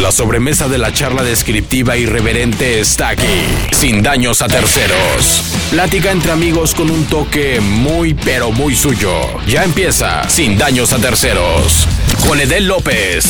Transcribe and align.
La 0.00 0.10
sobremesa 0.10 0.66
de 0.66 0.78
la 0.78 0.94
charla 0.94 1.22
descriptiva 1.22 1.94
irreverente 1.94 2.80
está 2.80 3.10
aquí, 3.10 3.44
sin 3.70 4.02
daños 4.02 4.40
a 4.40 4.48
terceros. 4.48 5.42
Plática 5.70 6.10
entre 6.10 6.32
amigos 6.32 6.74
con 6.74 6.90
un 6.90 7.04
toque 7.04 7.60
muy 7.60 8.14
pero 8.14 8.50
muy 8.50 8.74
suyo. 8.74 9.12
Ya 9.46 9.62
empieza, 9.62 10.26
sin 10.30 10.56
daños 10.56 10.94
a 10.94 10.98
terceros. 10.98 11.86
Con 12.26 12.40
Edel 12.40 12.66
López. 12.66 13.26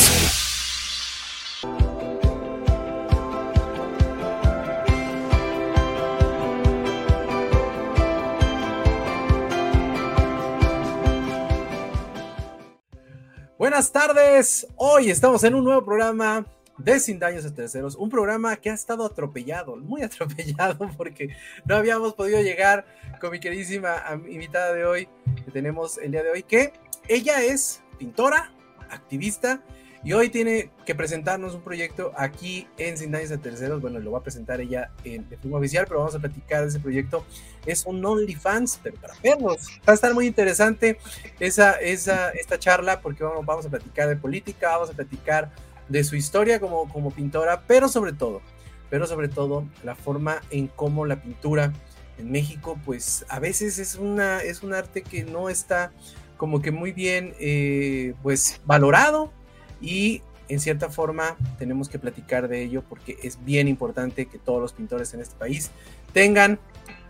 Buenas 13.57 13.91
tardes. 13.91 14.67
Hoy 14.77 15.11
estamos 15.11 15.43
en 15.43 15.55
un 15.55 15.65
nuevo 15.65 15.83
programa 15.83 16.45
de 16.77 16.99
Sin 16.99 17.19
Daños 17.19 17.45
a 17.45 17.53
Terceros, 17.53 17.95
un 17.95 18.09
programa 18.09 18.55
que 18.55 18.69
ha 18.69 18.73
estado 18.73 19.05
atropellado, 19.05 19.75
muy 19.75 20.01
atropellado, 20.03 20.89
porque 20.97 21.35
no 21.65 21.75
habíamos 21.75 22.13
podido 22.13 22.41
llegar 22.41 22.85
con 23.19 23.31
mi 23.31 23.39
queridísima 23.39 24.03
invitada 24.27 24.73
de 24.73 24.85
hoy, 24.85 25.07
que 25.45 25.51
tenemos 25.51 25.97
el 25.97 26.11
día 26.11 26.23
de 26.23 26.31
hoy, 26.31 26.43
que 26.43 26.73
ella 27.07 27.43
es 27.43 27.81
pintora, 27.97 28.51
activista 28.89 29.61
y 30.03 30.13
hoy 30.13 30.29
tiene 30.29 30.71
que 30.85 30.95
presentarnos 30.95 31.53
un 31.53 31.61
proyecto 31.61 32.11
aquí 32.17 32.67
en 32.77 32.97
Sin 32.97 33.11
Daños 33.11 33.31
a 33.31 33.37
Terceros. 33.37 33.81
Bueno, 33.81 33.99
lo 33.99 34.11
va 34.11 34.19
a 34.19 34.23
presentar 34.23 34.59
ella 34.59 34.89
en, 35.03 35.29
de 35.29 35.37
forma 35.37 35.59
oficial, 35.59 35.85
pero 35.87 35.99
vamos 35.99 36.15
a 36.15 36.19
platicar 36.19 36.63
de 36.63 36.69
ese 36.69 36.79
proyecto. 36.79 37.23
Es 37.67 37.85
un 37.85 38.03
OnlyFans, 38.03 38.79
pero 38.81 38.95
para 38.99 39.13
perros. 39.15 39.67
Va 39.87 39.91
a 39.91 39.93
estar 39.93 40.13
muy 40.15 40.25
interesante 40.25 40.97
esa, 41.39 41.73
esa, 41.73 42.31
esta 42.31 42.57
charla 42.57 42.99
porque 42.99 43.23
vamos, 43.23 43.45
vamos 43.45 43.65
a 43.67 43.69
platicar 43.69 44.09
de 44.09 44.15
política, 44.15 44.69
vamos 44.69 44.89
a 44.89 44.93
platicar 44.93 45.51
de 45.91 46.03
su 46.03 46.15
historia 46.15 46.59
como, 46.59 46.87
como 46.89 47.11
pintora, 47.11 47.63
pero 47.67 47.87
sobre 47.87 48.13
todo, 48.13 48.41
pero 48.89 49.07
sobre 49.07 49.27
todo 49.27 49.65
la 49.83 49.95
forma 49.95 50.41
en 50.49 50.67
cómo 50.67 51.05
la 51.05 51.21
pintura 51.21 51.73
en 52.17 52.31
México, 52.31 52.79
pues 52.85 53.25
a 53.29 53.39
veces 53.39 53.79
es, 53.79 53.95
una, 53.95 54.39
es 54.41 54.63
un 54.63 54.73
arte 54.73 55.01
que 55.01 55.23
no 55.23 55.49
está 55.49 55.91
como 56.37 56.61
que 56.61 56.71
muy 56.71 56.91
bien 56.91 57.33
eh, 57.39 58.13
pues 58.23 58.61
valorado 58.65 59.31
y 59.79 60.21
en 60.47 60.59
cierta 60.59 60.89
forma 60.89 61.37
tenemos 61.57 61.87
que 61.87 61.99
platicar 61.99 62.47
de 62.47 62.63
ello 62.63 62.83
porque 62.87 63.17
es 63.23 63.43
bien 63.45 63.67
importante 63.67 64.25
que 64.25 64.37
todos 64.37 64.61
los 64.61 64.73
pintores 64.73 65.13
en 65.13 65.21
este 65.21 65.35
país 65.35 65.71
tengan 66.13 66.59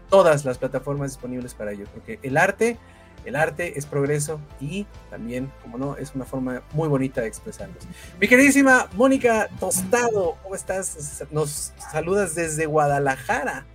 todas 0.09 0.43
las 0.43 0.57
plataformas 0.57 1.11
disponibles 1.11 1.53
para 1.53 1.71
ello, 1.71 1.85
porque 1.93 2.19
el 2.21 2.37
arte, 2.37 2.77
el 3.25 3.35
arte 3.35 3.77
es 3.77 3.85
progreso 3.85 4.39
y 4.59 4.85
también, 5.09 5.51
como 5.61 5.77
no, 5.77 5.97
es 5.97 6.13
una 6.15 6.25
forma 6.25 6.61
muy 6.73 6.87
bonita 6.87 7.21
de 7.21 7.27
expresarnos. 7.27 7.83
Mi 8.19 8.27
queridísima 8.27 8.87
Mónica 8.93 9.49
Tostado, 9.59 10.37
¿cómo 10.41 10.55
estás? 10.55 11.23
Nos 11.31 11.73
saludas 11.91 12.35
desde 12.35 12.65
Guadalajara, 12.65 13.65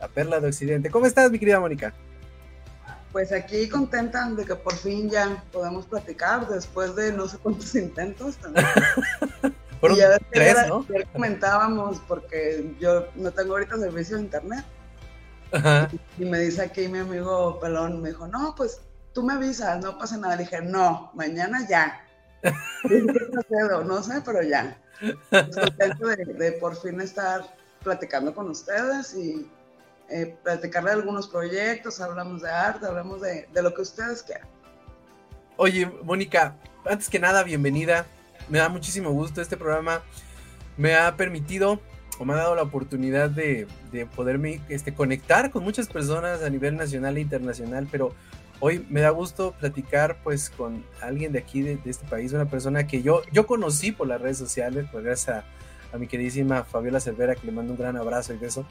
la 0.00 0.08
perla 0.08 0.40
de 0.40 0.48
Occidente. 0.48 0.90
¿Cómo 0.90 1.06
estás, 1.06 1.30
mi 1.30 1.38
querida 1.38 1.60
Mónica? 1.60 1.92
Pues 3.12 3.30
aquí 3.30 3.68
contenta 3.68 4.28
de 4.30 4.44
que 4.44 4.56
por 4.56 4.74
fin 4.74 5.10
ya 5.10 5.44
podemos 5.52 5.86
platicar 5.86 6.48
después 6.48 6.96
de 6.96 7.12
no 7.12 7.28
sé 7.28 7.36
cuántos 7.38 7.74
intentos 7.74 8.36
también. 8.36 8.66
y 9.90 9.96
ya 9.96 10.18
tres, 10.30 10.56
¿no? 10.68 10.86
comentábamos 11.12 12.00
porque 12.06 12.74
yo 12.80 13.08
no 13.16 13.30
tengo 13.32 13.52
ahorita 13.52 13.76
servicio 13.78 14.16
de 14.16 14.22
internet. 14.22 14.64
Y 16.18 16.24
me 16.24 16.38
dice 16.38 16.62
aquí 16.62 16.88
mi 16.88 17.00
amigo 17.00 17.60
Pelón, 17.60 18.00
me 18.00 18.10
dijo, 18.10 18.26
no, 18.26 18.54
pues 18.56 18.80
tú 19.12 19.22
me 19.22 19.34
avisas, 19.34 19.82
no 19.82 19.98
pasa 19.98 20.16
nada. 20.16 20.36
Le 20.36 20.44
dije, 20.44 20.60
no, 20.60 21.10
mañana 21.14 21.66
ya. 21.68 22.04
no 23.84 24.02
sé, 24.02 24.22
pero 24.24 24.42
ya. 24.42 24.78
Contento 25.30 26.06
de, 26.06 26.52
por 26.60 26.76
fin 26.76 27.00
estar 27.00 27.42
platicando 27.82 28.34
con 28.34 28.50
ustedes 28.50 29.14
y 29.14 29.50
eh, 30.08 30.36
platicar 30.42 30.84
de 30.84 30.92
algunos 30.92 31.28
proyectos, 31.28 32.00
hablamos 32.00 32.42
de 32.42 32.50
arte, 32.50 32.86
hablamos 32.86 33.20
de, 33.20 33.48
de 33.52 33.62
lo 33.62 33.74
que 33.74 33.82
ustedes 33.82 34.22
quieran. 34.22 34.46
Oye, 35.56 35.86
Mónica, 36.02 36.56
antes 36.84 37.08
que 37.08 37.18
nada, 37.18 37.42
bienvenida. 37.42 38.06
Me 38.48 38.58
da 38.58 38.68
muchísimo 38.68 39.10
gusto 39.10 39.40
este 39.40 39.56
programa. 39.56 40.02
Me 40.76 40.96
ha 40.96 41.16
permitido 41.16 41.80
o 42.18 42.24
me 42.24 42.34
ha 42.34 42.36
dado 42.36 42.54
la 42.54 42.62
oportunidad 42.62 43.30
de, 43.30 43.66
de 43.90 44.06
poderme 44.06 44.60
este, 44.68 44.94
conectar 44.94 45.50
con 45.50 45.64
muchas 45.64 45.88
personas 45.88 46.42
a 46.42 46.50
nivel 46.50 46.76
nacional 46.76 47.16
e 47.16 47.20
internacional, 47.20 47.88
pero 47.90 48.14
hoy 48.64 48.86
me 48.88 49.00
da 49.00 49.10
gusto 49.10 49.56
platicar 49.58 50.22
pues 50.22 50.48
con 50.48 50.86
alguien 51.00 51.32
de 51.32 51.40
aquí, 51.40 51.62
de, 51.62 51.80
este 51.84 52.06
país, 52.06 52.32
una 52.32 52.48
persona 52.48 52.86
que 52.86 53.02
yo, 53.02 53.22
yo 53.32 53.44
conocí 53.44 53.90
por 53.90 54.06
las 54.06 54.20
redes 54.20 54.38
sociales, 54.38 54.86
pues 54.92 55.02
gracias 55.02 55.36
a, 55.36 55.44
a 55.92 55.98
mi 55.98 56.06
queridísima 56.06 56.62
Fabiola 56.62 57.00
Cervera, 57.00 57.34
que 57.34 57.44
le 57.44 57.52
mando 57.52 57.72
un 57.72 57.78
gran 57.78 57.96
abrazo 57.96 58.32
y 58.32 58.36
beso. 58.38 58.64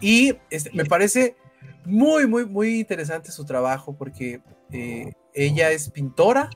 Y 0.00 0.36
este, 0.50 0.70
me 0.72 0.84
parece 0.84 1.34
muy, 1.84 2.28
muy, 2.28 2.46
muy 2.46 2.78
interesante 2.78 3.32
su 3.32 3.44
trabajo 3.44 3.96
porque 3.96 4.40
eh, 4.70 5.12
ella 5.34 5.72
es 5.72 5.90
pintora 5.90 6.48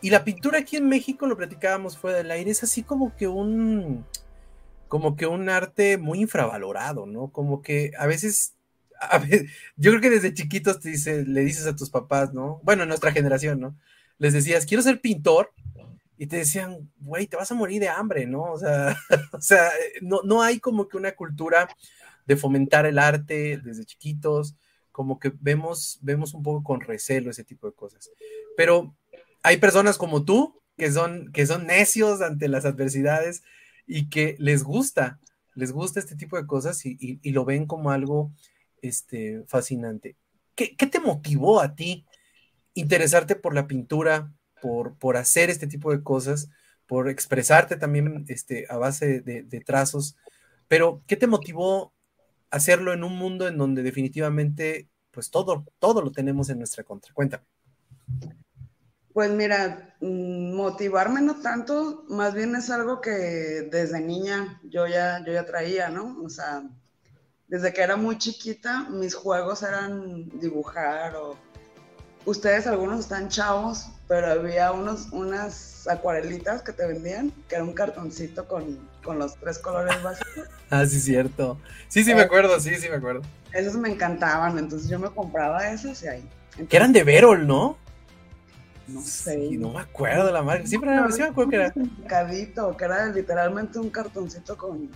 y 0.00 0.10
la 0.10 0.24
pintura 0.24 0.58
aquí 0.58 0.76
en 0.76 0.88
México, 0.88 1.26
lo 1.26 1.36
platicábamos 1.36 1.96
fuera 1.96 2.18
del 2.18 2.32
aire, 2.32 2.50
es 2.50 2.64
así 2.64 2.82
como 2.82 3.14
que 3.14 3.28
un, 3.28 4.04
como 4.88 5.14
que 5.14 5.26
un 5.26 5.48
arte 5.48 5.98
muy 5.98 6.20
infravalorado, 6.20 7.06
¿no? 7.06 7.28
Como 7.28 7.62
que 7.62 7.92
a 7.96 8.06
veces, 8.06 8.54
yo 9.76 9.90
creo 9.90 10.00
que 10.00 10.10
desde 10.10 10.34
chiquitos 10.34 10.80
te 10.80 10.90
dice, 10.90 11.24
le 11.24 11.42
dices 11.42 11.66
a 11.66 11.76
tus 11.76 11.90
papás, 11.90 12.32
¿no? 12.32 12.60
Bueno, 12.62 12.82
en 12.82 12.88
nuestra 12.88 13.12
generación, 13.12 13.60
¿no? 13.60 13.76
Les 14.18 14.32
decías, 14.32 14.66
quiero 14.66 14.82
ser 14.82 15.00
pintor, 15.00 15.52
y 16.18 16.26
te 16.26 16.38
decían, 16.38 16.90
güey, 16.98 17.28
te 17.28 17.36
vas 17.36 17.50
a 17.52 17.54
morir 17.54 17.80
de 17.80 17.88
hambre, 17.88 18.26
¿no? 18.26 18.42
O 18.42 18.58
sea, 18.58 18.96
o 19.32 19.40
sea 19.40 19.70
no, 20.02 20.20
no 20.24 20.42
hay 20.42 20.58
como 20.58 20.88
que 20.88 20.96
una 20.96 21.12
cultura 21.12 21.68
de 22.26 22.36
fomentar 22.36 22.84
el 22.86 22.98
arte 22.98 23.58
desde 23.64 23.86
chiquitos, 23.86 24.56
como 24.92 25.20
que 25.20 25.32
vemos, 25.40 25.98
vemos 26.02 26.34
un 26.34 26.42
poco 26.42 26.62
con 26.64 26.80
recelo 26.80 27.30
ese 27.30 27.44
tipo 27.44 27.68
de 27.68 27.72
cosas. 27.72 28.10
Pero 28.56 28.94
hay 29.44 29.58
personas 29.58 29.96
como 29.96 30.24
tú 30.24 30.60
que 30.76 30.90
son, 30.90 31.30
que 31.32 31.46
son 31.46 31.66
necios 31.66 32.20
ante 32.20 32.48
las 32.48 32.64
adversidades 32.64 33.42
y 33.86 34.10
que 34.10 34.36
les 34.40 34.64
gusta, 34.64 35.20
les 35.54 35.72
gusta 35.72 36.00
este 36.00 36.16
tipo 36.16 36.36
de 36.36 36.46
cosas 36.46 36.84
y, 36.84 37.20
lo 37.30 37.44
ven 37.44 37.66
como 37.66 37.92
algo 37.92 38.32
este, 38.82 39.44
fascinante. 39.46 40.16
¿Qué, 40.54 40.74
te 40.74 41.00
motivó 41.00 41.60
a 41.60 41.74
ti 41.74 42.04
interesarte 42.74 43.36
por 43.36 43.54
la 43.54 43.66
pintura, 43.66 44.32
por, 44.60 44.96
por 44.96 45.16
hacer 45.16 45.50
este 45.50 45.66
tipo 45.66 45.92
de 45.92 46.02
cosas, 46.02 46.48
por 46.86 47.08
expresarte 47.08 47.76
también 47.76 48.24
este, 48.28 48.66
a 48.68 48.76
base 48.76 49.20
de, 49.20 49.42
de 49.42 49.60
trazos? 49.60 50.16
Pero, 50.66 51.02
¿qué 51.06 51.16
te 51.16 51.26
motivó 51.26 51.92
hacerlo 52.50 52.92
en 52.92 53.04
un 53.04 53.16
mundo 53.16 53.48
en 53.48 53.58
donde 53.58 53.82
definitivamente, 53.82 54.88
pues 55.10 55.30
todo, 55.30 55.64
todo 55.78 56.02
lo 56.02 56.12
tenemos 56.12 56.48
en 56.50 56.58
nuestra 56.58 56.84
contra. 56.84 57.12
Cuéntame. 57.12 57.44
Pues 59.12 59.30
mira, 59.30 59.96
mm, 60.00 60.54
motivarme 60.54 61.20
no 61.20 61.40
tanto, 61.40 62.04
más 62.08 62.34
bien 62.34 62.54
es 62.54 62.70
algo 62.70 63.00
que 63.00 63.10
desde 63.10 64.00
niña 64.00 64.60
yo 64.64 64.86
ya, 64.86 65.24
yo 65.26 65.32
ya 65.32 65.44
traía, 65.44 65.88
¿no? 65.88 66.22
O 66.22 66.28
sea, 66.28 66.62
desde 67.48 67.72
que 67.72 67.80
era 67.82 67.96
muy 67.96 68.18
chiquita, 68.18 68.86
mis 68.90 69.14
juegos 69.14 69.62
eran 69.62 70.28
dibujar 70.38 71.16
o 71.16 71.36
ustedes 72.26 72.66
algunos 72.66 73.00
están 73.00 73.28
chavos, 73.28 73.86
pero 74.06 74.26
había 74.26 74.70
unos, 74.72 75.08
unas 75.12 75.88
acuarelitas 75.88 76.62
que 76.62 76.72
te 76.72 76.86
vendían, 76.86 77.32
que 77.48 77.54
era 77.54 77.64
un 77.64 77.72
cartoncito 77.72 78.46
con, 78.46 78.78
con 79.02 79.18
los 79.18 79.36
tres 79.36 79.58
colores 79.58 80.02
básicos. 80.02 80.44
ah, 80.70 80.84
sí, 80.84 81.00
cierto. 81.00 81.58
Sí, 81.88 82.04
sí, 82.04 82.14
me 82.14 82.20
eh, 82.20 82.24
acuerdo, 82.24 82.60
sí, 82.60 82.74
sí, 82.76 82.88
me 82.90 82.96
acuerdo. 82.96 83.22
Esos 83.52 83.76
me 83.76 83.88
encantaban, 83.88 84.58
entonces 84.58 84.90
yo 84.90 84.98
me 84.98 85.08
compraba 85.08 85.70
esos 85.70 86.02
y 86.02 86.08
ahí. 86.08 86.28
que 86.68 86.76
eran 86.76 86.92
de 86.92 87.02
Verol, 87.02 87.46
¿no? 87.46 87.78
No 88.86 89.02
sé. 89.02 89.50
no 89.52 89.70
me 89.70 89.80
acuerdo 89.80 90.30
la 90.32 90.42
marca. 90.42 90.66
Siempre 90.66 90.90
me 90.90 90.96
acuerdo 90.96 91.50
que 91.50 91.56
era. 91.56 91.72
Un 91.74 92.76
que 92.76 92.84
era 92.84 93.06
literalmente 93.06 93.78
un 93.78 93.90
cartoncito 93.90 94.56
con, 94.56 94.90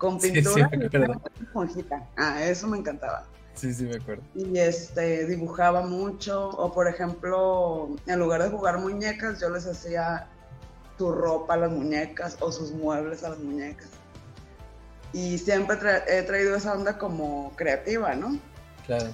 con 0.00 0.18
pintura. 0.18 0.70
Sí, 0.72 1.74
sí, 1.74 1.86
Ah, 2.16 2.42
eso 2.42 2.66
me 2.66 2.78
encantaba. 2.78 3.26
Sí, 3.54 3.74
sí, 3.74 3.84
me 3.84 3.96
acuerdo. 3.96 4.22
Y 4.34 4.58
este, 4.58 5.26
dibujaba 5.26 5.82
mucho, 5.82 6.48
o 6.48 6.72
por 6.72 6.88
ejemplo, 6.88 7.90
en 8.06 8.18
lugar 8.18 8.42
de 8.42 8.48
jugar 8.48 8.78
muñecas, 8.78 9.40
yo 9.40 9.50
les 9.50 9.66
hacía 9.66 10.26
su 10.96 11.12
ropa 11.12 11.54
a 11.54 11.56
las 11.58 11.70
muñecas 11.70 12.38
o 12.40 12.50
sus 12.50 12.72
muebles 12.72 13.22
a 13.24 13.30
las 13.30 13.38
muñecas. 13.40 13.88
Y 15.12 15.36
siempre 15.36 15.76
he 16.08 16.22
traído 16.22 16.56
esa 16.56 16.72
onda 16.72 16.96
como 16.96 17.52
creativa, 17.56 18.14
¿no? 18.14 18.38
Claro. 18.86 19.10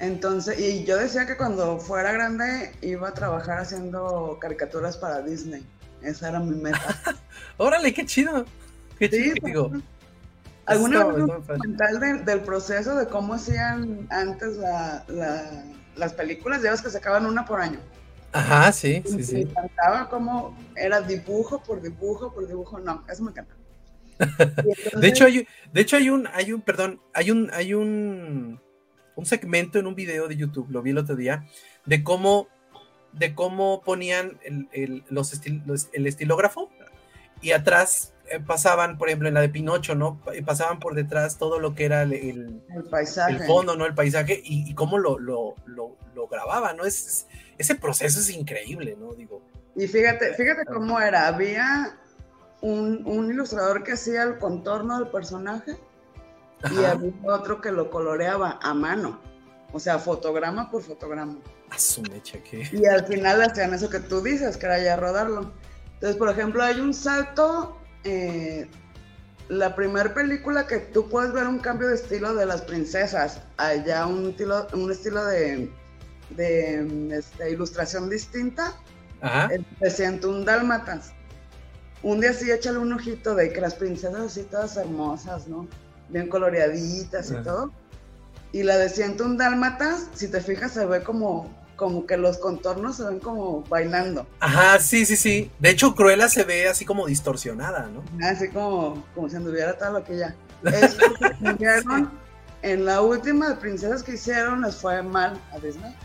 Entonces, 0.00 0.60
y 0.60 0.84
yo 0.84 0.98
decía 0.98 1.26
que 1.26 1.38
cuando 1.38 1.78
fuera 1.78 2.12
grande 2.12 2.72
iba 2.82 3.08
a 3.08 3.14
trabajar 3.14 3.58
haciendo 3.58 4.36
caricaturas 4.38 4.98
para 4.98 5.22
Disney. 5.22 5.64
Esa 6.02 6.28
era 6.28 6.40
mi 6.40 6.56
meta. 6.56 6.98
Órale, 7.56 7.94
qué 7.94 8.04
chido. 8.04 8.44
Qué 8.98 9.08
chido. 9.08 9.70
¿Alguna 10.70 11.04
vez 11.04 11.26
documental 11.26 12.24
del 12.24 12.40
proceso 12.40 12.96
de 12.96 13.06
cómo 13.06 13.34
hacían 13.34 14.06
antes 14.10 14.56
las 15.96 16.12
películas? 16.14 16.62
Ya 16.62 16.70
ves 16.70 16.82
que 16.82 16.90
sacaban 16.90 17.26
una 17.26 17.44
por 17.44 17.60
año. 17.60 17.80
Ajá, 18.32 18.70
sí, 18.70 19.02
sí, 19.04 19.24
sí. 19.24 19.34
Me 19.34 19.40
encantaba 19.42 20.08
como 20.08 20.56
era 20.76 21.00
dibujo 21.00 21.60
por 21.62 21.82
dibujo 21.82 22.32
por 22.32 22.46
dibujo, 22.46 22.78
no, 22.78 23.04
eso 23.10 23.24
me 23.24 23.32
encanta. 23.32 23.54
de 25.00 25.08
hecho, 25.08 25.24
hay, 25.24 25.46
de 25.72 25.80
hecho 25.80 25.96
hay 25.96 26.10
un, 26.10 26.28
hay 26.32 26.52
un, 26.52 26.60
perdón, 26.60 27.00
hay 27.12 27.30
un, 27.30 27.50
hay 27.52 27.74
un, 27.74 28.60
un 29.16 29.26
segmento 29.26 29.78
en 29.78 29.86
un 29.86 29.94
video 29.94 30.28
de 30.28 30.36
YouTube, 30.36 30.70
lo 30.70 30.82
vi 30.82 30.90
el 30.90 30.98
otro 30.98 31.16
día, 31.16 31.44
de 31.86 32.04
cómo, 32.04 32.48
de 33.12 33.34
cómo 33.34 33.82
ponían 33.82 34.38
el, 34.44 34.68
el 34.72 35.04
los 35.08 35.32
el 35.92 36.06
estilógrafo 36.06 36.70
y 37.40 37.52
atrás 37.52 38.12
pasaban, 38.46 38.96
por 38.98 39.08
ejemplo, 39.08 39.28
en 39.28 39.34
la 39.34 39.40
de 39.40 39.48
Pinocho, 39.48 39.94
¿no? 39.94 40.20
Pasaban 40.44 40.78
por 40.78 40.94
detrás 40.94 41.38
todo 41.38 41.58
lo 41.58 41.74
que 41.74 41.84
era 41.84 42.02
el, 42.02 42.12
el, 42.12 42.84
paisaje. 42.90 43.32
El 43.32 43.42
fondo, 43.44 43.76
¿no? 43.76 43.86
El 43.86 43.94
paisaje 43.94 44.40
y, 44.44 44.72
cómo 44.74 44.98
lo, 44.98 45.18
lo, 45.18 45.56
lo, 45.66 45.96
lo 46.14 46.28
grababan, 46.28 46.76
¿no? 46.76 46.84
Es, 46.84 47.26
ese 47.58 47.74
proceso 47.74 48.20
es 48.20 48.30
increíble, 48.30 48.96
¿no? 48.98 49.14
Digo. 49.14 49.42
Y 49.74 49.88
fíjate, 49.88 50.34
fíjate 50.34 50.64
cómo 50.66 51.00
era. 51.00 51.26
Había 51.26 51.98
un, 52.60 53.02
un 53.06 53.30
ilustrador 53.30 53.82
que 53.82 53.92
hacía 53.92 54.22
el 54.22 54.38
contorno 54.38 54.98
del 54.98 55.08
personaje 55.08 55.76
y 56.70 56.84
había 56.84 57.12
otro 57.24 57.60
que 57.60 57.72
lo 57.72 57.90
coloreaba 57.90 58.58
a 58.62 58.74
mano. 58.74 59.20
O 59.72 59.80
sea, 59.80 59.98
fotograma 59.98 60.70
por 60.70 60.82
fotograma. 60.82 61.38
A 61.70 61.78
su 61.78 62.02
mecha, 62.02 62.38
¿qué? 62.42 62.68
Y 62.72 62.86
al 62.86 63.06
final 63.06 63.42
hacían 63.42 63.72
eso 63.74 63.88
que 63.88 64.00
tú 64.00 64.20
dices, 64.20 64.56
que 64.56 64.66
era 64.66 64.82
ya 64.82 64.96
rodarlo. 64.96 65.52
Entonces, 65.94 66.16
por 66.16 66.28
ejemplo, 66.28 66.62
hay 66.62 66.80
un 66.80 66.92
salto 66.92 67.79
eh, 68.04 68.68
la 69.48 69.74
primera 69.74 70.14
película 70.14 70.66
que 70.66 70.78
tú 70.78 71.08
puedes 71.08 71.32
ver 71.32 71.46
un 71.46 71.58
cambio 71.58 71.88
de 71.88 71.96
estilo 71.96 72.34
de 72.34 72.46
las 72.46 72.62
princesas, 72.62 73.40
allá 73.56 74.06
un 74.06 74.30
estilo, 74.30 74.66
un 74.72 74.90
estilo 74.90 75.24
de, 75.26 75.70
de 76.30 77.18
este, 77.18 77.50
ilustración 77.50 78.08
distinta, 78.08 78.74
se 79.80 79.90
siente 79.90 80.26
un 80.26 80.44
dálmatas. 80.44 81.12
Un 82.02 82.20
día 82.20 82.32
sí 82.32 82.50
échale 82.50 82.78
un 82.78 82.92
ojito 82.92 83.34
de 83.34 83.52
que 83.52 83.60
las 83.60 83.74
princesas 83.74 84.20
así 84.20 84.44
todas 84.44 84.76
hermosas, 84.76 85.48
¿no? 85.48 85.68
Bien 86.08 86.28
coloreaditas 86.28 87.30
y 87.30 87.42
todo. 87.42 87.72
Y 88.52 88.62
la 88.62 88.78
de 88.78 89.22
un 89.22 89.36
dálmatas, 89.36 90.08
si 90.14 90.28
te 90.28 90.40
fijas, 90.40 90.72
se 90.72 90.86
ve 90.86 91.02
como 91.02 91.50
como 91.80 92.04
que 92.04 92.18
los 92.18 92.36
contornos 92.36 92.98
se 92.98 93.04
ven 93.04 93.20
como 93.20 93.62
bailando. 93.62 94.26
Ajá, 94.38 94.78
sí, 94.80 95.06
sí, 95.06 95.16
sí. 95.16 95.50
De 95.58 95.70
hecho, 95.70 95.94
Cruella 95.94 96.28
se 96.28 96.44
ve 96.44 96.68
así 96.68 96.84
como 96.84 97.06
distorsionada, 97.06 97.88
¿no? 97.88 98.04
Así 98.22 98.50
como, 98.50 99.02
como 99.14 99.30
si 99.30 99.36
anduviera 99.36 99.78
todo 99.78 99.92
lo 99.92 100.04
que 100.04 100.18
ya. 100.18 100.36
en 102.62 102.84
la 102.84 103.00
última 103.00 103.48
de 103.48 103.54
princesas 103.54 104.02
que 104.02 104.12
hicieron 104.12 104.60
les 104.60 104.76
fue 104.76 105.02
mal 105.02 105.40
a 105.52 105.58
Disney. 105.58 105.96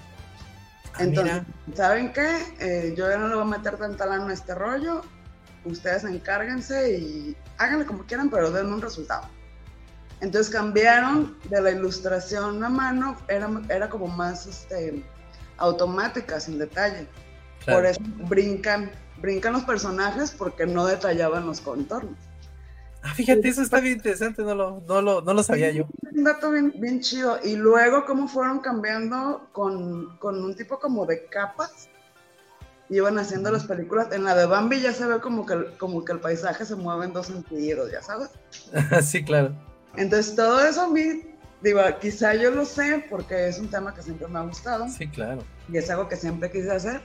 Ah, 0.93 1.03
Entonces, 1.03 1.41
¿saben 1.73 2.13
qué? 2.13 2.37
Eh, 2.61 2.93
yo 2.95 3.09
ya 3.09 3.17
no 3.17 3.27
le 3.27 3.35
voy 3.35 3.43
a 3.43 3.57
meter 3.57 3.75
tanta 3.75 4.05
lana 4.05 4.29
a 4.29 4.33
este 4.33 4.55
rollo. 4.55 5.01
Ustedes 5.65 6.05
encárguense 6.05 6.97
y 6.97 7.35
háganle 7.57 7.85
como 7.85 8.05
quieran, 8.05 8.29
pero 8.29 8.49
den 8.49 8.71
un 8.71 8.81
resultado. 8.81 9.27
Entonces 10.21 10.53
cambiaron 10.53 11.37
de 11.49 11.61
la 11.61 11.71
ilustración 11.71 12.63
a 12.63 12.69
mano, 12.69 13.17
era, 13.27 13.49
era 13.67 13.89
como 13.89 14.07
más 14.07 14.47
este, 14.47 15.03
automática, 15.57 16.39
sin 16.39 16.57
detalle. 16.59 17.07
Por 17.65 17.85
eso 17.85 17.99
brincan, 18.29 18.91
brincan 19.21 19.53
los 19.53 19.63
personajes 19.63 20.31
porque 20.31 20.65
no 20.65 20.85
detallaban 20.85 21.47
los 21.47 21.61
contornos. 21.61 22.17
Ah, 23.01 23.13
fíjate, 23.13 23.47
eso 23.47 23.61
está 23.61 23.79
bien 23.79 23.97
interesante, 23.97 24.41
no 24.41 24.55
lo, 24.55 24.83
no 24.87 24.99
lo, 24.99 25.21
no 25.21 25.33
lo 25.33 25.43
sabía 25.43 25.69
yo. 25.71 25.85
Un 26.11 26.23
dato 26.23 26.49
bien, 26.49 26.73
bien 26.75 27.01
chido. 27.01 27.37
Y 27.43 27.55
luego 27.55 28.03
cómo 28.05 28.27
fueron 28.27 28.59
cambiando 28.59 29.47
con, 29.51 30.17
con 30.17 30.43
un 30.43 30.55
tipo 30.55 30.79
como 30.79 31.05
de 31.05 31.25
capas. 31.27 31.87
Iban 32.89 33.19
haciendo 33.19 33.51
las 33.51 33.65
películas. 33.65 34.11
En 34.11 34.23
la 34.23 34.35
de 34.35 34.47
Bambi 34.47 34.81
ya 34.81 34.91
se 34.91 35.05
ve 35.05 35.19
como 35.19 35.45
que, 35.45 35.77
como 35.77 36.03
que 36.03 36.13
el 36.13 36.19
paisaje 36.19 36.65
se 36.65 36.75
mueve 36.75 37.05
en 37.05 37.13
dos 37.13 37.27
sentidos, 37.27 37.91
ya 37.91 38.01
sabes. 38.01 38.31
sí, 39.07 39.23
claro. 39.23 39.53
Entonces 39.97 40.35
todo 40.35 40.65
eso 40.65 40.81
a 40.81 40.89
mí 40.89 41.34
Digo, 41.65 41.81
quizá 41.99 42.35
yo 42.35 42.51
lo 42.51 42.63
sé 42.63 43.03
porque 43.09 43.47
es 43.47 43.57
un 43.57 43.67
tema 43.67 43.91
que 43.91 44.03
siempre 44.03 44.27
me 44.27 44.37
ha 44.37 44.43
gustado. 44.43 44.87
Sí, 44.87 45.07
claro. 45.07 45.43
Y 45.67 45.77
es 45.77 45.89
algo 45.89 46.07
que 46.07 46.15
siempre 46.15 46.51
quise 46.51 46.69
hacer. 46.71 47.01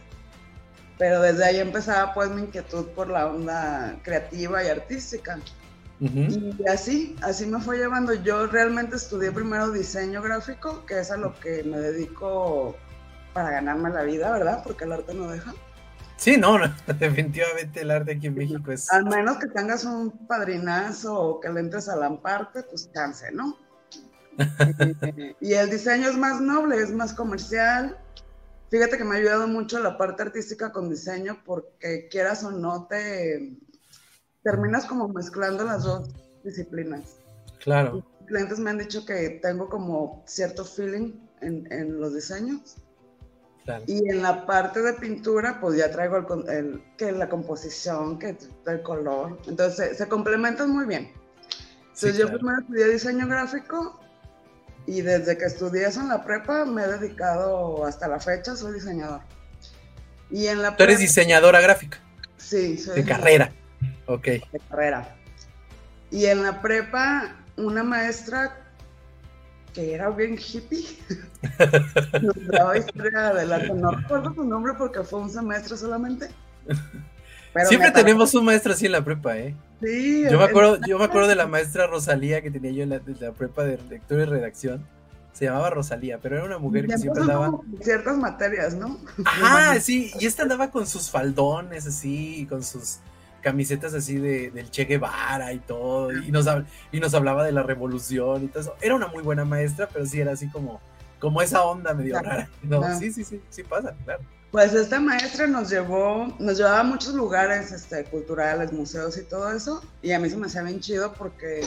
Pero 0.98 1.22
desde 1.22 1.46
ahí 1.46 1.60
empezaba 1.60 2.12
pues 2.12 2.28
mi 2.28 2.42
inquietud 2.42 2.88
por 2.88 3.08
la 3.08 3.28
onda 3.28 3.98
creativa 4.02 4.62
y 4.62 4.68
artística. 4.68 5.38
Y 5.98 6.68
así, 6.68 7.16
así 7.22 7.46
me 7.46 7.58
fue 7.58 7.78
llevando. 7.78 8.12
Yo 8.12 8.48
realmente 8.48 8.96
estudié 8.96 9.32
primero 9.32 9.70
diseño 9.70 10.20
gráfico, 10.20 10.84
que 10.84 11.00
es 11.00 11.10
a 11.10 11.16
lo 11.16 11.34
que 11.40 11.62
me 11.64 11.78
dedico 11.78 12.76
para 13.32 13.52
ganarme 13.52 13.88
la 13.88 14.02
vida, 14.02 14.30
¿verdad? 14.30 14.62
Porque 14.62 14.84
el 14.84 14.92
arte 14.92 15.14
no 15.14 15.30
deja. 15.30 15.54
Sí, 16.18 16.36
no, 16.36 16.58
definitivamente 16.98 17.80
el 17.80 17.90
arte 17.90 18.12
aquí 18.12 18.26
en 18.26 18.34
México 18.34 18.72
es... 18.72 18.92
Al 18.92 19.06
menos 19.06 19.38
que 19.38 19.46
tengas 19.46 19.86
un 19.86 20.10
padrinazo 20.26 21.18
o 21.18 21.40
que 21.40 21.48
le 21.48 21.60
entres 21.60 21.88
a 21.88 21.96
la 21.96 22.14
parte, 22.20 22.62
pues 22.64 22.92
chance, 22.92 23.32
¿no? 23.32 23.69
y 25.40 25.52
el 25.52 25.70
diseño 25.70 26.08
es 26.08 26.16
más 26.16 26.40
noble, 26.40 26.76
es 26.76 26.92
más 26.92 27.12
comercial. 27.12 27.98
Fíjate 28.70 28.96
que 28.96 29.04
me 29.04 29.16
ha 29.16 29.18
ayudado 29.18 29.48
mucho 29.48 29.80
la 29.80 29.98
parte 29.98 30.22
artística 30.22 30.72
con 30.72 30.88
diseño 30.88 31.42
porque 31.44 32.08
quieras 32.08 32.44
o 32.44 32.52
no 32.52 32.86
te 32.86 33.56
terminas 34.42 34.86
como 34.86 35.08
mezclando 35.08 35.64
las 35.64 35.84
dos 35.84 36.08
disciplinas. 36.44 37.16
Claro. 37.58 38.04
clientes 38.26 38.58
me 38.58 38.70
han 38.70 38.78
dicho 38.78 39.04
que 39.04 39.40
tengo 39.42 39.68
como 39.68 40.22
cierto 40.26 40.64
feeling 40.64 41.12
en, 41.40 42.00
los 42.00 42.14
diseños. 42.14 42.76
Y 43.86 44.08
en 44.08 44.22
la 44.22 44.46
parte 44.46 44.80
de 44.82 44.94
pintura, 44.94 45.60
pues 45.60 45.76
ya 45.76 45.90
traigo 45.90 46.16
el, 46.48 46.82
que 46.96 47.12
la 47.12 47.28
composición, 47.28 48.18
que 48.18 48.36
el 48.66 48.82
color. 48.82 49.38
Entonces 49.46 49.98
se, 49.98 50.08
complementan 50.08 50.70
muy 50.70 50.86
bien. 50.86 51.12
Entonces 51.82 52.16
yo 52.16 52.28
primero 52.28 52.60
estudié 52.60 52.88
diseño 52.88 53.26
gráfico 53.26 54.00
y 54.86 55.02
desde 55.02 55.36
que 55.38 55.44
estudié 55.44 55.86
eso 55.86 56.00
en 56.00 56.08
la 56.08 56.24
prepa 56.24 56.64
me 56.64 56.82
he 56.82 56.86
dedicado 56.86 57.84
hasta 57.84 58.08
la 58.08 58.18
fecha, 58.18 58.56
soy 58.56 58.74
diseñador. 58.74 59.20
Y 60.30 60.46
en 60.46 60.62
la 60.62 60.76
¿Tú 60.76 60.84
eres 60.84 60.98
diseñadora 60.98 61.60
gráfica? 61.60 61.98
Sí, 62.36 62.78
soy. 62.78 63.02
De 63.02 63.08
carrera. 63.08 63.52
Ok. 64.06 64.24
De 64.24 64.60
carrera. 64.68 65.16
Y 66.10 66.26
en 66.26 66.42
la 66.42 66.60
prepa, 66.60 67.36
una 67.56 67.82
maestra 67.82 68.56
que 69.72 69.94
era 69.94 70.10
bien 70.10 70.36
hippie, 70.36 70.84
nos 72.22 72.46
daba 72.48 72.76
historia 72.76 73.32
de 73.34 73.46
la 73.46 73.58
No 73.58 73.92
recuerdo 73.92 74.34
su 74.34 74.44
nombre 74.44 74.72
porque 74.76 75.02
fue 75.02 75.20
un 75.20 75.30
semestre 75.30 75.76
solamente. 75.76 76.28
Siempre 77.66 77.90
tenemos 77.90 78.34
un 78.34 78.44
maestro 78.44 78.72
así 78.72 78.86
en 78.86 78.92
la 78.92 79.04
prepa, 79.04 79.36
¿eh? 79.38 79.54
Sí. 79.82 80.24
Yo 80.30 80.38
me 80.38 80.44
acuerdo, 80.44 80.78
yo 80.86 80.98
me 80.98 81.04
acuerdo 81.04 81.28
de 81.28 81.34
la 81.34 81.46
maestra 81.46 81.86
Rosalía 81.86 82.42
que 82.42 82.50
tenía 82.50 82.70
yo 82.70 82.82
en 82.82 82.90
la, 82.90 83.32
prepa 83.32 83.64
de 83.64 83.78
lectura 83.88 84.22
y 84.22 84.26
redacción. 84.26 84.86
Se 85.32 85.46
llamaba 85.46 85.70
Rosalía, 85.70 86.18
pero 86.18 86.36
era 86.36 86.44
una 86.44 86.58
mujer 86.58 86.86
que 86.86 86.98
siempre 86.98 87.22
andaba. 87.22 87.58
Ciertas 87.80 88.16
materias, 88.16 88.74
¿no? 88.74 88.98
Ajá, 89.24 89.80
sí, 89.80 90.12
y 90.20 90.26
esta 90.26 90.42
andaba 90.42 90.70
con 90.70 90.86
sus 90.86 91.10
faldones 91.10 91.86
así, 91.86 92.46
con 92.48 92.62
sus 92.62 92.98
camisetas 93.40 93.94
así 93.94 94.16
de, 94.16 94.50
del 94.50 94.70
Che 94.70 94.84
Guevara 94.84 95.52
y 95.52 95.60
todo, 95.60 96.12
y 96.12 96.30
nos, 96.30 96.46
y 96.92 97.00
nos 97.00 97.14
hablaba 97.14 97.44
de 97.44 97.52
la 97.52 97.62
revolución 97.62 98.44
y 98.44 98.48
todo 98.48 98.60
eso. 98.60 98.76
Era 98.82 98.94
una 98.94 99.06
muy 99.06 99.22
buena 99.22 99.44
maestra, 99.44 99.88
pero 99.90 100.04
sí 100.04 100.20
era 100.20 100.32
así 100.32 100.48
como, 100.48 100.80
como 101.18 101.40
esa 101.40 101.62
onda 101.62 101.94
medio 101.94 102.20
rara. 102.20 102.48
No, 102.62 102.98
sí, 102.98 103.10
sí, 103.10 103.24
sí, 103.24 103.40
sí 103.48 103.62
pasa, 103.62 103.94
claro. 104.04 104.22
Pues 104.50 104.74
esta 104.74 104.98
maestra 104.98 105.46
nos 105.46 105.70
llevó, 105.70 106.34
nos 106.40 106.58
llevaba 106.58 106.80
a 106.80 106.84
muchos 106.84 107.14
lugares 107.14 107.70
este, 107.70 108.04
culturales, 108.04 108.72
museos 108.72 109.16
y 109.16 109.22
todo 109.22 109.52
eso, 109.52 109.80
y 110.02 110.10
a 110.10 110.18
mí 110.18 110.28
se 110.28 110.36
me 110.36 110.46
hacía 110.46 110.62
bien 110.62 110.80
chido 110.80 111.12
porque 111.12 111.64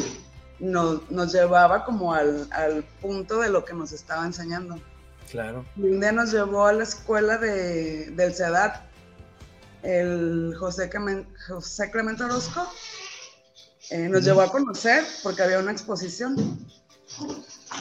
nos, 0.59 1.09
nos 1.09 1.31
llevaba 1.31 1.85
como 1.85 2.13
al, 2.13 2.47
al, 2.51 2.83
punto 3.01 3.39
de 3.39 3.49
lo 3.49 3.63
que 3.63 3.73
nos 3.73 3.93
estaba 3.93 4.25
enseñando. 4.25 4.81
Claro. 5.31 5.65
Un 5.77 6.01
día 6.01 6.11
nos 6.11 6.33
llevó 6.33 6.65
a 6.65 6.73
la 6.73 6.83
escuela 6.83 7.37
de, 7.37 8.11
del 8.11 8.35
CEDAT, 8.35 8.81
el 9.83 10.53
José, 10.59 10.89
Clemente, 10.89 11.29
José 11.47 11.89
Clemente 11.89 12.23
Orozco, 12.23 12.69
eh, 13.91 14.09
nos 14.09 14.25
llevó 14.25 14.41
a 14.41 14.51
conocer 14.51 15.05
porque 15.23 15.41
había 15.41 15.59
una 15.59 15.71
exposición. 15.71 16.35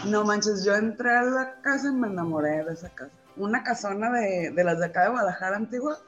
No 0.06 0.24
manches, 0.24 0.64
yo 0.64 0.76
entré 0.76 1.10
a 1.10 1.22
la 1.22 1.60
casa 1.60 1.88
y 1.88 1.92
me 1.92 2.06
enamoré 2.06 2.64
de 2.64 2.72
esa 2.72 2.88
casa 2.90 3.21
una 3.36 3.62
casona 3.62 4.10
de, 4.10 4.50
de 4.50 4.64
las 4.64 4.78
de 4.78 4.86
acá 4.86 5.04
de 5.04 5.10
Guadalajara 5.10 5.56
antigua. 5.56 5.98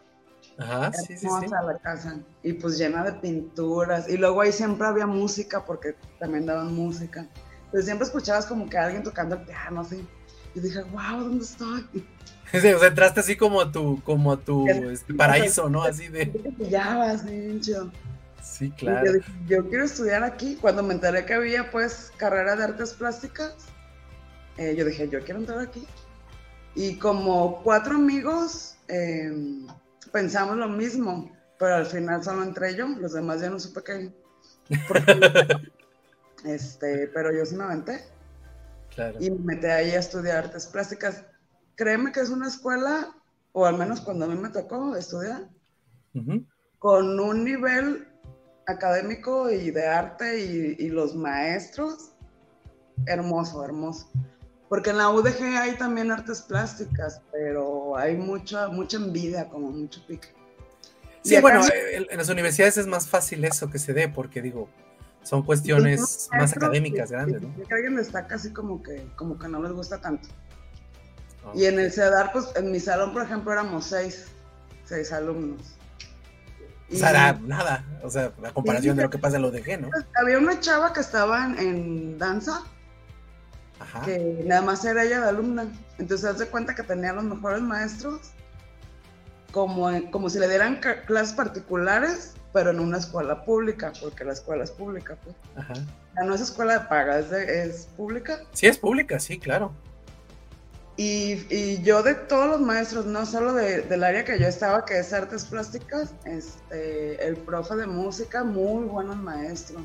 Ajá, 0.58 0.92
sí, 0.92 1.16
sí, 1.16 1.26
sí. 1.26 1.46
la 1.50 1.78
casa. 1.82 2.18
Y 2.42 2.52
pues 2.54 2.78
llena 2.78 3.02
de 3.04 3.12
pinturas. 3.14 4.08
Y 4.08 4.16
luego 4.16 4.40
ahí 4.40 4.52
siempre 4.52 4.86
había 4.86 5.06
música, 5.06 5.64
porque 5.64 5.96
también 6.18 6.46
daban 6.46 6.74
música. 6.74 7.26
Pero 7.72 7.82
siempre 7.82 8.06
escuchabas 8.06 8.46
como 8.46 8.68
que 8.68 8.78
alguien 8.78 9.02
tocando 9.02 9.36
el 9.36 9.42
piano, 9.42 9.80
así. 9.80 10.06
Y 10.54 10.60
dije, 10.60 10.82
wow, 10.82 11.20
¿dónde 11.20 11.44
estoy? 11.44 11.86
o 12.54 12.60
sea, 12.60 12.88
entraste 12.88 13.20
así 13.20 13.36
como 13.36 13.60
a 13.60 13.72
tu, 13.72 14.00
como 14.02 14.32
a 14.32 14.36
tu 14.36 14.68
este, 14.68 15.14
paraíso, 15.14 15.68
¿no? 15.68 15.82
Así 15.82 16.08
de. 16.08 16.26
Pillabas, 16.26 17.24
chido. 17.60 17.90
Sí, 18.42 18.70
claro. 18.70 19.12
Yo, 19.12 19.20
yo, 19.48 19.68
quiero 19.68 19.84
estudiar 19.84 20.22
aquí. 20.22 20.56
Cuando 20.60 20.82
me 20.82 20.94
enteré 20.94 21.24
que 21.24 21.34
había, 21.34 21.70
pues, 21.70 22.12
carrera 22.16 22.54
de 22.54 22.64
artes 22.64 22.92
plásticas, 22.92 23.54
eh, 24.58 24.74
yo 24.76 24.84
dije, 24.84 25.08
yo 25.08 25.20
quiero 25.24 25.40
entrar 25.40 25.58
aquí. 25.58 25.86
Y 26.74 26.98
como 26.98 27.62
cuatro 27.62 27.94
amigos 27.94 28.76
em, 28.88 29.66
pensamos 30.12 30.56
lo 30.56 30.68
mismo, 30.68 31.30
pero 31.58 31.76
al 31.76 31.86
final 31.86 32.22
solo 32.22 32.42
entre 32.42 32.70
ellos, 32.70 32.90
los 32.98 33.12
demás 33.12 33.40
ya 33.40 33.50
no 33.50 33.60
supe 33.60 33.82
qué. 33.82 34.12
este, 36.44 37.08
pero 37.08 37.32
yo 37.32 37.44
sí 37.46 37.56
me 37.56 37.64
aventé. 37.64 38.04
Y 39.18 39.30
me 39.30 39.54
metí 39.54 39.66
ahí 39.66 39.90
a 39.90 39.98
estudiar 39.98 40.44
artes 40.44 40.66
plásticas. 40.66 41.24
Créeme 41.74 42.12
que 42.12 42.20
es 42.20 42.30
una 42.30 42.48
escuela, 42.48 43.14
o 43.52 43.66
al 43.66 43.76
menos 43.76 44.00
cuando 44.00 44.24
a 44.24 44.28
mí 44.28 44.36
me 44.36 44.50
tocó 44.50 44.94
estudiar, 44.94 45.48
con 46.78 47.18
un 47.18 47.44
nivel 47.44 48.06
académico 48.66 49.50
y 49.50 49.70
de 49.70 49.86
arte 49.86 50.40
y, 50.78 50.88
los 50.88 51.14
maestros, 51.14 52.12
hermoso, 53.06 53.64
hermoso. 53.64 54.10
Porque 54.68 54.90
en 54.90 54.98
la 54.98 55.10
UDG 55.10 55.42
hay 55.58 55.76
también 55.76 56.10
artes 56.10 56.42
plásticas, 56.42 57.20
pero 57.30 57.96
hay 57.96 58.16
mucha, 58.16 58.68
mucha 58.68 58.96
envidia, 58.96 59.48
como 59.48 59.70
mucho 59.70 60.04
pique. 60.06 60.28
Sí, 61.22 61.40
bueno, 61.40 61.62
en 61.92 62.18
las 62.18 62.28
universidades 62.28 62.76
es 62.76 62.86
más 62.86 63.08
fácil 63.08 63.44
eso 63.44 63.70
que 63.70 63.78
se 63.78 63.94
dé, 63.94 64.08
porque 64.08 64.42
digo, 64.42 64.68
son 65.22 65.42
cuestiones 65.42 66.28
más 66.32 66.52
académicas 66.54 67.10
grandes, 67.10 67.40
¿no? 67.40 67.54
Que 67.66 67.74
alguien 67.74 67.98
está 67.98 68.26
casi 68.26 68.52
como 68.52 68.82
que, 68.82 69.06
como 69.16 69.38
que 69.38 69.48
no 69.48 69.62
les 69.62 69.72
gusta 69.72 69.98
tanto. 69.98 70.28
Y 71.54 71.64
en 71.64 71.78
el 71.78 71.90
CEDAR, 71.92 72.30
pues 72.32 72.46
en 72.56 72.70
mi 72.70 72.80
salón, 72.80 73.12
por 73.12 73.22
ejemplo, 73.22 73.52
éramos 73.52 73.86
seis, 73.86 74.26
seis 74.84 75.12
alumnos. 75.12 75.76
o 76.92 76.96
sea, 76.96 77.38
nada, 77.42 77.84
o 78.02 78.10
sea, 78.10 78.32
la 78.40 78.52
comparación 78.52 78.96
de 78.96 79.04
lo 79.04 79.10
que 79.10 79.18
pasa 79.18 79.36
en 79.36 79.42
lo 79.42 79.50
de 79.50 79.78
¿no? 79.78 79.88
Había 80.14 80.38
una 80.38 80.60
chava 80.60 80.92
que 80.92 81.00
estaba 81.00 81.46
en, 81.46 82.18
danza, 82.18 82.62
que 84.04 84.42
nada 84.46 84.62
más 84.62 84.84
era 84.84 85.04
ella 85.04 85.20
de 85.20 85.28
alumna. 85.28 85.66
Entonces, 85.98 86.26
hace 86.26 86.46
cuenta 86.46 86.74
que 86.74 86.82
tenía 86.82 87.12
los 87.12 87.24
mejores 87.24 87.62
maestros, 87.62 88.32
como, 89.52 89.88
como 90.10 90.28
si 90.28 90.38
le 90.38 90.48
dieran 90.48 90.80
clases 91.06 91.34
particulares, 91.34 92.34
pero 92.52 92.70
en 92.70 92.80
una 92.80 92.98
escuela 92.98 93.44
pública, 93.44 93.92
porque 94.00 94.24
la 94.24 94.32
escuela 94.32 94.64
es 94.64 94.70
pública, 94.70 95.16
pues. 95.24 95.36
Ajá. 95.56 95.74
no 96.24 96.34
es 96.34 96.40
escuela 96.40 96.78
de 96.78 96.80
paga, 96.86 97.18
es, 97.18 97.32
es 97.32 97.86
pública. 97.96 98.40
Sí, 98.52 98.66
es 98.66 98.78
pública, 98.78 99.18
sí, 99.18 99.38
claro. 99.38 99.72
Y, 100.96 101.44
y 101.50 101.82
yo 101.82 102.04
de 102.04 102.14
todos 102.14 102.46
los 102.48 102.60
maestros, 102.60 103.06
no 103.06 103.26
solo 103.26 103.52
de, 103.52 103.82
del 103.82 104.04
área 104.04 104.24
que 104.24 104.38
yo 104.38 104.46
estaba, 104.46 104.84
que 104.84 105.00
es 105.00 105.12
artes 105.12 105.44
plásticas, 105.44 106.14
este, 106.24 107.26
el 107.26 107.36
profe 107.36 107.74
de 107.74 107.86
música, 107.86 108.44
muy 108.44 108.84
buenos 108.84 109.16
maestros. 109.16 109.82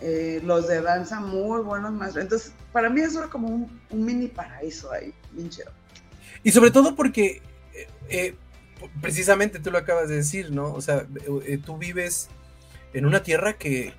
Eh, 0.00 0.40
los 0.44 0.68
de 0.68 0.80
danza, 0.80 1.20
muy 1.20 1.62
buenos 1.62 1.92
maestros. 1.92 2.24
Entonces, 2.24 2.52
para 2.72 2.90
mí 2.90 3.00
eso 3.00 3.20
era 3.20 3.28
como 3.28 3.48
un, 3.48 3.80
mini 3.90 4.26
paraíso 4.26 4.92
ahí, 4.92 5.14
bien 5.32 5.48
chido. 5.48 5.70
Y 6.42 6.50
sobre 6.50 6.70
todo 6.70 6.94
porque 6.94 7.40
eh, 7.72 7.88
eh 8.08 8.34
precisamente 9.00 9.60
tú 9.60 9.70
lo 9.70 9.78
acabas 9.78 10.08
de 10.08 10.16
decir, 10.16 10.50
¿no? 10.50 10.74
O 10.74 10.80
sea, 10.82 11.06
tú 11.64 11.78
vives 11.78 12.28
en 12.92 13.06
una 13.06 13.22
tierra 13.22 13.54
que, 13.54 13.94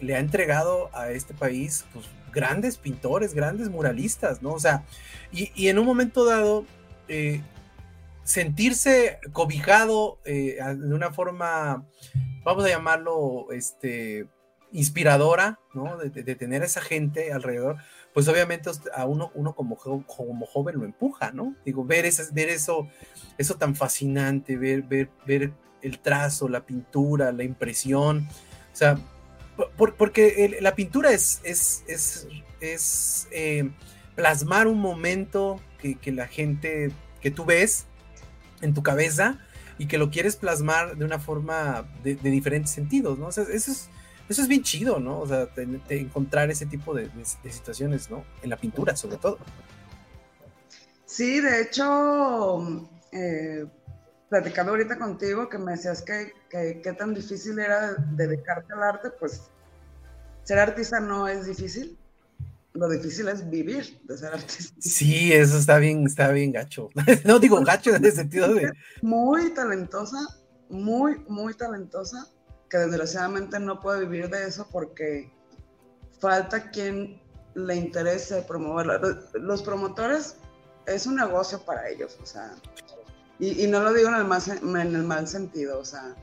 le 0.00 0.16
ha 0.16 0.18
entregado 0.18 0.90
a 0.92 1.12
este 1.12 1.34
país 1.34 1.84
pues, 1.92 2.06
grandes 2.32 2.78
pintores, 2.78 3.32
grandes 3.32 3.68
muralistas, 3.68 4.42
¿no? 4.42 4.50
O 4.50 4.58
sea, 4.58 4.84
y, 5.30 5.68
en 5.68 5.78
un 5.78 5.86
momento 5.86 6.24
dado, 6.24 6.64
sentirse 8.24 9.20
cobijado 9.32 10.18
de 10.24 10.58
una 10.92 11.12
forma, 11.12 11.86
vamos 12.42 12.64
a 12.64 12.68
llamarlo, 12.68 13.52
este, 13.52 14.26
inspiradora, 14.72 15.60
¿no? 15.74 15.96
De, 15.96 16.10
de, 16.10 16.34
tener 16.34 16.62
a 16.62 16.66
esa 16.66 16.80
gente 16.80 17.32
alrededor, 17.32 17.76
pues 18.12 18.28
obviamente 18.28 18.70
a 18.94 19.06
uno, 19.06 19.30
uno 19.34 19.54
como, 19.54 19.76
joven 19.76 20.78
lo 20.78 20.84
empuja, 20.84 21.30
¿no? 21.32 21.54
Digo, 21.64 21.84
ver, 21.84 22.04
ver 22.32 22.48
eso, 22.48 22.88
eso 23.38 23.54
tan 23.56 23.74
fascinante, 23.76 24.56
ver, 24.56 24.82
ver, 24.82 25.10
ver 25.26 25.52
el 25.82 26.00
trazo, 26.00 26.48
la 26.48 26.66
pintura, 26.66 27.32
la 27.32 27.44
impresión, 27.44 28.28
o 28.72 28.76
sea, 28.76 28.98
porque 29.76 30.58
la 30.60 30.74
pintura 30.74 31.12
es, 31.12 31.40
es, 31.44 31.84
es, 32.60 33.28
eh, 33.30 33.70
plasmar 34.14 34.66
un 34.66 34.80
momento 34.80 35.60
que, 35.78 36.12
la 36.12 36.26
gente, 36.26 36.90
que 37.20 37.30
tú 37.30 37.44
ves 37.44 37.86
en 38.60 38.74
tu 38.74 38.82
cabeza 38.82 39.38
y 39.78 39.86
que 39.86 39.98
lo 39.98 40.10
quieres 40.10 40.36
plasmar 40.36 40.96
de 40.96 41.04
una 41.04 41.18
forma 41.18 41.88
de, 42.02 42.16
diferentes 42.16 42.72
sentidos, 42.72 43.18
¿no? 43.18 43.26
O 43.26 43.32
sea, 43.32 43.44
eso 43.44 43.70
es, 43.70 43.88
eso 44.28 44.42
es 44.42 44.48
bien 44.48 44.62
chido, 44.62 45.00
¿no? 45.00 45.20
O 45.20 45.26
sea, 45.26 45.46
de, 45.46 45.80
encontrar 45.88 46.50
ese 46.50 46.66
tipo 46.66 46.94
de, 46.94 47.10
situaciones, 47.50 48.10
¿no? 48.10 48.24
En 48.42 48.50
la 48.50 48.56
pintura, 48.56 48.94
sobre 48.94 49.16
todo. 49.16 49.38
Sí, 51.06 51.40
de 51.40 51.62
hecho, 51.62 52.88
eh, 53.12 53.64
platicando 54.28 54.72
ahorita 54.72 54.98
contigo, 54.98 55.48
que 55.48 55.58
me 55.58 55.72
decías 55.72 56.02
que, 56.02 56.34
qué 56.50 56.92
tan 56.92 57.14
difícil 57.14 57.58
era 57.58 57.94
dedicarte 57.94 58.72
al 58.74 58.82
arte, 58.82 59.10
pues 59.18 59.50
ser 60.44 60.58
artista 60.58 61.00
no 61.00 61.26
es 61.26 61.46
difícil. 61.46 61.98
Lo 62.74 62.88
difícil 62.88 63.26
es 63.28 63.48
vivir 63.48 63.98
de 64.04 64.18
ser 64.18 64.34
artista. 64.34 64.74
Sí, 64.78 65.32
eso 65.32 65.56
está 65.56 65.78
bien, 65.78 66.06
está 66.06 66.30
bien 66.30 66.52
gacho. 66.52 66.90
no 67.24 67.38
digo 67.38 67.60
gacho 67.64 67.96
en 67.96 68.04
el 68.04 68.12
sentido 68.12 68.52
de. 68.52 68.70
Muy 69.00 69.52
talentosa, 69.54 70.18
muy, 70.68 71.18
muy 71.28 71.54
talentosa 71.54 72.28
que 72.68 72.78
desgraciadamente 72.78 73.58
no 73.58 73.80
puede 73.80 74.00
vivir 74.06 74.28
de 74.28 74.46
eso 74.46 74.68
porque 74.70 75.30
falta 76.20 76.70
quien 76.70 77.20
le 77.54 77.74
interese 77.74 78.42
promoverla. 78.42 79.00
Los 79.34 79.62
promotores 79.62 80.36
es 80.86 81.06
un 81.06 81.16
negocio 81.16 81.60
para 81.64 81.88
ellos, 81.88 82.18
o 82.22 82.26
sea, 82.26 82.54
y, 83.38 83.66
no 83.68 83.80
lo 83.80 83.92
digo 83.92 84.08
en 84.08 84.16
el, 84.16 84.24
más, 84.24 84.48
en 84.48 84.76
el 84.76 85.04
mal 85.04 85.28
sentido, 85.28 85.78
o 85.78 85.84
sea, 85.84 86.16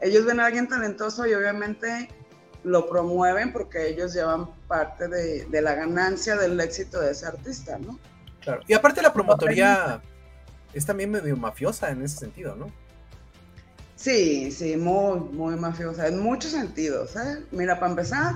ellos 0.00 0.24
ven 0.24 0.40
a 0.40 0.46
alguien 0.46 0.68
talentoso 0.68 1.26
y 1.26 1.34
obviamente 1.34 2.08
lo 2.64 2.88
promueven 2.88 3.52
porque 3.52 3.88
ellos 3.88 4.12
llevan 4.12 4.52
parte 4.66 5.06
de, 5.06 5.44
de 5.46 5.62
la 5.62 5.74
ganancia 5.74 6.36
del 6.36 6.58
éxito 6.60 7.00
de 7.00 7.12
ese 7.12 7.26
artista, 7.26 7.78
¿no? 7.78 7.98
Claro. 8.40 8.62
Y 8.66 8.74
aparte 8.74 9.00
la 9.00 9.12
promotoría 9.12 10.02
es 10.72 10.84
también 10.84 11.10
medio 11.10 11.36
mafiosa 11.36 11.90
en 11.90 12.02
ese 12.02 12.18
sentido, 12.18 12.56
¿no? 12.56 12.72
Sí, 13.96 14.50
sí, 14.52 14.76
muy, 14.76 15.20
muy 15.20 15.56
mafiosa, 15.56 16.06
en 16.06 16.20
muchos 16.20 16.52
sentidos. 16.52 17.16
¿eh? 17.16 17.42
Mira, 17.50 17.80
para 17.80 17.92
empezar, 17.92 18.34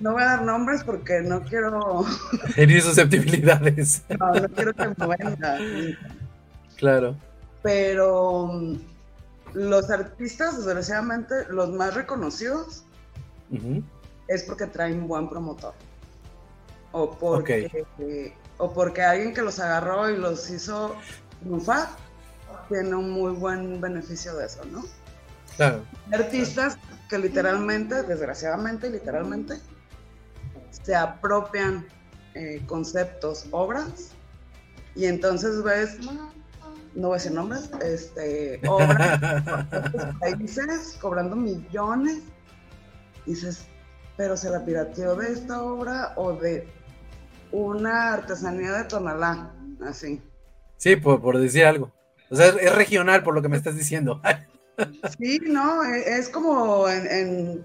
no 0.00 0.12
voy 0.12 0.22
a 0.22 0.26
dar 0.26 0.42
nombres 0.42 0.82
porque 0.82 1.20
no 1.22 1.42
quiero. 1.42 2.04
Herir 2.56 2.82
susceptibilidades. 2.82 4.02
no, 4.18 4.34
no 4.34 4.48
quiero 4.48 4.74
que 4.74 4.88
me 4.88 5.16
venga. 5.16 5.58
Claro. 6.76 7.16
Pero 7.62 8.48
mm, 8.48 8.76
los 9.54 9.90
artistas, 9.90 10.56
desgraciadamente, 10.56 11.34
los 11.50 11.70
más 11.70 11.94
reconocidos, 11.94 12.84
es 14.26 14.42
porque 14.42 14.66
traen 14.66 15.06
buen 15.06 15.28
promotor. 15.28 15.72
O 16.90 17.12
porque, 17.12 17.84
o 18.56 18.72
porque 18.72 19.02
alguien 19.02 19.32
que 19.34 19.42
los 19.42 19.60
agarró 19.60 20.10
y 20.10 20.16
los 20.16 20.50
hizo 20.50 20.96
triunfar 21.40 21.88
tiene 22.68 22.94
un 22.94 23.10
muy 23.10 23.32
buen 23.32 23.80
beneficio 23.80 24.36
de 24.36 24.46
eso, 24.46 24.64
¿no? 24.72 24.84
Claro. 25.56 25.84
Artistas 26.12 26.78
que 27.08 27.18
literalmente, 27.18 28.02
desgraciadamente, 28.02 28.90
literalmente, 28.90 29.58
se 30.70 30.94
apropian 30.94 31.86
eh, 32.34 32.62
conceptos, 32.66 33.46
obras, 33.50 34.12
y 34.94 35.06
entonces 35.06 35.62
ves, 35.62 35.98
no 36.94 37.08
voy 37.08 37.12
a 37.12 37.14
decir 37.14 37.32
nombres, 37.32 37.70
este, 37.82 38.60
obras 38.68 39.20
países 40.20 40.98
cobrando 41.00 41.36
millones, 41.36 42.22
dices, 43.26 43.66
pero 44.16 44.36
se 44.36 44.50
la 44.50 44.64
pirateó 44.64 45.14
de 45.14 45.32
esta 45.32 45.62
obra 45.62 46.12
o 46.16 46.32
de 46.32 46.68
una 47.52 48.14
artesanía 48.14 48.72
de 48.72 48.84
Tonalá, 48.84 49.52
así. 49.86 50.20
Sí, 50.76 50.96
por, 50.96 51.20
por 51.20 51.38
decir 51.38 51.64
algo. 51.64 51.92
O 52.30 52.36
sea, 52.36 52.48
es 52.48 52.74
regional 52.74 53.22
por 53.22 53.34
lo 53.34 53.42
que 53.42 53.48
me 53.48 53.56
estás 53.56 53.76
diciendo. 53.76 54.20
Sí, 55.18 55.40
no, 55.42 55.84
e, 55.84 56.18
es 56.18 56.28
como 56.28 56.88
en, 56.88 57.64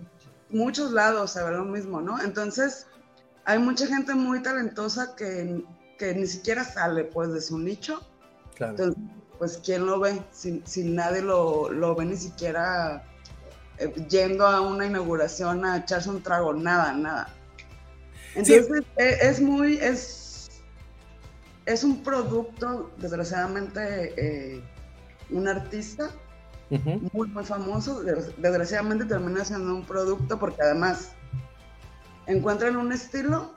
muchos 0.50 0.92
lados 0.92 1.34
se 1.34 1.42
lo 1.48 1.64
mismo, 1.64 2.02
¿no? 2.02 2.20
Entonces, 2.20 2.88
hay 3.46 3.60
mucha 3.60 3.86
gente 3.86 4.16
muy 4.16 4.42
talentosa 4.42 5.16
que, 5.16 5.64
ni 6.16 6.26
siquiera 6.26 6.64
sale, 6.64 7.04
pues, 7.04 7.32
de 7.32 7.40
su 7.40 7.60
nicho. 7.60 8.02
Claro. 8.56 8.72
Entonces, 8.72 9.04
pues, 9.38 9.62
¿quién 9.64 9.86
lo 9.86 10.00
ve? 10.00 10.24
Si, 10.32 10.84
nadie 10.84 11.22
lo, 11.22 11.96
ve 11.96 12.06
ni 12.06 12.18
siquiera 12.18 13.04
eh, 13.78 13.94
yendo 14.10 14.48
a 14.48 14.62
una 14.62 14.88
inauguración 14.88 15.66
a 15.66 15.78
echarse 15.78 16.10
un 16.10 16.24
trago, 16.24 16.56
nada, 16.56 16.94
nada. 16.94 17.30
Entonces, 18.34 18.84
e, 18.98 19.18
es, 19.22 19.40
muy, 19.40 19.78
es 19.78 20.23
es 21.66 21.84
un 21.84 22.04
producto, 22.04 22.92
desgraciadamente, 22.98 24.14
eh, 24.18 24.64
un 25.30 25.48
artista 25.48 26.10
muy, 27.12 27.28
muy 27.28 27.44
famoso, 27.44 28.02
desgraciadamente 28.38 29.06
termina 29.06 29.46
siendo 29.46 29.76
un 29.76 29.86
producto 29.86 30.40
porque 30.40 30.62
además 30.64 31.12
encuentran 32.26 32.78
un 32.78 32.92
estilo 32.92 33.54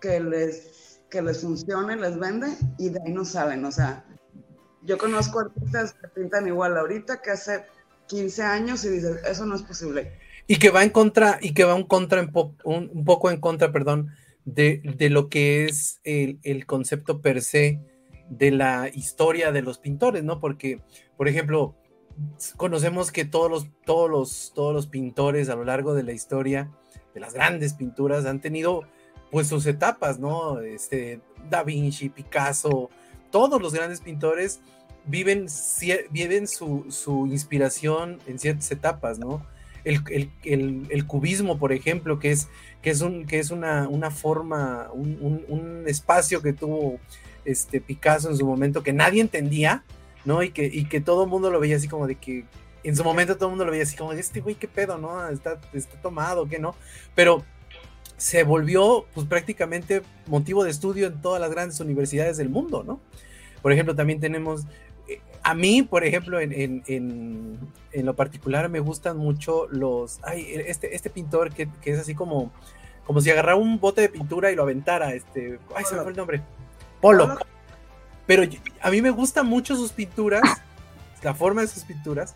que 0.00 0.20
les, 0.20 1.00
que 1.10 1.22
les 1.22 1.40
funcione, 1.40 1.96
les 1.96 2.18
vende 2.18 2.48
y 2.78 2.90
de 2.90 3.00
ahí 3.04 3.12
no 3.12 3.24
saben. 3.24 3.64
O 3.64 3.72
sea, 3.72 4.04
yo 4.82 4.98
conozco 4.98 5.40
artistas 5.40 5.94
que 5.94 6.08
pintan 6.08 6.46
igual 6.46 6.76
ahorita 6.76 7.22
que 7.22 7.30
hace 7.30 7.64
15 8.08 8.42
años 8.42 8.84
y 8.84 8.90
dices, 8.90 9.20
eso 9.26 9.46
no 9.46 9.54
es 9.54 9.62
posible. 9.62 10.18
Y 10.46 10.56
que 10.56 10.70
va 10.70 10.82
en 10.82 10.90
contra, 10.90 11.38
y 11.40 11.54
que 11.54 11.64
va 11.64 11.74
un, 11.74 11.84
contra 11.84 12.20
un, 12.64 13.04
poco 13.04 13.30
en 13.30 13.40
contra, 13.40 13.72
perdón, 13.72 14.10
de, 14.44 14.80
lo 15.10 15.28
que 15.28 15.64
es 15.64 16.00
el, 16.04 16.38
el, 16.42 16.66
concepto 16.66 17.20
per 17.20 17.42
se 17.42 17.80
de 18.28 18.50
la 18.50 18.90
historia 18.92 19.52
de 19.52 19.62
los 19.62 19.78
pintores, 19.78 20.24
¿no? 20.24 20.40
Porque, 20.40 20.80
por 21.16 21.28
ejemplo, 21.28 21.76
conocemos 22.56 23.10
que 23.12 23.24
todos 23.24 23.50
los, 23.50 23.66
todos 23.84 24.10
los, 24.10 24.52
todos 24.54 24.74
los 24.74 24.86
pintores 24.86 25.48
a 25.48 25.56
lo 25.56 25.64
largo 25.64 25.94
de 25.94 26.02
la 26.02 26.12
historia, 26.12 26.70
de 27.14 27.20
las 27.20 27.34
grandes 27.34 27.74
pinturas, 27.74 28.26
han 28.26 28.40
tenido 28.40 28.82
pues 29.30 29.48
sus 29.48 29.66
etapas, 29.66 30.18
¿no? 30.18 30.60
Este, 30.60 31.20
Da 31.50 31.62
Vinci, 31.64 32.08
Picasso, 32.08 32.90
todos 33.30 33.60
los 33.60 33.74
grandes 33.74 34.00
pintores 34.00 34.60
viven, 35.06 35.46
viven 36.10 36.46
su, 36.46 36.86
su 36.88 37.26
inspiración 37.26 38.20
en 38.26 38.38
ciertas 38.38 38.70
etapas, 38.70 39.18
¿no? 39.18 39.44
El, 39.84 41.06
cubismo, 41.06 41.58
por 41.58 41.72
ejemplo, 41.72 42.18
que 42.18 42.30
es, 42.30 42.48
que 42.82 42.90
es, 42.90 43.00
un, 43.00 43.26
que 43.26 43.38
es 43.38 43.50
una, 43.50 43.88
una 43.88 44.10
forma, 44.10 44.90
un, 44.92 45.84
espacio 45.86 46.40
que 46.40 46.52
tuvo 46.52 46.98
este 47.44 47.80
Picasso 47.80 48.30
en 48.30 48.36
su 48.36 48.46
momento 48.46 48.82
que 48.82 48.92
nadie 48.92 49.20
entendía, 49.20 49.84
¿no? 50.24 50.42
Y 50.42 50.50
que, 50.50 50.64
y 50.64 50.86
que 50.86 51.00
todo 51.00 51.24
el 51.24 51.30
mundo 51.30 51.50
lo 51.50 51.60
veía 51.60 51.76
así 51.76 51.88
como 51.88 52.06
de 52.06 52.14
que 52.14 52.44
en 52.82 52.96
su 52.96 53.04
momento 53.04 53.36
todo 53.36 53.46
el 53.46 53.50
mundo 53.50 53.64
lo 53.64 53.70
veía 53.70 53.82
así 53.82 53.96
como 53.96 54.12
este 54.12 54.40
güey, 54.40 54.54
qué 54.54 54.68
pedo, 54.68 54.98
¿no? 54.98 55.28
Está, 55.28 55.60
está 55.72 56.00
tomado, 56.00 56.48
¿qué 56.48 56.58
no? 56.58 56.74
Pero 57.14 57.44
se 58.16 58.44
volvió 58.44 59.06
pues 59.14 59.26
prácticamente 59.26 60.02
motivo 60.26 60.64
de 60.64 60.70
estudio 60.70 61.08
en 61.08 61.20
todas 61.20 61.40
las 61.40 61.50
grandes 61.50 61.80
universidades 61.80 62.36
del 62.36 62.48
mundo, 62.48 62.84
¿no? 62.84 63.00
Por 63.62 63.72
ejemplo, 63.72 63.94
también 63.94 64.20
tenemos, 64.20 64.66
a 65.42 65.54
mí, 65.54 65.82
por 65.82 66.04
ejemplo, 66.04 66.40
en, 66.40 66.52
en, 66.86 67.58
en, 67.92 68.06
lo 68.06 68.14
particular 68.14 68.68
me 68.68 68.80
gustan 68.80 69.16
mucho 69.18 69.66
los, 69.68 70.18
ay, 70.22 70.46
este, 70.66 70.94
este 70.94 71.10
pintor 71.10 71.52
que, 71.52 71.68
que, 71.82 71.90
es 71.90 71.98
así 71.98 72.14
como, 72.14 72.50
como 73.04 73.20
si 73.20 73.30
agarrara 73.30 73.56
un 73.56 73.78
bote 73.78 74.00
de 74.00 74.08
pintura 74.08 74.50
y 74.50 74.56
lo 74.56 74.62
aventara, 74.62 75.12
este, 75.12 75.58
ay, 75.76 75.84
se 75.84 75.94
me 75.94 76.00
fue 76.00 76.12
el 76.12 76.16
nombre, 76.16 76.42
Pollock. 77.00 77.44
Pero 78.26 78.42
a 78.80 78.90
mí 78.90 79.02
me 79.02 79.10
gustan 79.10 79.46
mucho 79.46 79.76
sus 79.76 79.92
pinturas, 79.92 80.42
la 81.22 81.34
forma 81.34 81.60
de 81.60 81.68
sus 81.68 81.84
pinturas, 81.84 82.34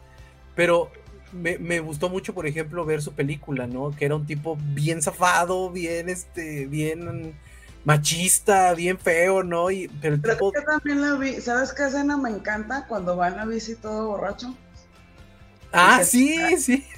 pero 0.55 0.91
me, 1.33 1.81
gustó 1.81 2.09
mucho, 2.09 2.35
por 2.35 2.47
ejemplo, 2.47 2.85
ver 2.85 3.03
su 3.03 3.13
película, 3.13 3.67
¿no? 3.67 3.95
Que 3.95 4.05
era 4.05 4.17
un 4.17 4.27
tipo 4.27 4.59
bien 4.75 5.03
zafado, 5.03 5.71
bien, 5.71 6.09
este, 6.09 6.67
bien 6.67 7.35
machista, 7.88 8.75
bien 8.75 8.99
feo, 8.99 9.42
¿no? 9.42 9.71
Y, 9.71 9.88
pero 9.88 10.16
el 10.16 10.21
tipo... 10.21 10.52
también 10.52 11.00
la 11.00 11.14
vi, 11.14 11.40
¿sabes 11.40 11.73
qué 11.73 11.87
escena 11.87 12.18
me 12.18 12.28
encanta? 12.28 12.87
Cuando 12.87 13.16
va 13.16 13.28
en 13.28 13.37
la 13.37 13.47
bici 13.47 13.76
todo 13.76 14.09
borracho. 14.09 14.54
Ah, 15.73 16.04
sí, 16.04 16.37
sí. 16.59 16.87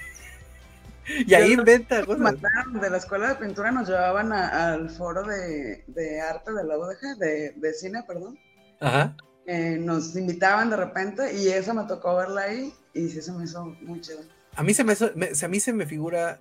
Y 1.27 1.35
ahí 1.35 1.55
inventa 1.55 2.07
cosas. 2.07 2.37
De 2.81 2.89
la 2.89 2.97
escuela 2.99 3.31
de 3.31 3.35
pintura 3.35 3.73
nos 3.73 3.89
llevaban 3.89 4.33
al 4.33 4.91
foro 4.91 5.25
de, 5.25 6.21
arte 6.21 6.53
de 6.53 6.63
la 6.63 6.79
UDG, 6.79 7.19
de, 7.19 7.51
de 7.57 7.75
cine, 7.75 8.05
perdón. 8.07 8.39
Ajá. 8.79 9.17
Eh, 9.47 9.77
nos 9.81 10.15
invitaban 10.15 10.71
de 10.71 10.77
repente 10.77 11.35
y 11.35 11.49
eso 11.49 11.75
me 11.75 11.83
tocó 11.85 12.15
verla 12.15 12.43
ahí 12.43 12.73
y 12.95 13.09
sí 13.09 13.21
se 13.21 13.33
me 13.33 13.43
hizo 13.43 13.65
muy 13.81 14.01
chido. 14.01 14.21
A 14.55 14.63
mí 14.63 14.73
se 14.73 14.85
me, 14.85 14.93
a 14.93 15.49
mí 15.49 15.59
se 15.59 15.73
me 15.73 15.85
figura, 15.85 16.41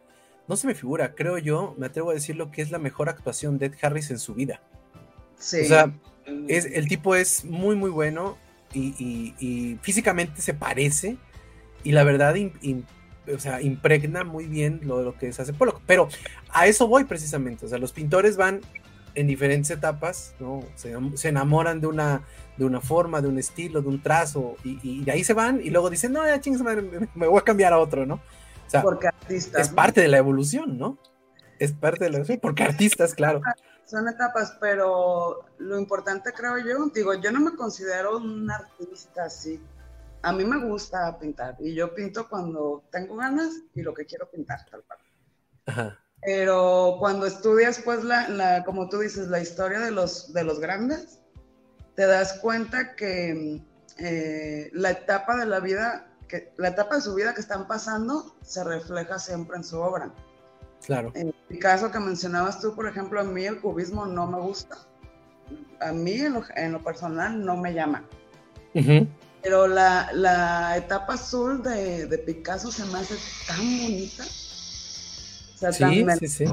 no 0.50 0.58
se 0.58 0.68
me 0.68 0.76
figura, 0.76 1.16
creo 1.16 1.38
yo, 1.38 1.76
me 1.78 1.86
atrevo 1.86 2.10
a 2.10 2.14
decir 2.14 2.36
lo 2.36 2.52
que 2.52 2.62
es 2.62 2.72
la 2.72 2.80
mejor 2.80 3.08
actuación 3.08 3.58
de 3.58 3.68
Ed 3.68 3.76
Harris 3.82 4.10
en 4.12 4.20
su 4.20 4.34
vida. 4.34 4.62
Sí. 5.38 5.62
O 5.62 5.66
sea, 5.66 5.94
es, 6.48 6.66
el 6.66 6.88
tipo 6.88 7.16
es 7.16 7.46
muy, 7.46 7.76
muy 7.76 7.92
bueno 7.92 8.38
y, 8.74 9.78
físicamente 9.82 10.42
se 10.42 10.54
parece 10.54 11.18
y 11.84 11.92
la 11.92 12.04
verdad 12.04 12.36
o 13.34 13.40
sea, 13.40 13.62
impregna 13.62 14.24
muy 14.24 14.48
bien 14.48 14.82
lo, 14.84 15.04
lo 15.04 15.16
que 15.16 15.32
se 15.32 15.42
hace 15.42 15.54
Pollock. 15.54 15.82
Pero 15.86 16.10
a 16.52 16.68
eso 16.68 16.88
voy 16.88 17.04
precisamente. 17.04 17.66
O 17.66 17.70
sea, 17.70 17.78
los 17.78 17.94
pintores 17.94 18.36
van 18.36 18.62
en 19.16 19.28
diferentes 19.28 19.70
etapas, 19.72 20.34
¿no? 20.40 20.64
Se, 20.76 21.28
enamoran 21.28 21.82
de 21.82 21.88
una, 21.88 22.24
de 22.58 22.66
una 22.66 22.82
forma, 22.82 23.22
de 23.22 23.28
un 23.28 23.38
estilo, 23.38 23.82
de 23.82 23.90
un 23.90 24.02
trazo, 24.02 24.56
y, 24.64 25.04
de 25.04 25.12
ahí 25.12 25.24
se 25.24 25.34
van 25.34 25.62
y 25.64 25.70
luego 25.70 25.90
dicen, 25.90 26.14
no, 26.14 26.26
ya 26.26 26.40
chingos, 26.40 26.62
me, 26.62 27.28
voy 27.28 27.40
a 27.40 27.44
cambiar 27.44 27.74
a 27.74 27.80
otro, 27.80 28.06
¿no? 28.06 28.22
O 28.70 28.72
sea, 28.72 28.82
porque 28.84 29.08
artistas, 29.08 29.68
es 29.68 29.74
parte 29.74 30.02
de 30.02 30.08
la 30.08 30.20
evolución, 30.20 30.78
¿no? 30.78 31.00
Es 31.58 31.74
parte 31.74 32.04
de 32.04 32.12
la 32.12 32.18
evolución, 32.18 32.40
porque 32.40 32.64
artistas, 32.64 33.16
claro. 33.16 33.42
Son 33.86 34.08
etapas, 34.08 34.56
pero 34.62 35.46
lo 35.58 35.80
importante 35.80 36.32
creo 36.32 36.60
yo, 36.60 36.86
digo, 36.94 37.16
yo 37.16 37.32
no 37.32 37.40
me 37.40 37.56
considero 37.56 38.18
un 38.18 38.50
artista 38.52 39.24
así. 39.24 39.60
A 40.22 40.32
mí 40.32 40.46
me 40.46 40.64
gusta 40.64 41.18
pintar 41.18 41.56
y 41.60 41.74
yo 41.74 41.96
pinto 41.96 42.30
cuando 42.30 42.84
tengo 42.92 43.16
ganas 43.16 43.50
y 43.74 43.82
lo 43.82 43.94
que 43.94 44.06
quiero 44.06 44.30
pintar, 44.30 44.60
tal 44.70 44.84
cual. 44.84 45.00
Ajá. 45.66 45.98
Pero 46.22 46.98
cuando 47.00 47.26
estudias, 47.26 47.80
pues, 47.80 48.04
la, 48.04 48.28
la, 48.30 48.64
como 48.64 48.90
tú 48.90 49.00
dices, 49.00 49.30
la 49.30 49.40
historia 49.40 49.80
de 49.80 49.92
los, 49.92 50.34
de 50.34 50.44
los 50.44 50.60
grandes, 50.60 51.22
te 51.96 52.06
das 52.06 52.40
cuenta 52.40 52.96
que 52.96 53.62
eh, 53.98 54.70
la 54.74 54.92
etapa 54.92 55.38
de 55.38 55.46
la 55.46 55.60
vida, 55.60 56.09
que, 56.30 56.54
la 56.56 56.70
etapa 56.70 56.96
de 56.96 57.02
su 57.02 57.14
vida 57.14 57.34
que 57.34 57.42
están 57.42 57.68
pasando, 57.68 58.36
se 58.42 58.64
refleja 58.64 59.20
siempre 59.20 59.58
en 59.58 59.66
su 59.66 59.80
obra. 59.80 60.14
Claro. 60.86 61.12
En 61.16 61.34
el 61.50 61.60
caso 61.60 61.92
que 61.92 62.00
mencionabas 62.00 62.62
tú, 62.62 62.74
por 62.74 62.88
ejemplo, 62.88 63.20
a 63.20 63.26
mí 63.26 63.44
el 63.46 63.60
cubismo 63.60 64.06
no 64.06 64.28
me 64.28 64.40
gusta. 64.40 64.78
A 65.82 65.92
mí, 65.92 66.14
en 66.14 66.72
lo, 66.72 66.84
personal, 66.84 67.44
no 67.44 67.58
me 67.58 67.74
llama. 67.74 68.06
Pero 69.42 69.68
la, 69.68 70.10
la, 70.14 70.78
etapa 70.78 71.14
azul 71.16 71.62
de, 71.64 72.06
de 72.06 72.18
Picasso 72.20 72.72
se 72.72 72.86
me 72.86 73.00
hace 73.00 73.16
tan 73.48 73.58
bonita 73.58 74.24
sea, 75.60 75.74
sí, 75.74 76.06
sí, 76.20 76.28
sí. 76.28 76.46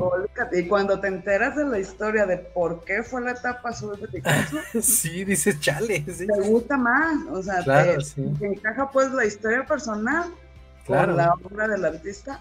Y 0.52 0.66
cuando 0.66 0.98
te 0.98 1.06
enteras 1.06 1.54
de 1.54 1.64
la 1.64 1.78
historia 1.78 2.26
de 2.26 2.38
por 2.38 2.84
qué 2.84 3.04
fue 3.04 3.20
la 3.20 3.32
etapa 3.32 3.68
azul 3.68 3.98
de 4.00 4.08
Picasso, 4.08 4.58
sí, 4.82 5.24
dices, 5.24 5.60
chale. 5.60 6.00
Te 6.00 6.26
gusta 6.40 6.76
más, 6.76 7.16
o 7.30 7.40
sea, 7.40 7.62
te, 7.62 8.46
encaja 8.46 8.90
pues 8.90 9.12
la 9.12 9.24
historia 9.24 9.64
personal 9.64 10.34
con 10.86 11.16
la 11.16 11.34
obra 11.34 11.68
del 11.68 11.84
artista. 11.84 12.40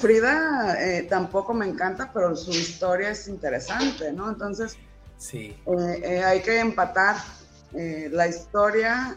Frida 0.00 0.82
eh, 0.82 1.04
tampoco 1.04 1.54
me 1.54 1.66
encanta, 1.66 2.10
pero 2.12 2.34
su 2.34 2.50
historia 2.50 3.10
es 3.10 3.28
interesante, 3.28 4.12
¿no? 4.12 4.30
Entonces, 4.30 4.76
sí. 5.16 5.56
Eh, 5.66 6.00
eh, 6.02 6.24
hay 6.24 6.40
que 6.42 6.58
empatar 6.58 7.16
la 7.72 8.26
historia 8.26 9.16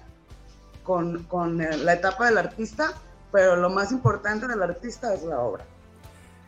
con, 0.84 1.24
con 1.24 1.58
la 1.58 1.94
etapa 1.94 2.28
del 2.28 2.38
artista, 2.38 2.94
pero 3.32 3.56
lo 3.56 3.70
más 3.70 3.92
importante 3.92 4.48
del 4.48 4.62
artista 4.62 5.14
es 5.14 5.24
la 5.24 5.40
obra. 5.40 5.66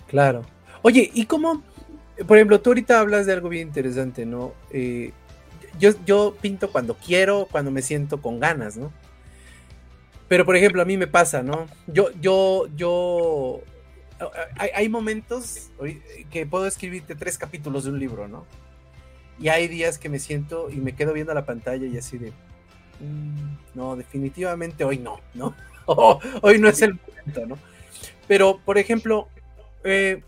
Claro. 0.08 0.46
Oye, 0.82 1.12
¿y 1.14 1.26
cómo, 1.26 1.64
por 2.28 2.38
ejemplo, 2.38 2.62
tú 2.62 2.70
ahorita 2.72 3.00
hablas 3.00 3.26
de 3.26 3.34
algo 3.34 3.50
bien 3.50 3.68
interesante, 3.68 4.26
¿no? 4.26 4.54
Eh, 4.72 5.12
yo, 5.80 5.92
yo 6.06 6.36
pinto 6.42 6.72
cuando 6.72 6.96
quiero, 6.96 7.48
cuando 7.52 7.72
me 7.72 7.82
siento 7.82 8.22
con 8.22 8.40
ganas, 8.40 8.78
¿no? 8.78 8.92
Pero, 10.28 10.46
por 10.46 10.56
ejemplo, 10.56 10.82
a 10.82 10.86
mí 10.86 10.98
me 10.98 11.08
pasa, 11.08 11.42
¿no? 11.42 11.68
Yo, 11.88 12.10
yo, 12.20 12.68
yo, 12.76 13.62
hay, 14.58 14.90
momentos 14.90 15.70
que 16.32 16.46
puedo 16.46 16.68
escribirte 16.68 17.16
tres 17.16 17.38
capítulos 17.38 17.86
de 17.86 17.92
un 17.92 18.00
libro, 18.00 18.28
¿no? 18.28 18.46
Y 19.40 19.50
hay 19.50 19.68
días 19.68 19.98
que 19.98 20.10
me 20.10 20.20
siento 20.20 20.70
y 20.70 20.78
me 20.78 20.96
quedo 20.96 21.14
viendo 21.14 21.34
la 21.34 21.46
pantalla 21.46 21.86
y 21.86 21.98
así 21.98 22.18
de, 22.18 22.32
mm, 23.00 23.76
no, 23.76 23.96
definitivamente 23.96 24.84
hoy 24.84 24.98
no, 24.98 25.20
¿no? 25.34 25.56
hoy 26.42 26.60
no 26.60 26.68
es 26.68 26.82
el 26.82 27.00
momento, 27.00 27.46
¿no? 27.46 27.58
Pero, 28.28 28.60
por 28.66 28.78
ejemplo, 28.78 29.30
eh, 29.84 30.24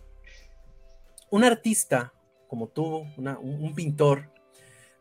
un 1.29 1.43
artista 1.43 2.13
como 2.47 2.67
tú, 2.67 3.05
un, 3.17 3.75
pintor, 3.75 4.31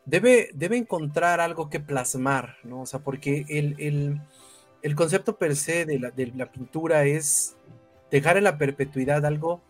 debe, 0.05 0.51
debe 0.53 0.77
encontrar 0.77 1.41
algo 1.41 1.71
que 1.71 1.81
plasmar, 1.81 2.57
¿no? 2.63 2.83
O 2.83 2.87
sea, 2.87 3.01
porque 3.01 3.47
el, 3.49 4.95
concepto 4.95 5.39
per 5.39 5.57
se 5.57 5.87
de 5.87 5.99
la, 5.99 6.11
de 6.11 6.27
la, 6.37 6.53
pintura 6.53 7.05
es 7.05 7.57
dejar 8.11 8.37
en 8.37 8.45
la 8.45 8.59
perpetuidad 8.59 9.25
algo 9.25 9.63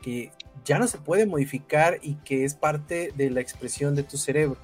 que 0.00 0.30
ya 0.64 0.78
no 0.78 0.86
se 0.86 0.98
puede 0.98 1.26
modificar 1.26 1.98
y 2.02 2.14
que 2.16 2.44
es 2.44 2.54
parte 2.54 3.12
de 3.16 3.30
la 3.30 3.40
expresión 3.40 3.96
de 3.96 4.04
tu 4.04 4.16
cerebro. 4.16 4.58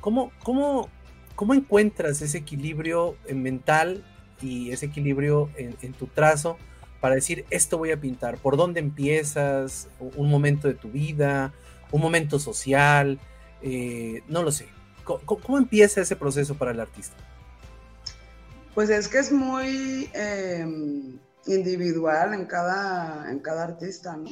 ¿Cómo, 0.00 0.32
cómo, 0.42 0.88
cómo 1.36 1.54
encuentras 1.54 2.20
ese 2.20 2.38
equilibrio 2.38 3.16
mental 3.32 4.04
y 4.40 4.72
ese 4.72 4.86
equilibrio 4.86 5.50
en 5.56 5.92
tu 5.92 6.08
trazo? 6.08 6.58
Para 7.02 7.16
decir, 7.16 7.44
esto 7.50 7.76
voy 7.76 7.90
a 7.90 8.00
pintar? 8.00 8.38
¿Por 8.38 8.56
dónde 8.56 8.80
empiezas? 8.80 9.88
¿Un 9.98 10.30
momento 10.30 10.68
de 10.68 10.74
tu 10.74 10.88
vida? 10.88 11.52
¿Un 11.90 12.00
momento 12.00 12.38
social? 12.38 13.18
Eh, 13.60 14.22
no 14.28 14.42
lo 14.42 14.50
sé. 14.50 14.68
¿Cómo, 15.04 15.58
empieza 15.58 16.00
ese 16.00 16.16
proceso 16.16 16.54
para 16.54 16.70
el 16.70 16.80
artista? 16.80 17.16
Pues 18.74 18.88
es 18.88 19.08
que 19.08 19.18
es 19.18 19.32
muy 19.32 20.08
em, 20.14 21.18
individual 21.46 22.32
en 22.32 22.46
cada, 22.46 23.30
en 23.30 23.40
cada 23.40 23.64
artista, 23.64 24.16
¿no? 24.16 24.30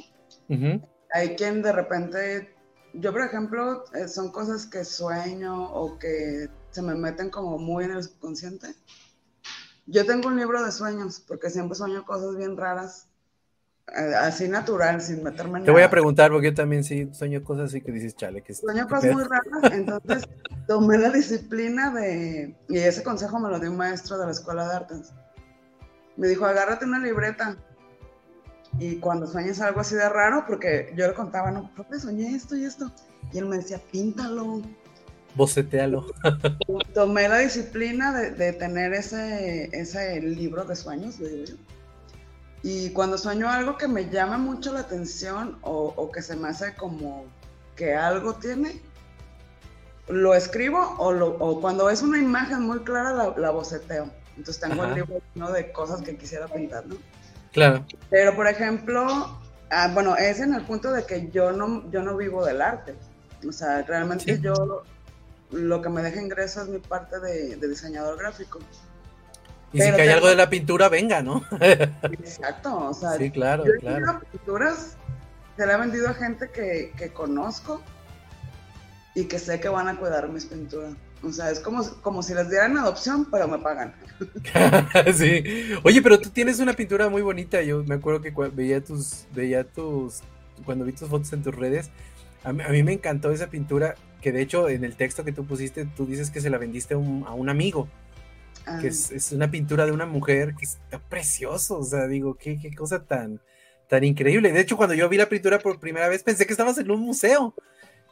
Hay 1.13 1.35
quien 1.35 1.61
de 1.61 1.73
repente 1.73 2.55
yo, 2.93 3.13
por 3.13 3.23
ejemplo, 3.23 3.85
eh, 3.95 4.09
son 4.09 4.31
cosas 4.31 4.67
que 4.67 4.85
sueño 4.85 5.73
o 5.73 5.99
que 5.99 6.49
se 6.71 6.83
me 6.83 6.95
meten 6.95 7.31
como 7.31 7.59
muy 7.59 7.85
en 7.85 7.93
el 7.93 8.03
subconsciente. 8.03 8.69
Yo 9.91 10.07
tengo 10.07 10.29
un 10.29 10.37
libro 10.37 10.63
de 10.65 10.71
sueños 10.71 11.23
porque 11.27 11.51
siempre 11.51 11.75
sueño 11.75 12.05
cosas 12.05 12.37
bien 12.37 12.57
raras, 12.57 13.09
eh, 13.89 14.15
así 14.15 14.49
natural, 14.49 15.01
sin 15.03 15.23
meterme 15.23 15.59
en 15.59 15.65
Te 15.65 15.71
voy 15.73 15.83
a 15.83 15.91
preguntar 15.91 16.31
porque 16.31 16.49
yo 16.49 16.55
también 16.55 16.85
sí 16.85 17.11
sueño 17.13 17.43
cosas 17.43 17.67
así 17.67 17.81
que 17.81 17.91
dices, 17.91 18.15
chale, 18.15 18.43
que 18.43 18.55
Sueño 18.55 18.87
cosas 18.87 19.13
muy 19.13 19.25
raras, 19.25 19.73
entonces 19.73 20.29
tomé 20.69 20.97
la 20.97 21.11
disciplina 21.11 21.91
de, 21.91 22.57
y 22.69 22.79
ese 22.79 23.03
consejo 23.03 23.41
me 23.41 23.51
lo 23.51 23.59
dio 23.59 23.71
un 23.71 23.77
maestro 23.77 24.17
de 24.17 24.27
la 24.27 24.33
escuela 24.33 24.69
de 24.69 24.77
artes. 24.77 25.13
Me 26.17 26.29
dijo, 26.29 26.45
agárrate 26.45 26.85
una 26.85 27.01
libreta 27.01 27.57
y 28.79 28.97
cuando 28.97 29.27
sueñes 29.27 29.61
algo 29.61 29.81
así 29.81 29.97
de 29.97 30.09
raro, 30.09 30.45
porque 30.47 30.93
yo 30.97 31.09
le 31.09 31.15
contaba, 31.15 31.51
no, 31.51 31.71
profe, 31.75 31.99
soñé 31.99 32.35
esto 32.35 32.57
y 32.57 32.65
esto. 32.65 32.93
Y 33.33 33.39
él 33.39 33.47
me 33.47 33.57
decía, 33.57 33.81
píntalo. 33.91 34.63
Bocetealo. 35.35 36.07
Tomé 36.95 37.29
la 37.29 37.39
disciplina 37.39 38.13
de, 38.13 38.53
tener 38.53 38.93
ese, 38.95 39.71
ese 39.73 40.21
libro 40.21 40.65
de 40.65 40.77
sueños, 40.77 41.19
le 41.21 41.29
digo 41.29 41.45
yo. 41.47 41.55
Y 42.63 42.91
cuando 42.91 43.17
sueño 43.17 43.49
algo 43.49 43.79
que 43.79 43.89
me 43.89 44.11
llama 44.11 44.37
mucho 44.37 44.73
la 44.73 44.81
atención 44.81 45.59
o, 45.63 46.11
que 46.13 46.21
se 46.21 46.37
me 46.37 46.49
hace 46.49 46.75
como 46.75 47.25
que 47.75 47.95
algo 47.95 48.35
tiene, 48.35 48.83
lo 50.09 50.35
escribo 50.35 50.95
o, 50.99 51.13
lo, 51.13 51.29
o 51.39 51.61
cuando 51.61 51.89
es 51.89 52.03
una 52.03 52.19
imagen 52.19 52.63
muy 52.63 52.81
clara 52.81 53.13
la, 53.13 53.35
la 53.37 53.51
boceteo. 53.51 54.11
Entonces 54.37 54.61
tengo 54.61 54.85
el 54.85 54.95
libro 54.95 55.21
lleno 55.35 55.51
de 55.53 55.73
cosas 55.73 56.03
que 56.03 56.17
quisiera 56.17 56.49
pintar, 56.49 56.87
¿no? 56.87 56.97
Claro. 57.53 57.85
Pero, 58.11 58.37
por 58.37 58.47
ejemplo, 58.47 59.39
ah, 59.71 59.91
bueno, 59.93 60.17
es 60.17 60.41
en 60.41 60.55
el 60.55 60.63
punto 60.63 60.93
de 60.93 61.05
que 61.05 61.31
yo 61.31 61.53
no, 61.53 61.91
yo 61.91 62.03
no 62.03 62.17
vivo 62.17 62.45
del 62.45 62.63
arte. 62.63 62.95
O 63.47 63.53
sea, 63.53 63.83
realmente 63.83 64.39
yo 64.41 64.83
lo 65.53 65.83
que 65.83 65.89
me 65.89 66.03
deja 66.03 66.21
ingreso 66.21 66.63
es 66.63 66.69
mi 66.69 66.79
parte 66.79 67.19
de, 67.21 67.57
diseñador 67.57 68.19
gráfico. 68.19 68.59
Y 69.73 69.81
si 69.81 69.93
que 69.93 70.03
hay 70.03 70.09
algo 70.09 70.29
de 70.29 70.37
la 70.37 70.51
pintura, 70.51 70.89
venga, 70.89 71.23
¿no? 71.23 71.45
Exacto, 71.61 72.89
o 72.89 72.95
sea, 72.95 73.13
sí, 73.13 73.31
claro, 73.31 73.65
yo 73.65 73.73
claro. 73.79 74.21
pinturas 74.33 74.97
se 75.57 75.67
le 75.67 75.73
ha 75.73 75.77
vendido 75.77 76.09
a 76.09 76.15
gente 76.15 76.51
que, 76.51 76.93
que 76.97 77.13
conozco 77.13 77.83
y 79.15 79.25
que 79.25 79.39
sé 79.39 79.61
que 79.61 79.69
van 79.69 79.89
a 79.89 79.97
cuidar 79.97 80.29
mis 80.29 80.47
pinturas. 80.47 80.95
O 81.23 81.31
sea, 81.31 81.51
es 81.51 81.61
como, 81.61 81.85
como 82.01 82.23
si 82.23 82.33
les 82.33 82.49
dieran 82.49 82.79
adopción, 82.79 83.27
pero 83.31 83.47
me 83.47 83.59
pagan. 83.59 83.95
sí. 85.15 85.45
Oye, 85.83 86.01
pero 86.01 86.19
tú 86.19 86.31
tienes 86.31 86.61
una 86.61 86.73
pintura 86.73 87.11
muy 87.11 87.21
bonita. 87.21 87.61
Yo 87.63 87.85
me 87.85 87.97
acuerdo 87.97 88.23
que 88.23 88.33
veía 88.53 88.83
tus, 88.83 89.27
veía 89.35 89.65
tus, 89.65 90.21
cuando 90.65 90.85
vi 90.85 90.93
tus 90.93 91.09
fotos 91.09 91.33
en 91.35 91.43
tus 91.43 91.55
redes, 91.55 91.91
a 92.45 92.53
mí, 92.53 92.83
me 92.83 92.93
encantó 92.93 93.31
esa 93.31 93.49
pintura, 93.49 93.95
que 94.21 94.33
de 94.33 94.43
hecho 94.43 94.69
en 94.69 94.85
el 94.85 94.97
texto 94.97 95.25
que 95.25 95.33
tú 95.33 95.47
pusiste, 95.47 95.85
tú 95.85 96.07
dices 96.07 96.31
que 96.31 96.41
se 96.41 96.51
la 96.51 96.59
vendiste 96.59 96.95
a 96.95 96.99
un, 96.99 97.49
amigo. 97.49 97.89
Que 98.65 98.89
ah. 98.89 98.91
es, 98.91 99.33
una 99.33 99.51
pintura 99.51 99.87
de 99.87 99.93
una 99.93 100.07
mujer 100.07 100.55
que 100.55 100.65
está 100.65 100.99
precioso. 100.99 101.79
O 101.79 101.85
sea, 101.85 102.07
digo, 102.07 102.35
qué, 102.35 102.59
qué 102.59 102.75
cosa 102.75 103.05
tan, 103.05 103.41
tan 103.89 104.05
increíble. 104.05 104.53
De 104.53 104.61
hecho, 104.61 104.77
cuando 104.77 104.95
yo 104.95 105.09
vi 105.09 105.17
la 105.17 105.29
pintura 105.29 105.59
por 105.59 105.81
primera 105.81 106.09
vez, 106.09 106.23
pensé 106.23 106.47
que 106.47 106.53
estabas 106.53 106.79
en 106.79 106.91
un 106.91 107.01
museo. 107.01 107.55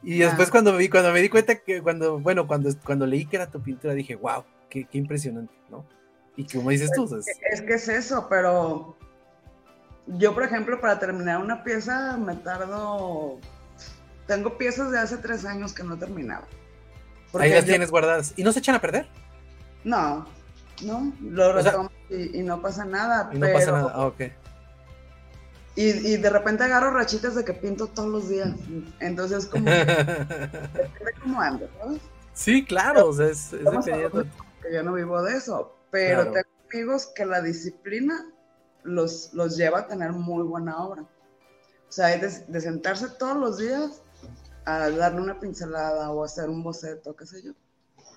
Y 0.03 0.19
después 0.19 0.51
cuando 0.51 0.73
me, 0.73 0.88
cuando 0.88 1.12
me 1.12 1.21
di 1.21 1.29
cuenta 1.29 1.57
que 1.57 1.83
cuando, 1.83 2.21
bueno, 2.21 2.47
cuando, 2.47 2.71
cuando 2.85 3.07
leí 3.07 3.27
que 3.27 3.37
era 3.37 3.51
tu 3.51 3.61
pintura, 3.61 3.95
dije, 3.95 4.14
wow, 4.14 4.45
qué, 4.69 4.85
qué 4.85 4.99
impresionante, 4.99 5.53
¿no? 5.71 5.85
Y 6.37 6.47
como 6.47 6.71
dices 6.71 6.93
tú, 6.95 7.05
es, 7.17 7.27
es 7.51 7.62
que 7.62 7.75
es 7.75 7.88
eso, 7.88 8.29
pero 8.31 8.97
yo, 10.07 10.35
por 10.35 10.45
ejemplo, 10.45 10.81
para 10.81 10.99
terminar 10.99 11.43
una 11.43 11.64
pieza 11.64 12.17
me 12.17 12.37
tardo, 12.37 13.41
tengo 14.29 14.57
piezas 14.57 14.93
de 14.93 14.99
hace 15.01 15.17
tres 15.17 15.45
años 15.45 15.73
que 15.73 15.83
no 15.83 15.95
he 15.95 15.99
terminado. 15.99 16.45
Ahí 17.35 17.53
las 17.53 17.64
tienes 17.64 17.91
guardadas. 17.91 18.35
¿Y 18.37 18.45
no 18.45 18.53
se 18.53 18.61
echan 18.61 18.77
a 18.77 18.81
perder? 18.81 19.09
No, 19.83 20.27
no, 20.85 21.12
lo 21.21 21.53
retomo 21.53 21.91
y, 22.09 22.43
no 22.43 22.62
pasa 22.62 22.85
nada. 22.85 23.31
Y 23.33 23.38
no 23.38 23.53
pasa 23.53 23.73
nada, 23.73 23.93
ah, 23.93 24.07
ok. 24.07 24.21
Y, 25.75 26.17
de 26.17 26.31
repente 26.31 26.64
agarro 26.64 26.91
rachitas 26.91 27.35
de 27.37 27.45
que 27.45 27.53
pinto 27.53 27.87
todos 27.87 28.09
los 28.09 28.29
días. 28.29 28.51
Entonces, 29.01 29.47
como. 29.47 29.64
depende 29.71 31.12
cómo 31.23 31.41
ando, 31.41 31.69
¿sabes? 31.79 32.01
Sí, 32.35 32.64
claro. 32.64 33.09
o 33.09 33.12
sea, 33.12 33.29
es, 33.29 33.51
Que 33.51 34.75
yo 34.75 34.83
no 34.83 34.93
vivo 34.93 35.23
de 35.23 35.37
eso. 35.37 35.77
Pero 35.91 36.25
tengo 36.25 36.49
amigos 36.71 37.12
que 37.14 37.25
la 37.25 37.41
disciplina 37.41 38.27
los, 38.83 39.33
los 39.33 39.57
lleva 39.57 39.81
a 39.81 39.87
tener 39.87 40.12
muy 40.12 40.43
buena 40.43 40.77
obra. 40.79 41.03
O 41.03 41.93
sea, 41.93 42.12
es 42.12 42.51
de, 42.51 42.61
sentarse 42.61 43.09
todos 43.19 43.37
los 43.37 43.59
días 43.59 44.03
a 44.69 44.91
darle 44.91 45.23
una 45.23 45.41
pincelada 45.41 46.11
o 46.11 46.23
hacer 46.23 46.51
un 46.51 46.63
boceto, 46.63 47.17
qué 47.17 47.25
sé 47.25 47.43
yo. 47.43 47.53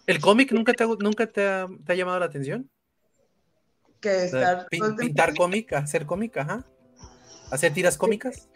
¿El 0.06 0.20
cómic 0.20 0.52
nunca 0.52 0.74
te, 0.74 0.86
nunca 0.86 1.26
te 1.28 1.46
ha, 1.46 1.68
llamado 1.96 2.20
la 2.20 2.26
atención? 2.26 2.70
Que 4.02 4.26
estar. 4.26 4.68
pintar 4.70 5.34
cómic, 5.36 5.72
hacer 5.74 6.06
cómic, 6.06 6.36
ajá. 6.38 6.66
¿Hacer 7.52 7.74
tiras 7.74 7.98
cómicas? 7.98 8.50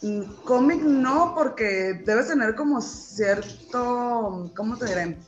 Mm, 0.00 0.22
cómic 0.44 0.80
no, 0.80 1.34
porque 1.36 2.00
debes 2.06 2.28
tener 2.28 2.54
como 2.54 2.80
cierto, 2.80 4.50
¿cómo 4.56 4.78
te 4.78 4.86
diré? 4.86 5.18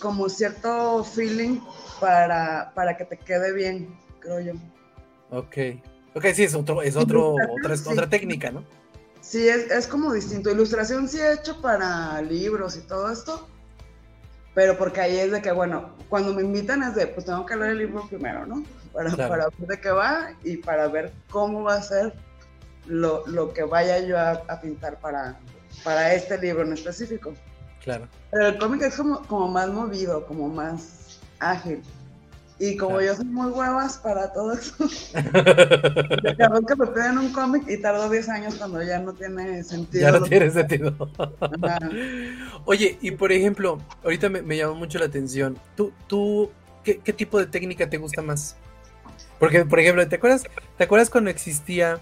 Como 0.00 0.28
cierto 0.28 1.04
feeling 1.04 1.60
para, 2.00 2.72
para 2.74 2.96
que 2.96 3.04
te 3.04 3.18
quede 3.18 3.52
bien, 3.52 3.96
creo 4.18 4.40
yo. 4.40 4.52
Ok. 5.30 5.56
Ok, 6.16 6.26
sí, 6.34 6.44
es 6.44 6.54
otro, 6.54 6.82
es 6.82 6.96
otro, 6.96 7.34
otra, 7.50 7.74
otra 7.74 8.08
técnica, 8.08 8.50
¿no? 8.50 8.64
Sí, 9.24 9.48
es, 9.48 9.70
es, 9.70 9.86
como 9.86 10.12
distinto. 10.12 10.50
Ilustración 10.50 11.08
sí 11.08 11.18
he 11.18 11.32
hecho 11.32 11.60
para 11.60 12.20
libros 12.20 12.76
y 12.76 12.82
todo 12.82 13.10
esto, 13.10 13.48
pero 14.54 14.76
porque 14.76 15.00
ahí 15.00 15.16
es 15.16 15.32
de 15.32 15.40
que, 15.40 15.50
bueno, 15.50 15.96
cuando 16.08 16.34
me 16.34 16.42
invitan 16.42 16.82
es 16.82 16.94
de, 16.94 17.06
pues 17.06 17.24
tengo 17.24 17.46
que 17.46 17.56
leer 17.56 17.70
el 17.70 17.78
libro 17.78 18.06
primero, 18.06 18.46
¿no? 18.46 18.62
para, 18.94 19.10
para 19.16 19.48
ver 19.58 19.68
de 19.68 19.80
qué 19.80 19.90
va 19.90 20.30
y 20.44 20.56
para 20.58 20.86
ver 20.88 21.12
cómo 21.28 21.64
va 21.64 21.74
a 21.74 21.82
ser 21.82 22.14
lo, 22.86 23.26
lo 23.26 23.52
que 23.52 23.64
vaya 23.64 23.98
yo 23.98 24.18
a, 24.18 24.60
pintar 24.60 25.00
para, 25.00 25.36
para 25.82 26.14
este 26.14 26.38
libro 26.38 26.62
en 26.62 26.72
específico. 26.72 27.34
Claro. 27.82 28.08
Pero 28.30 28.46
el 28.46 28.58
cómic 28.58 28.82
es 28.82 28.96
como, 28.96 29.20
como 29.26 29.48
más 29.48 29.68
movido, 29.68 30.24
como 30.26 30.48
más 30.48 31.18
ágil. 31.40 31.82
Y 32.64 32.76
como 32.76 33.00
yo 33.00 33.14
soy 33.14 33.26
muy 33.26 33.50
huevas 33.50 33.98
para 33.98 34.32
todo 34.32 34.54
eso, 34.54 34.74
acabo 35.14 36.66
que 36.66 36.76
me 36.76 36.86
piden 36.86 37.18
un 37.18 37.32
cómic 37.32 37.64
y 37.68 37.76
tardo 37.76 38.08
10 38.08 38.28
años 38.30 38.54
cuando 38.54 38.82
ya 38.82 38.98
no 39.00 39.12
tiene 39.12 39.62
sentido. 39.62 40.02
Ya 40.02 40.18
no 40.18 40.22
tiene 40.24 40.50
sentido. 40.50 40.94
Oye, 42.64 42.96
y 43.02 43.10
por 43.10 43.32
ejemplo, 43.32 43.78
ahorita 44.02 44.30
me, 44.30 44.40
me, 44.40 44.56
llamó 44.56 44.76
mucho 44.76 44.98
la 44.98 45.06
atención. 45.06 45.58
¿Tú, 45.76 45.92
tú 46.06 46.50
qué, 46.82 46.98
qué 46.98 47.12
tipo 47.12 47.38
de 47.38 47.46
técnica 47.46 47.90
te 47.90 47.98
gusta 47.98 48.22
más? 48.22 48.56
Porque, 49.38 49.64
por 49.66 49.78
ejemplo, 49.80 50.08
¿te 50.08 50.16
acuerdas, 50.16 50.44
¿te 50.78 50.84
acuerdas 50.84 51.10
cuando 51.10 51.28
existía 51.28 52.00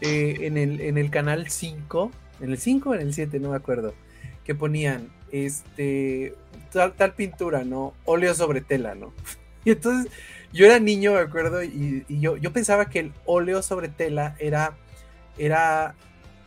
eh, 0.00 0.38
en, 0.40 0.56
el, 0.56 0.80
en 0.80 0.98
el 0.98 1.10
canal 1.10 1.48
5? 1.48 2.10
¿En 2.40 2.50
el 2.50 2.58
5 2.58 2.90
o 2.90 2.94
en 2.94 3.00
el 3.00 3.14
7? 3.14 3.38
No 3.38 3.50
me 3.50 3.56
acuerdo. 3.56 3.94
Que 4.42 4.56
ponían 4.56 5.08
este 5.30 6.34
tal, 6.72 6.94
tal 6.94 7.12
pintura, 7.14 7.64
¿no? 7.64 7.94
Óleo 8.04 8.34
sobre 8.34 8.60
tela, 8.60 8.94
¿no? 8.94 9.12
Y 9.66 9.70
entonces 9.70 10.12
yo 10.52 10.66
era 10.66 10.78
niño, 10.78 11.14
me 11.14 11.20
acuerdo, 11.20 11.62
y, 11.64 12.04
yo, 12.08 12.36
yo 12.36 12.52
pensaba 12.52 12.88
que 12.88 13.00
el 13.00 13.12
óleo 13.24 13.62
sobre 13.62 13.88
tela 13.88 14.36
era, 14.38 14.76
era 15.36 15.94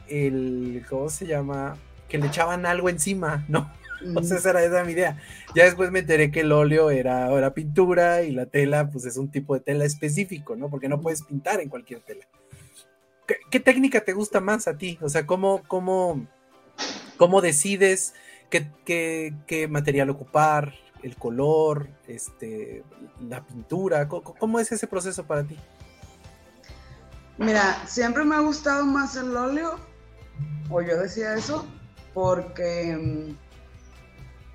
el, 0.08 0.86
¿cómo 0.90 1.10
se 1.10 1.28
llama? 1.28 1.78
Que 2.08 2.18
le 2.18 2.28
echaban 2.28 2.66
algo 2.66 2.90
encima, 2.90 3.46
¿no? 3.48 3.72
O 4.16 4.22
sea, 4.22 4.38
esa 4.38 4.64
era, 4.64 4.84
mi 4.84 4.92
idea. 4.92 5.18
Ya 5.56 5.64
después 5.66 5.90
me 5.90 6.00
enteré 6.00 6.30
que 6.30 6.42
el 6.42 6.52
óleo 6.52 6.92
era, 6.92 7.36
era 7.36 7.56
pintura 7.56 8.22
y 8.22 8.32
la 8.32 8.46
tela, 8.46 8.92
pues 8.92 9.06
es 9.06 9.18
un 9.18 9.32
tipo 9.32 9.56
de 9.56 9.62
tela 9.62 9.86
específico, 9.86 10.56
¿no? 10.56 10.70
Porque 10.70 10.88
no 10.88 11.02
puedes 11.02 11.24
pintar 11.24 11.62
en 11.62 11.70
cualquier 11.70 12.02
tela. 12.02 12.26
¿Qué, 13.50 13.60
técnica 13.60 14.02
te 14.02 14.14
gusta 14.14 14.40
más 14.40 14.68
a 14.68 14.78
ti? 14.78 14.98
O 15.02 15.10
sea, 15.10 15.26
¿cómo, 15.26 15.64
cómo, 15.68 16.28
cómo 17.18 17.42
decides 17.42 18.14
qué, 18.50 18.70
qué, 18.86 19.68
material 19.68 20.10
ocupar, 20.10 20.74
el 21.08 21.18
color, 21.18 21.90
este, 22.08 22.84
la 23.28 23.46
pintura? 23.46 24.08
¿Cómo, 24.08 24.36
¿Cómo 24.36 24.60
es 24.60 24.72
ese 24.72 24.88
proceso 24.88 25.26
para 25.26 25.44
ti? 25.44 25.58
Mira, 27.38 27.86
siempre 27.88 28.24
me 28.24 28.36
ha 28.36 28.40
gustado 28.40 28.86
más 28.86 29.16
el 29.16 29.36
óleo, 29.36 29.80
o 30.70 30.82
yo 30.82 30.98
decía 30.98 31.36
eso, 31.36 31.66
porque 32.14 32.98
mm, 32.98 33.38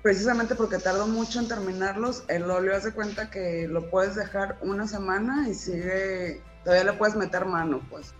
precisamente 0.01 0.53
porque 0.53 0.77
tardo 0.79 1.07
mucho 1.07 1.39
en 1.39 1.47
terminarlos, 1.47 2.25
el 2.27 2.49
óleo 2.51 2.75
hace 2.75 2.91
cuenta 2.91 3.29
que 3.29 3.67
lo 3.69 3.89
puedes 3.89 4.15
dejar 4.15 4.57
una 4.61 4.87
semana 4.87 5.47
y 5.47 5.53
sigue, 5.53 6.41
todavía 6.63 6.91
le 6.91 6.97
puedes 6.97 7.15
meter 7.15 7.45
mano, 7.45 7.81
pues. 7.89 8.13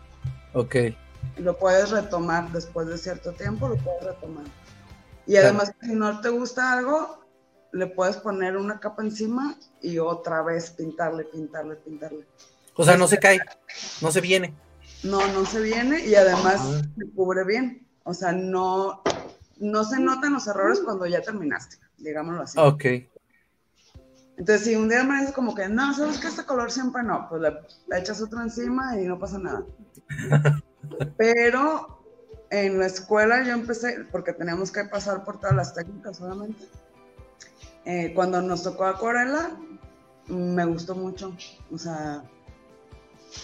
Ok. 0.54 0.76
Lo 1.38 1.58
puedes 1.58 1.92
retomar 1.92 2.52
después 2.52 2.88
de 2.88 2.98
cierto 2.98 3.34
tiempo, 3.34 3.68
lo 3.68 3.76
puedes 3.76 4.04
retomar. 4.04 4.46
Y 5.26 5.36
además, 5.36 5.74
si 5.82 5.94
no 5.94 6.20
te 6.22 6.30
gusta 6.30 6.74
algo, 6.74 7.23
le 7.74 7.88
puedes 7.88 8.18
poner 8.18 8.56
una 8.56 8.80
capa 8.80 9.02
encima 9.02 9.58
y 9.82 9.98
otra 9.98 10.44
vez 10.44 10.72
pintarle, 10.72 11.26
pintarle, 11.26 11.76
pintarle. 11.76 12.26
O 12.76 12.84
sea, 12.84 12.96
no 12.98 13.08
se 13.08 13.20
cae, 13.20 13.40
no 14.02 14.12
se 14.12 14.22
viene. 14.22 14.54
No, 15.04 15.26
no 15.34 15.46
se 15.46 15.60
viene 15.60 16.06
y 16.06 16.16
además 16.16 16.84
se 16.98 17.12
cubre 17.12 17.44
bien. 17.44 17.86
O 18.04 18.14
sea, 18.14 18.32
no, 18.32 19.02
no 19.58 19.84
se 19.84 20.00
notan 20.00 20.34
los 20.34 20.48
errores 20.48 20.80
cuando 20.80 21.06
ya 21.08 21.22
terminaste, 21.22 21.78
digámoslo 21.98 22.44
así. 22.44 22.60
Ok. 22.60 22.86
Entonces, 24.38 24.66
si 24.66 24.76
un 24.76 24.90
día 24.90 25.04
me 25.04 25.20
dices 25.20 25.34
como 25.34 25.54
que, 25.54 25.68
no, 25.68 25.94
¿sabes 25.94 26.20
que 26.20 26.28
este 26.28 26.46
color 26.46 26.72
siempre 26.72 27.04
no? 27.04 27.28
Pues 27.30 27.42
le, 27.42 28.00
echas 28.00 28.22
otro 28.22 28.42
encima 28.42 29.00
y 29.00 29.06
no 29.06 29.20
pasa 29.20 29.38
nada. 29.40 29.66
Pero 31.18 32.04
en 32.50 32.80
la 32.80 32.86
escuela 32.86 33.44
yo 33.44 33.54
empecé, 33.54 34.06
porque 34.12 34.34
teníamos 34.34 34.72
que 34.72 34.84
pasar 34.86 35.24
por 35.24 35.40
todas 35.40 35.56
las 35.56 35.74
técnicas 35.74 36.18
solamente. 36.18 36.68
Eh, 37.86 38.12
cuando 38.16 38.42
nos 38.42 38.64
tocó 38.64 38.86
acuarela, 38.86 39.58
me 40.28 40.66
gustó 40.66 40.96
mucho. 40.96 41.36
O 41.72 41.78
sea, 41.78 42.24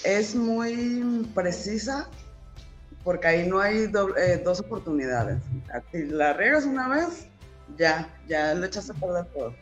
es 0.03 0.35
muy 0.35 1.29
precisa 1.33 2.09
porque 3.03 3.27
ahí 3.27 3.47
no 3.47 3.59
hay 3.59 3.89
eh, 4.17 4.41
dos 4.43 4.59
oportunidades. 4.59 5.41
Si 5.91 6.05
la 6.05 6.33
riegas 6.33 6.65
una 6.65 6.87
vez, 6.87 7.27
ya, 7.77 8.09
ya 8.27 8.53
le 8.53 8.67
echas 8.67 8.89
a 8.89 8.93
perder 8.93 9.25
todo. 9.25 9.53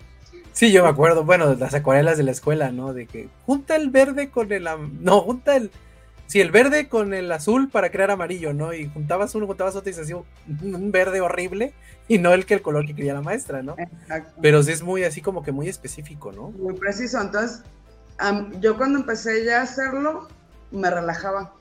Sí, 0.52 0.72
yo 0.72 0.84
me 0.84 0.90
acuerdo, 0.90 1.24
bueno, 1.24 1.54
las 1.54 1.74
acuarelas 1.74 2.18
de 2.18 2.24
la 2.24 2.32
escuela, 2.32 2.72
¿no? 2.72 2.94
De 2.94 3.06
que 3.06 3.30
junta 3.46 3.76
el 3.76 3.90
verde 3.90 4.32
con 4.32 4.52
el... 4.52 4.68
No, 5.00 5.22
junta 5.22 5.56
el... 5.56 5.72
Sí, 6.28 6.42
el 6.42 6.52
verde 6.52 6.90
con 6.90 7.14
el 7.14 7.32
azul 7.32 7.70
para 7.70 7.90
crear 7.90 8.12
amarillo, 8.12 8.54
¿no? 8.54 8.74
Y 8.74 8.90
juntabas 8.90 9.34
uno, 9.34 9.48
juntabas 9.48 9.76
otro 9.76 9.90
y 9.90 9.94
se 9.94 10.02
hacía 10.02 10.18
un 10.18 10.92
verde 10.92 11.22
horrible 11.22 11.74
y 12.08 12.18
no 12.18 12.34
el 12.34 12.46
que 12.46 12.54
el 12.54 12.62
color 12.62 12.86
que 12.86 12.94
quería 12.94 13.14
la 13.14 13.22
maestra, 13.22 13.64
¿no? 13.64 13.76
Exacto. 13.78 14.34
Pero 14.42 14.60
es 14.60 14.84
muy 14.84 15.04
así 15.04 15.22
como 15.22 15.42
que 15.42 15.52
muy 15.52 15.70
específico, 15.70 16.32
¿no? 16.32 16.50
Muy 16.50 16.74
preciso. 16.76 17.20
Entonces, 17.22 17.64
yo 18.60 18.78
cuando 18.78 19.00
empecé 19.00 19.46
ya 19.46 19.62
a 19.62 19.64
hacerlo, 19.64 20.28
me 20.72 20.90
relajaba. 20.90 21.54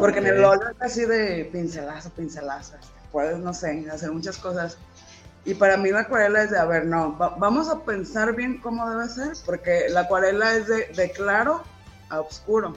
Porque 0.00 0.20
en 0.20 0.26
el 0.28 0.44
es 0.44 0.50
así 0.80 1.04
de 1.04 1.48
pincelazo, 1.52 2.10
pincelazo. 2.10 2.76
Puedes, 3.12 3.38
no 3.38 3.52
sé, 3.52 3.86
hacer 3.92 4.10
muchas 4.10 4.38
cosas. 4.38 4.78
Y 5.44 5.54
para 5.54 5.76
mí 5.76 5.90
la 5.90 6.00
acuarela 6.00 6.42
es 6.42 6.50
de, 6.50 6.58
a 6.58 6.64
ver, 6.64 6.86
no, 6.86 7.12
vamos 7.16 7.68
a 7.68 7.82
pensar 7.82 8.34
bien 8.34 8.58
cómo 8.58 8.88
debe 8.90 9.08
ser, 9.08 9.32
porque 9.46 9.86
la 9.90 10.00
acuarela 10.00 10.56
es 10.56 10.66
de, 10.66 11.12
claro 11.12 11.62
a 12.10 12.20
oscuro. 12.20 12.76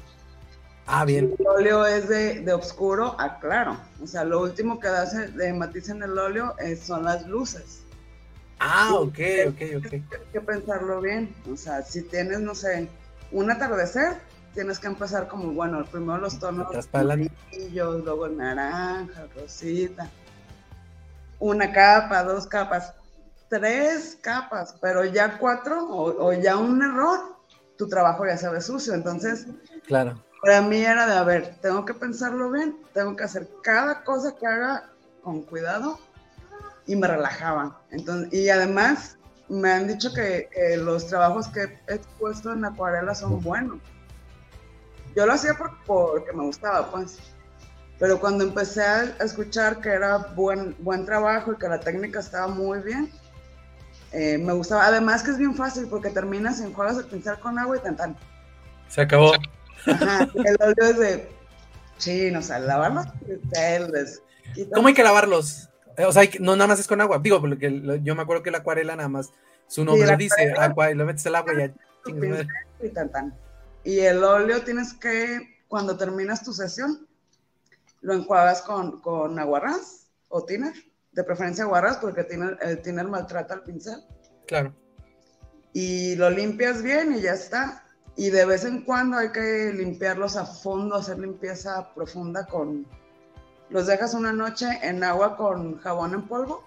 Ah, 0.85 1.05
bien. 1.05 1.35
El 1.37 1.47
óleo 1.47 1.85
es 1.85 2.09
de, 2.09 2.41
de 2.41 2.53
oscuro 2.53 3.15
a 3.19 3.39
claro. 3.39 3.77
O 4.03 4.07
sea, 4.07 4.23
lo 4.23 4.41
último 4.41 4.79
que 4.79 4.87
da 4.87 5.05
de 5.05 5.53
matiz 5.53 5.89
en 5.89 6.03
el 6.03 6.17
óleo 6.17 6.55
son 6.83 7.05
las 7.05 7.25
luces. 7.27 7.83
Ah, 8.59 8.93
ok, 8.93 9.19
ok, 9.47 9.61
ok. 9.77 9.93
Hay 9.93 10.03
que 10.31 10.41
pensarlo 10.41 11.01
bien. 11.01 11.33
O 11.51 11.57
sea, 11.57 11.81
si 11.81 12.03
tienes, 12.03 12.41
no 12.41 12.53
sé, 12.53 12.89
un 13.31 13.49
atardecer, 13.49 14.17
tienes 14.53 14.77
que 14.77 14.87
empezar 14.87 15.27
como, 15.27 15.51
bueno, 15.53 15.83
primero 15.85 16.19
los 16.19 16.37
tonos 16.37 16.67
amarillos, 16.93 18.03
luego 18.03 18.27
el 18.27 18.37
naranja, 18.37 19.27
rosita. 19.35 20.09
Una 21.39 21.71
capa, 21.71 22.23
dos 22.23 22.45
capas, 22.45 22.93
tres 23.49 24.17
capas, 24.21 24.75
pero 24.79 25.05
ya 25.05 25.39
cuatro 25.39 25.87
o, 25.89 26.31
ya 26.33 26.57
un 26.57 26.83
error, 26.83 27.35
tu 27.77 27.87
trabajo 27.87 28.27
ya 28.27 28.37
se 28.37 28.47
ve 28.49 28.61
sucio. 28.61 28.93
Entonces, 28.93 29.47
claro. 29.87 30.23
Para 30.41 30.61
mí 30.61 30.77
era 30.77 31.05
de, 31.07 31.13
a 31.13 31.23
ver, 31.23 31.55
tengo 31.61 31.85
que 31.85 31.93
pensarlo 31.93 32.51
bien, 32.51 32.77
tengo 32.93 33.15
que 33.15 33.23
hacer 33.23 33.47
cada 33.63 34.03
cosa 34.03 34.35
que 34.35 34.47
haga 34.47 34.89
con 35.23 35.41
cuidado 35.41 35.99
y 36.87 36.95
me 36.95 37.07
relajaba. 37.07 37.79
Entonces, 37.91 38.33
y 38.33 38.49
además 38.49 39.17
me 39.49 39.71
han 39.71 39.87
dicho 39.87 40.13
que, 40.13 40.49
que 40.51 40.77
los 40.77 41.07
trabajos 41.07 41.47
que 41.49 41.79
he 41.87 41.95
expuesto 41.95 42.51
en 42.53 42.65
acuarela 42.65 43.13
son 43.13 43.41
buenos 43.41 43.79
yo 45.15 45.25
lo 45.25 45.33
hacía 45.33 45.57
porque 45.85 46.31
me 46.33 46.43
gustaba, 46.43 46.89
pues. 46.89 47.19
Pero 47.99 48.19
cuando 48.19 48.43
empecé 48.43 48.81
a 48.81 49.03
escuchar 49.19 49.79
que 49.79 49.89
era 49.89 50.17
buen, 50.17 50.75
buen 50.79 51.05
trabajo 51.05 51.53
y 51.53 51.57
que 51.57 51.67
la 51.67 51.79
técnica 51.79 52.19
estaba 52.19 52.47
muy 52.47 52.79
bien, 52.79 53.11
eh, 54.11 54.37
me 54.37 54.53
gustaba. 54.53 54.85
Además 54.87 55.21
que 55.21 55.31
es 55.31 55.37
bien 55.37 55.53
fácil 55.53 55.87
porque 55.87 56.09
terminas 56.09 56.59
en 56.61 56.73
juegas 56.73 56.97
de 56.97 57.03
pincel 57.03 57.39
con 57.39 57.59
agua 57.59 57.77
y 57.77 57.95
tan 57.95 58.17
Se 58.87 59.01
acabó. 59.01 59.33
Ajá, 59.85 60.29
el 60.33 60.57
óleo 60.61 60.89
es 60.89 60.97
de 60.97 61.29
chino, 61.97 62.39
o 62.39 62.41
sea, 62.41 62.59
lavar 62.59 62.93
los 62.93 63.05
pinceles. 63.25 64.21
¿Cómo 64.73 64.87
hay 64.87 64.93
que 64.93 65.03
lavarlos? 65.03 65.69
Eh, 65.97 66.05
o 66.05 66.11
sea, 66.11 66.23
no 66.39 66.55
nada 66.55 66.67
más 66.67 66.79
es 66.79 66.87
con 66.87 67.01
agua. 67.01 67.19
Digo, 67.19 67.39
porque 67.39 67.99
yo 68.03 68.15
me 68.15 68.21
acuerdo 68.23 68.43
que 68.43 68.51
la 68.51 68.59
acuarela 68.59 68.95
nada 68.95 69.09
más, 69.09 69.31
su 69.67 69.85
nombre 69.85 70.15
dice 70.17 70.53
agua 70.57 70.91
y 70.91 70.95
lo 70.95 71.05
metes 71.05 71.25
al 71.27 71.35
agua 71.35 71.53
y 71.53 71.57
ya. 71.57 71.73
Y 72.81 72.89
tan, 72.89 73.35
y 73.83 73.99
el 73.99 74.23
óleo 74.23 74.63
tienes 74.63 74.93
que, 74.93 75.59
cuando 75.67 75.97
terminas 75.97 76.43
tu 76.43 76.53
sesión, 76.53 77.07
lo 78.01 78.13
enjuagas 78.13 78.61
con, 78.63 78.99
con 79.01 79.37
aguarrás 79.37 80.07
o 80.29 80.43
tiner, 80.43 80.73
de 81.11 81.23
preferencia 81.23 81.63
aguarrás 81.63 81.97
porque 81.97 82.25
el 82.61 82.81
tiner 82.81 83.07
maltrata 83.07 83.53
el 83.53 83.61
pincel. 83.61 84.03
Claro. 84.47 84.73
Y 85.73 86.15
lo 86.15 86.29
limpias 86.29 86.81
bien 86.81 87.13
y 87.15 87.21
ya 87.21 87.33
está. 87.33 87.85
Y 88.15 88.29
de 88.29 88.45
vez 88.45 88.65
en 88.65 88.81
cuando 88.81 89.17
hay 89.17 89.31
que 89.31 89.73
limpiarlos 89.73 90.35
a 90.35 90.45
fondo, 90.45 90.95
hacer 90.95 91.19
limpieza 91.19 91.93
profunda 91.93 92.45
con... 92.45 92.85
Los 93.69 93.87
dejas 93.87 94.13
una 94.13 94.33
noche 94.33 94.67
en 94.83 95.03
agua 95.03 95.37
con 95.37 95.79
jabón 95.79 96.13
en 96.13 96.23
polvo. 96.23 96.63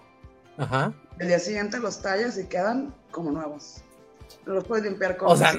Ajá. 0.57 0.91
El 1.19 1.27
día 1.27 1.39
siguiente 1.39 1.79
los 1.79 2.01
tallas 2.01 2.37
y 2.37 2.45
quedan 2.45 2.93
como 3.11 3.31
nuevos 3.31 3.83
los 4.45 4.63
puedes 4.63 4.85
limpiar 4.85 5.17
con... 5.17 5.31
O 5.31 5.35
sea, 5.35 5.53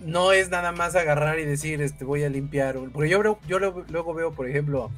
no, 0.00 0.32
es 0.32 0.50
nada 0.50 0.72
más 0.72 0.94
agarrar 0.94 1.38
y 1.38 1.44
decir, 1.44 1.80
este, 1.82 2.04
voy 2.04 2.24
a 2.24 2.28
limpiar. 2.28 2.76
Porque 2.92 3.08
yo, 3.08 3.38
yo 3.46 3.58
luego 3.58 4.14
veo, 4.14 4.32
por 4.32 4.48
ejemplo, 4.48 4.90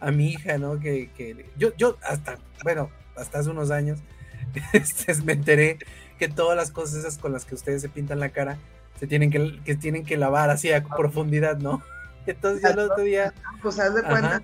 a 0.00 0.10
mi 0.10 0.30
hija, 0.30 0.58
¿no? 0.58 0.78
Que, 0.80 1.10
que 1.16 1.46
yo, 1.56 1.74
yo 1.76 1.96
hasta, 2.02 2.38
bueno, 2.62 2.90
hasta 3.16 3.40
hace 3.40 3.50
unos 3.50 3.70
años, 3.70 4.00
este, 4.72 5.14
me 5.22 5.34
enteré 5.34 5.78
que 6.18 6.28
todas 6.28 6.56
las 6.56 6.70
cosas 6.70 7.00
esas 7.00 7.18
con 7.18 7.32
las 7.32 7.44
que 7.44 7.54
ustedes 7.54 7.82
se 7.82 7.88
pintan 7.88 8.20
la 8.20 8.30
cara, 8.30 8.58
se 8.98 9.06
tienen 9.06 9.30
que, 9.30 9.60
que 9.64 9.76
tienen 9.76 10.04
que 10.04 10.16
lavar 10.16 10.50
así 10.50 10.72
a 10.72 10.84
profundidad, 10.84 11.58
¿no? 11.58 11.82
Entonces 12.26 12.62
yo 12.62 12.68
el 12.82 12.90
otro 12.90 13.04
día... 13.04 13.32
Pues 13.62 13.78
haz 13.78 13.94
de 13.94 14.02
cuenta, 14.02 14.42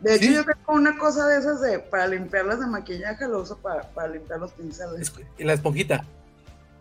De 0.00 0.14
hecho, 0.14 0.30
yo 0.30 0.44
tengo 0.44 0.72
una 0.72 0.96
cosa 0.98 1.26
de 1.26 1.38
esas 1.38 1.60
de 1.60 1.78
para 1.78 2.06
limpiarlas 2.06 2.60
de 2.60 2.66
maquillaje, 2.66 3.28
lo 3.28 3.42
uso 3.42 3.58
para, 3.58 3.82
para 3.90 4.08
limpiar 4.08 4.40
los 4.40 4.52
pinceles. 4.52 5.12
Y 5.38 5.44
la 5.44 5.52
esponjita. 5.52 6.04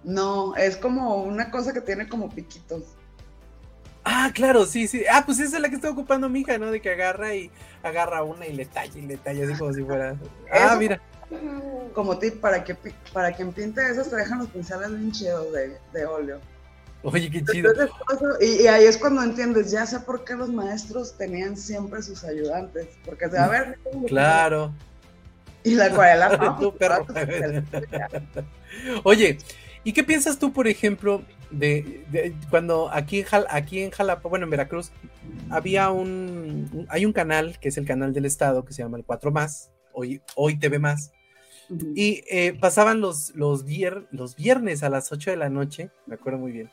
No, 0.03 0.55
es 0.55 0.77
como 0.77 1.23
una 1.23 1.49
cosa 1.51 1.73
que 1.73 1.81
tiene 1.81 2.07
como 2.07 2.29
piquitos. 2.29 2.83
Ah, 4.03 4.29
claro, 4.33 4.65
sí, 4.67 4.87
sí. 4.87 5.03
Ah, 5.11 5.23
pues 5.25 5.39
esa 5.39 5.55
es 5.55 5.61
la 5.61 5.69
que 5.69 5.75
está 5.75 5.89
ocupando 5.89 6.29
mi 6.29 6.41
hija, 6.41 6.59
¿no? 6.59 6.69
De 6.69 6.79
que 6.79 6.91
agarra 6.91 7.33
y 7.33 7.49
agarra 7.81 8.21
una 8.21 8.45
y 8.45 8.53
le 8.53 8.65
talla 8.65 8.99
y 8.99 9.01
le 9.01 9.17
talla 9.17 9.45
así 9.45 9.57
como 9.57 9.73
si 9.73 9.83
fuera. 9.83 10.15
Ah, 10.51 10.75
mira. 10.77 11.01
Como 11.93 12.17
tip 12.17 12.39
para 12.39 12.63
que 12.63 12.75
para 13.13 13.31
quien 13.31 13.51
pinte 13.51 13.81
esas 13.89 14.09
te 14.09 14.15
dejan 14.15 14.39
los 14.39 14.49
pinceles 14.49 14.89
bien 14.89 15.11
chidos 15.11 15.47
de, 15.93 16.05
óleo. 16.05 16.39
Oye, 17.03 17.29
qué 17.29 17.43
chido. 17.43 17.71
y, 18.41 18.67
ahí 18.67 18.85
es 18.85 18.97
cuando 18.97 19.23
entiendes, 19.23 19.71
ya 19.71 19.85
sé 19.85 19.99
por 19.99 20.23
qué 20.23 20.35
los 20.35 20.49
maestros 20.49 21.15
tenían 21.17 21.55
siempre 21.55 22.01
sus 22.01 22.23
ayudantes. 22.23 22.87
Porque, 23.05 23.25
a 23.25 23.47
ver. 23.47 23.77
Claro. 24.07 24.73
Y 25.63 25.75
la 25.75 25.85
acuarela. 25.85 26.59
Oye, 29.03 29.37
¿Y 29.85 29.93
qué 29.93 30.03
piensas 30.03 30.39
tú, 30.39 30.51
por 30.51 30.67
ejemplo, 30.67 31.21
de, 31.51 32.33
cuando 32.49 32.91
aquí 32.91 33.19
en, 33.19 33.25
aquí 33.49 33.83
en 33.83 33.91
Jalapa, 33.91 34.27
bueno, 34.27 34.45
en 34.45 34.49
Veracruz, 34.49 34.91
había 35.51 35.91
un, 35.91 36.87
hay 36.89 37.05
un 37.05 37.13
canal 37.13 37.59
que 37.59 37.69
es 37.69 37.77
el 37.77 37.85
canal 37.85 38.11
del 38.11 38.25
Estado 38.25 38.65
que 38.65 38.73
se 38.73 38.81
llama 38.81 38.97
el 38.97 39.05
4 39.05 39.31
Más, 39.31 39.71
hoy, 39.93 40.23
hoy 40.33 40.57
TV 40.57 40.79
Más, 40.79 41.11
y 41.69 42.23
eh, 42.29 42.53
pasaban 42.59 43.01
los, 43.01 43.33
los, 43.35 43.65
los 44.11 44.35
viernes 44.35 44.83
a 44.83 44.89
las 44.89 45.11
8 45.11 45.31
de 45.31 45.37
la 45.37 45.49
noche, 45.49 45.89
me 46.05 46.15
acuerdo 46.15 46.39
muy 46.39 46.51
bien, 46.51 46.69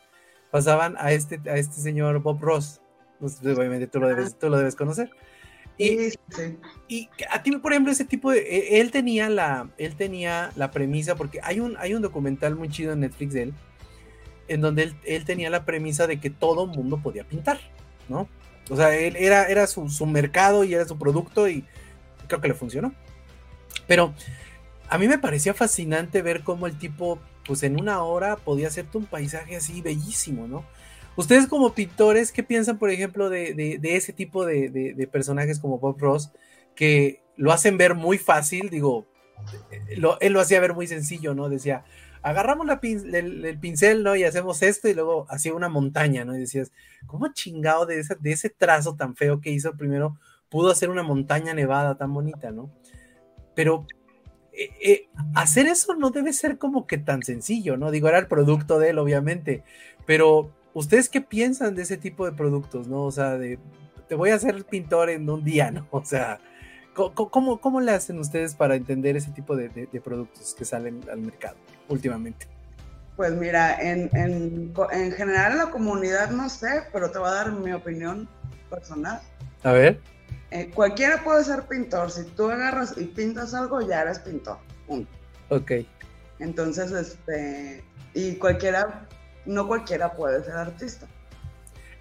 pasaban 0.50 0.96
a 0.98 1.12
este, 1.12 1.40
a 1.48 1.56
este 1.56 1.80
señor 1.80 2.20
Bob 2.20 2.40
Ross, 2.40 2.80
obviamente 3.20 3.86
tú 3.86 4.00
lo 4.00 4.08
debes, 4.08 4.38
tú 4.38 4.48
lo 4.48 4.58
debes 4.58 4.76
conocer. 4.76 5.10
Y, 5.78 6.12
y, 6.88 7.08
a 7.30 7.42
ti, 7.42 7.50
por 7.52 7.72
ejemplo, 7.72 7.92
ese 7.92 8.04
tipo 8.04 8.30
de. 8.30 8.40
E, 8.40 8.80
él 8.80 8.90
tenía 8.90 9.30
la, 9.30 9.70
él 9.78 9.96
tenía 9.96 10.52
la 10.54 10.70
premisa, 10.70 11.16
porque 11.16 11.40
hay 11.42 11.60
un, 11.60 11.76
hay 11.78 11.94
un 11.94 12.02
documental 12.02 12.56
muy 12.56 12.68
chido 12.68 12.92
en 12.92 13.00
Netflix 13.00 13.32
de 13.32 13.42
él, 13.44 13.54
en 14.48 14.60
donde 14.60 14.92
él, 15.04 15.24
tenía 15.24 15.48
la 15.50 15.64
premisa 15.64 16.06
de 16.06 16.20
que 16.20 16.30
todo 16.30 16.66
mundo 16.66 17.00
podía 17.02 17.24
pintar, 17.24 17.58
¿no? 18.08 18.28
O 18.70 18.76
sea, 18.76 18.94
él 18.94 19.16
era, 19.16 19.46
era 19.46 19.66
su, 19.66 19.88
su, 19.88 20.06
mercado 20.06 20.62
y 20.62 20.74
era 20.74 20.84
su 20.86 20.98
producto 20.98 21.48
y 21.48 21.64
creo 22.28 22.40
que 22.40 22.48
le 22.48 22.54
funcionó. 22.54 22.92
Pero 23.86 24.14
a 24.92 24.98
mí 24.98 25.08
me 25.08 25.18
parecía 25.18 25.54
fascinante 25.54 26.20
ver 26.20 26.42
cómo 26.42 26.66
el 26.66 26.76
tipo, 26.76 27.18
pues 27.46 27.62
en 27.62 27.80
una 27.80 28.02
hora 28.02 28.36
podía 28.36 28.68
hacerte 28.68 28.98
un 28.98 29.06
paisaje 29.06 29.56
así 29.56 29.80
bellísimo, 29.80 30.46
¿no? 30.46 30.66
Ustedes 31.16 31.46
como 31.46 31.72
pintores, 31.72 32.30
¿qué 32.30 32.42
piensan, 32.42 32.78
por 32.78 32.90
ejemplo, 32.90 33.30
de, 33.30 33.80
ese 33.82 34.12
tipo 34.12 34.44
de, 34.44 35.08
personajes 35.10 35.58
como 35.60 35.78
Bob 35.78 35.98
Ross, 35.98 36.30
que 36.74 37.22
lo 37.36 37.52
hacen 37.52 37.78
ver 37.78 37.94
muy 37.94 38.18
fácil? 38.18 38.68
Digo, 38.68 39.06
él 40.20 40.32
lo 40.34 40.40
hacía 40.40 40.60
ver 40.60 40.74
muy 40.74 40.86
sencillo, 40.86 41.34
¿no? 41.34 41.48
Decía, 41.48 41.84
agarramos 42.20 42.66
el, 42.84 43.58
pincel, 43.60 44.02
¿no? 44.02 44.14
Y 44.14 44.24
hacemos 44.24 44.60
esto 44.60 44.88
y 44.88 44.94
luego 44.94 45.24
hacía 45.30 45.54
una 45.54 45.70
montaña, 45.70 46.26
¿no? 46.26 46.36
Y 46.36 46.40
decías, 46.40 46.70
¿cómo 47.06 47.32
chingado 47.32 47.86
de 47.86 48.04
ese 48.24 48.50
trazo 48.50 48.94
tan 48.94 49.16
feo 49.16 49.40
que 49.40 49.48
hizo 49.48 49.74
primero? 49.74 50.18
pudo 50.52 50.70
hacer 50.70 50.90
una 50.90 51.02
montaña 51.02 51.54
nevada 51.54 51.96
tan 51.96 52.12
bonita, 52.12 52.50
¿no? 52.50 52.70
Pero 53.54 53.86
eh, 54.52 54.70
eh, 54.82 55.08
hacer 55.34 55.66
eso 55.66 55.94
no 55.94 56.10
debe 56.10 56.32
ser 56.32 56.58
como 56.58 56.86
que 56.86 56.98
tan 56.98 57.22
sencillo, 57.22 57.76
¿no? 57.76 57.90
Digo, 57.90 58.08
era 58.08 58.18
el 58.18 58.26
producto 58.26 58.78
de 58.78 58.90
él, 58.90 58.98
obviamente, 58.98 59.62
pero 60.06 60.50
¿ustedes 60.74 61.08
qué 61.08 61.20
piensan 61.20 61.74
de 61.74 61.82
ese 61.82 61.96
tipo 61.96 62.26
de 62.26 62.32
productos, 62.32 62.86
¿no? 62.86 63.04
O 63.04 63.10
sea, 63.10 63.38
de, 63.38 63.58
te 64.08 64.14
voy 64.14 64.30
a 64.30 64.34
hacer 64.34 64.64
pintor 64.64 65.08
en 65.10 65.28
un 65.28 65.42
día, 65.42 65.70
¿no? 65.72 65.86
O 65.90 66.04
sea, 66.04 66.38
¿cómo, 66.94 67.60
cómo 67.60 67.80
le 67.80 67.92
hacen 67.92 68.18
ustedes 68.18 68.54
para 68.54 68.74
entender 68.74 69.16
ese 69.16 69.30
tipo 69.30 69.56
de, 69.56 69.88
productos 70.04 70.54
que 70.54 70.64
salen 70.64 71.00
al 71.10 71.20
mercado 71.20 71.56
últimamente? 71.88 72.46
Pues 73.16 73.32
mira, 73.32 73.80
en, 73.80 74.10
en, 74.14 74.72
en 74.90 75.12
general 75.12 75.56
la 75.58 75.70
comunidad 75.70 76.30
no 76.30 76.48
sé, 76.48 76.82
pero 76.92 77.10
te 77.10 77.18
voy 77.18 77.28
a 77.28 77.32
dar 77.32 77.52
mi 77.52 77.72
opinión 77.72 78.28
personal. 78.68 79.20
A 79.62 79.72
ver. 79.72 80.00
Eh, 80.52 80.70
cualquiera 80.74 81.24
puede 81.24 81.42
ser 81.44 81.62
pintor. 81.62 82.10
Si 82.10 82.24
tú 82.24 82.50
agarras 82.50 82.94
y 82.98 83.04
pintas 83.04 83.54
algo, 83.54 83.80
ya 83.80 84.02
eres 84.02 84.18
pintor. 84.18 84.58
Punto. 84.86 85.10
Ok. 85.48 85.72
Entonces, 86.40 86.92
este, 86.92 87.82
y 88.12 88.34
cualquiera, 88.34 89.08
no 89.46 89.66
cualquiera 89.66 90.12
puede 90.12 90.44
ser 90.44 90.54
artista. 90.54 91.06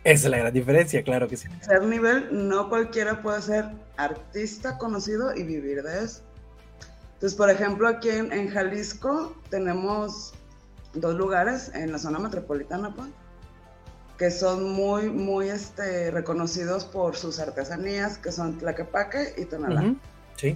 Esa 0.04 0.28
es 0.28 0.32
la 0.32 0.38
gran 0.40 0.54
diferencia, 0.54 1.02
claro 1.02 1.30
que 1.30 1.38
sí. 1.38 1.48
Ser 1.62 1.84
nivel, 1.84 2.28
no 2.50 2.68
cualquiera 2.68 3.22
puede 3.22 3.42
ser 3.42 3.70
artista 3.96 4.78
conocido 4.78 5.34
y 5.34 5.44
vivir 5.44 5.82
de 5.82 6.04
eso. 6.04 6.22
Entonces, 7.14 7.38
por 7.38 7.50
ejemplo, 7.50 7.88
aquí 7.88 8.10
en, 8.10 8.50
Jalisco 8.50 9.34
tenemos 9.50 10.34
dos 10.94 11.16
lugares 11.16 11.72
en 11.74 11.94
la 11.94 12.00
zona 12.00 12.20
metropolitana, 12.20 12.94
pues, 12.94 13.08
que 14.22 14.30
son 14.30 14.72
muy, 14.74 15.10
muy 15.10 15.50
este, 15.50 16.12
reconocidos 16.12 16.86
por 16.86 17.16
sus 17.16 17.40
artesanías, 17.40 18.20
que 18.20 18.32
son 18.32 18.56
Tlaquepaque 18.60 19.34
y 19.36 19.46
Tonalá. 19.46 19.96
Sí. 20.36 20.56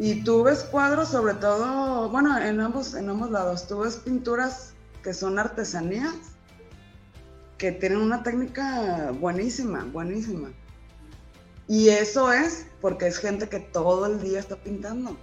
Y 0.00 0.24
tú 0.24 0.42
ves 0.42 0.64
cuadros, 0.64 1.10
sobre 1.10 1.34
todo, 1.34 2.08
bueno, 2.08 2.36
en 2.42 2.60
ambos, 2.60 2.94
en 2.94 3.08
ambos 3.08 3.30
lados, 3.30 3.68
tú 3.68 3.82
ves 3.82 3.98
pinturas 3.98 4.74
que 5.04 5.14
son 5.14 5.38
artesanías, 5.38 6.16
que 7.56 7.70
tienen 7.70 7.98
una 7.98 8.24
técnica 8.24 9.12
buenísima, 9.20 9.84
buenísima. 9.84 10.50
Y 11.68 11.90
eso 11.90 12.32
es 12.32 12.66
porque 12.80 13.06
es 13.06 13.18
gente 13.18 13.48
que 13.48 13.60
todo 13.60 14.06
el 14.06 14.20
día 14.20 14.40
está 14.40 14.56
pintando. 14.56 15.16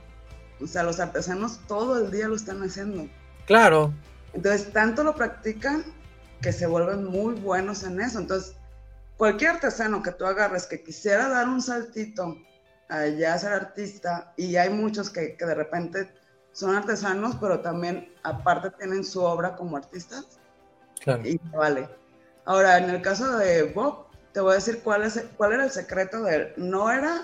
O 0.61 0.67
sea, 0.67 0.83
los 0.83 1.01
artesanos 1.01 1.59
todo 1.67 2.05
el 2.05 2.09
día 2.09 2.29
lo 2.29 2.37
están 2.37 2.63
haciendo. 2.63 3.09
Claro. 3.47 3.93
Entonces, 4.31 4.71
tanto 4.71 5.03
lo 5.03 5.13
practican 5.13 5.83
que 6.41 6.51
se 6.51 6.67
vuelven 6.67 7.05
muy 7.05 7.35
buenos 7.35 7.83
en 7.83 7.99
eso. 8.01 8.19
Entonces, 8.19 8.55
cualquier 9.17 9.51
artesano 9.51 10.01
que 10.01 10.11
tú 10.11 10.25
agarres 10.25 10.65
que 10.65 10.83
quisiera 10.83 11.29
dar 11.29 11.47
un 11.47 11.61
saltito 11.61 12.37
allá 12.89 13.33
a 13.33 13.37
ser 13.37 13.53
artista, 13.53 14.33
y 14.37 14.55
hay 14.55 14.69
muchos 14.69 15.09
que, 15.09 15.35
que 15.35 15.45
de 15.45 15.55
repente 15.55 16.09
son 16.53 16.75
artesanos, 16.75 17.35
pero 17.39 17.59
también 17.59 18.11
aparte 18.23 18.71
tienen 18.71 19.03
su 19.03 19.21
obra 19.21 19.55
como 19.55 19.77
artistas. 19.77 20.39
Claro. 21.01 21.25
Y 21.25 21.39
vale. 21.55 21.89
Ahora, 22.45 22.77
en 22.77 22.89
el 22.89 23.01
caso 23.01 23.37
de 23.37 23.63
Bob, 23.63 24.07
te 24.31 24.39
voy 24.39 24.53
a 24.53 24.55
decir 24.55 24.81
cuál, 24.83 25.03
es, 25.03 25.23
cuál 25.35 25.53
era 25.53 25.65
el 25.65 25.71
secreto 25.71 26.23
de 26.23 26.35
él. 26.35 26.53
No 26.57 26.89
era 26.89 27.23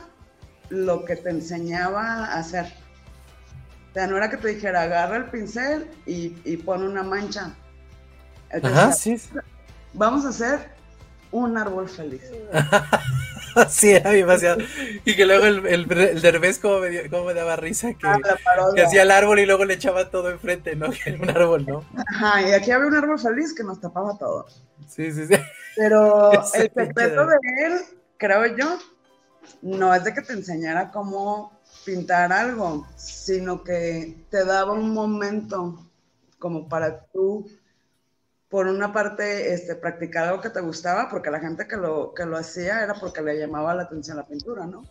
lo 0.69 1.05
que 1.05 1.15
te 1.15 1.29
enseñaba 1.29 2.25
a 2.25 2.39
hacer. 2.39 2.65
O 3.89 3.93
sea, 3.93 4.07
no 4.07 4.17
era 4.17 4.29
que 4.29 4.37
te 4.37 4.49
dijera, 4.49 4.81
agarra 4.81 5.17
el 5.17 5.25
pincel 5.29 5.89
y, 6.05 6.35
y 6.43 6.57
pone 6.57 6.85
una 6.85 7.03
mancha. 7.03 7.55
Ajá, 8.61 8.91
sí. 8.91 9.21
Vamos 9.93 10.25
a 10.25 10.29
hacer 10.29 10.73
un 11.31 11.57
árbol 11.57 11.89
feliz. 11.89 12.21
sí, 13.69 13.91
era 13.91 14.11
demasiado. 14.11 14.61
Y 15.03 15.15
que 15.15 15.25
luego 15.25 15.45
el, 15.45 15.65
el, 15.65 15.91
el 15.91 16.21
derbez 16.21 16.59
como 16.59 16.79
me, 16.79 16.89
me, 16.89 17.33
daba 17.33 17.55
risa 17.55 17.93
que, 17.93 18.07
ah, 18.07 18.19
que, 18.75 18.81
hacía 18.81 19.01
el 19.01 19.11
árbol 19.11 19.39
y 19.39 19.45
luego 19.45 19.65
le 19.65 19.73
echaba 19.73 20.09
todo 20.09 20.29
enfrente, 20.29 20.75
¿no? 20.75 20.89
Que 21.03 21.09
era 21.09 21.21
un 21.21 21.29
árbol, 21.29 21.65
¿no? 21.65 21.85
Ajá, 22.07 22.41
y 22.41 22.53
aquí 22.53 22.71
había 22.71 22.87
un 22.87 22.95
árbol 22.95 23.19
feliz 23.19 23.53
que 23.53 23.63
nos 23.63 23.81
tapaba 23.81 24.17
todo. 24.17 24.45
Sí, 24.87 25.11
sí, 25.11 25.27
sí. 25.27 25.35
Pero 25.75 26.31
el 26.53 26.69
secreto 26.71 27.25
de 27.25 27.37
él, 27.65 27.79
creo 28.17 28.55
yo, 28.55 28.77
no 29.61 29.93
es 29.93 30.03
de 30.03 30.13
que 30.13 30.21
te 30.21 30.33
enseñara 30.33 30.91
cómo 30.91 31.59
pintar 31.85 32.31
algo, 32.31 32.87
sino 32.95 33.63
que 33.63 34.25
te 34.29 34.45
daba 34.45 34.73
un 34.73 34.93
momento 34.93 35.89
como 36.37 36.67
para 36.67 37.05
tú 37.05 37.47
por 38.53 38.67
una 38.67 38.93
parte, 38.93 39.51
este, 39.51 39.73
practicar 39.73 40.27
algo 40.27 40.39
que 40.39 40.51
te 40.51 40.61
gustaba, 40.61 41.09
porque 41.09 41.31
la 41.31 41.39
gente 41.39 41.67
que 41.67 41.75
lo, 41.75 42.13
que 42.13 42.23
lo 42.23 42.37
hacía 42.37 42.83
era 42.83 42.93
porque 42.93 43.23
le 43.23 43.39
llamaba 43.39 43.73
la 43.73 43.81
atención 43.81 44.15
la 44.15 44.27
pintura, 44.27 44.67
¿no? 44.67 44.83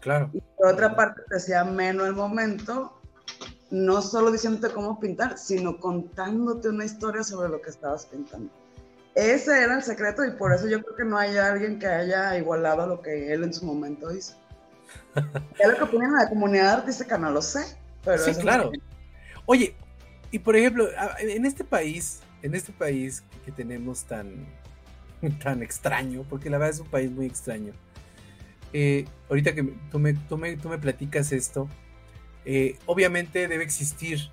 Claro. 0.00 0.30
Y 0.32 0.40
por 0.56 0.68
otra 0.68 0.96
parte, 0.96 1.20
te 1.28 1.36
hacía 1.36 1.62
menos 1.62 2.06
el 2.06 2.14
momento, 2.14 2.98
no 3.70 4.00
solo 4.00 4.32
diciéndote 4.32 4.72
cómo 4.72 4.98
pintar, 4.98 5.36
sino 5.36 5.78
contándote 5.78 6.70
una 6.70 6.86
historia 6.86 7.22
sobre 7.22 7.50
lo 7.50 7.60
que 7.60 7.68
estabas 7.68 8.06
pintando. 8.06 8.50
Ese 9.14 9.64
era 9.64 9.74
el 9.74 9.82
secreto 9.82 10.24
y 10.24 10.30
por 10.30 10.54
eso 10.54 10.66
yo 10.66 10.82
creo 10.82 10.96
que 10.96 11.04
no 11.04 11.18
hay 11.18 11.36
alguien 11.36 11.78
que 11.78 11.88
haya 11.88 12.38
igualado 12.38 12.86
lo 12.86 13.02
que 13.02 13.34
él 13.34 13.44
en 13.44 13.52
su 13.52 13.66
momento 13.66 14.10
hizo. 14.14 14.34
es 15.58 15.68
lo 15.68 15.76
que 15.76 15.82
opinan 15.82 16.14
la 16.14 16.26
comunidad 16.26 16.72
artística? 16.78 17.18
No 17.18 17.30
lo 17.30 17.42
sé. 17.42 17.66
Pero 18.02 18.16
sí, 18.16 18.34
claro. 18.36 18.72
Oye, 19.44 19.76
y 20.30 20.38
por 20.38 20.56
ejemplo, 20.56 20.88
en 21.18 21.44
este 21.44 21.64
país, 21.64 22.22
en 22.42 22.54
este 22.54 22.72
país 22.72 23.24
que 23.44 23.52
tenemos 23.52 24.04
tan, 24.04 24.46
tan 25.42 25.62
extraño, 25.62 26.24
porque 26.28 26.50
la 26.50 26.58
verdad 26.58 26.74
es 26.74 26.80
un 26.80 26.88
país 26.88 27.10
muy 27.10 27.26
extraño. 27.26 27.72
Eh, 28.72 29.04
ahorita 29.28 29.54
que 29.54 29.64
tú 29.90 29.98
me, 29.98 30.14
tú 30.14 30.38
me, 30.38 30.56
tú 30.56 30.68
me 30.68 30.78
platicas 30.78 31.32
esto, 31.32 31.68
eh, 32.44 32.76
obviamente 32.86 33.48
debe 33.48 33.64
existir 33.64 34.30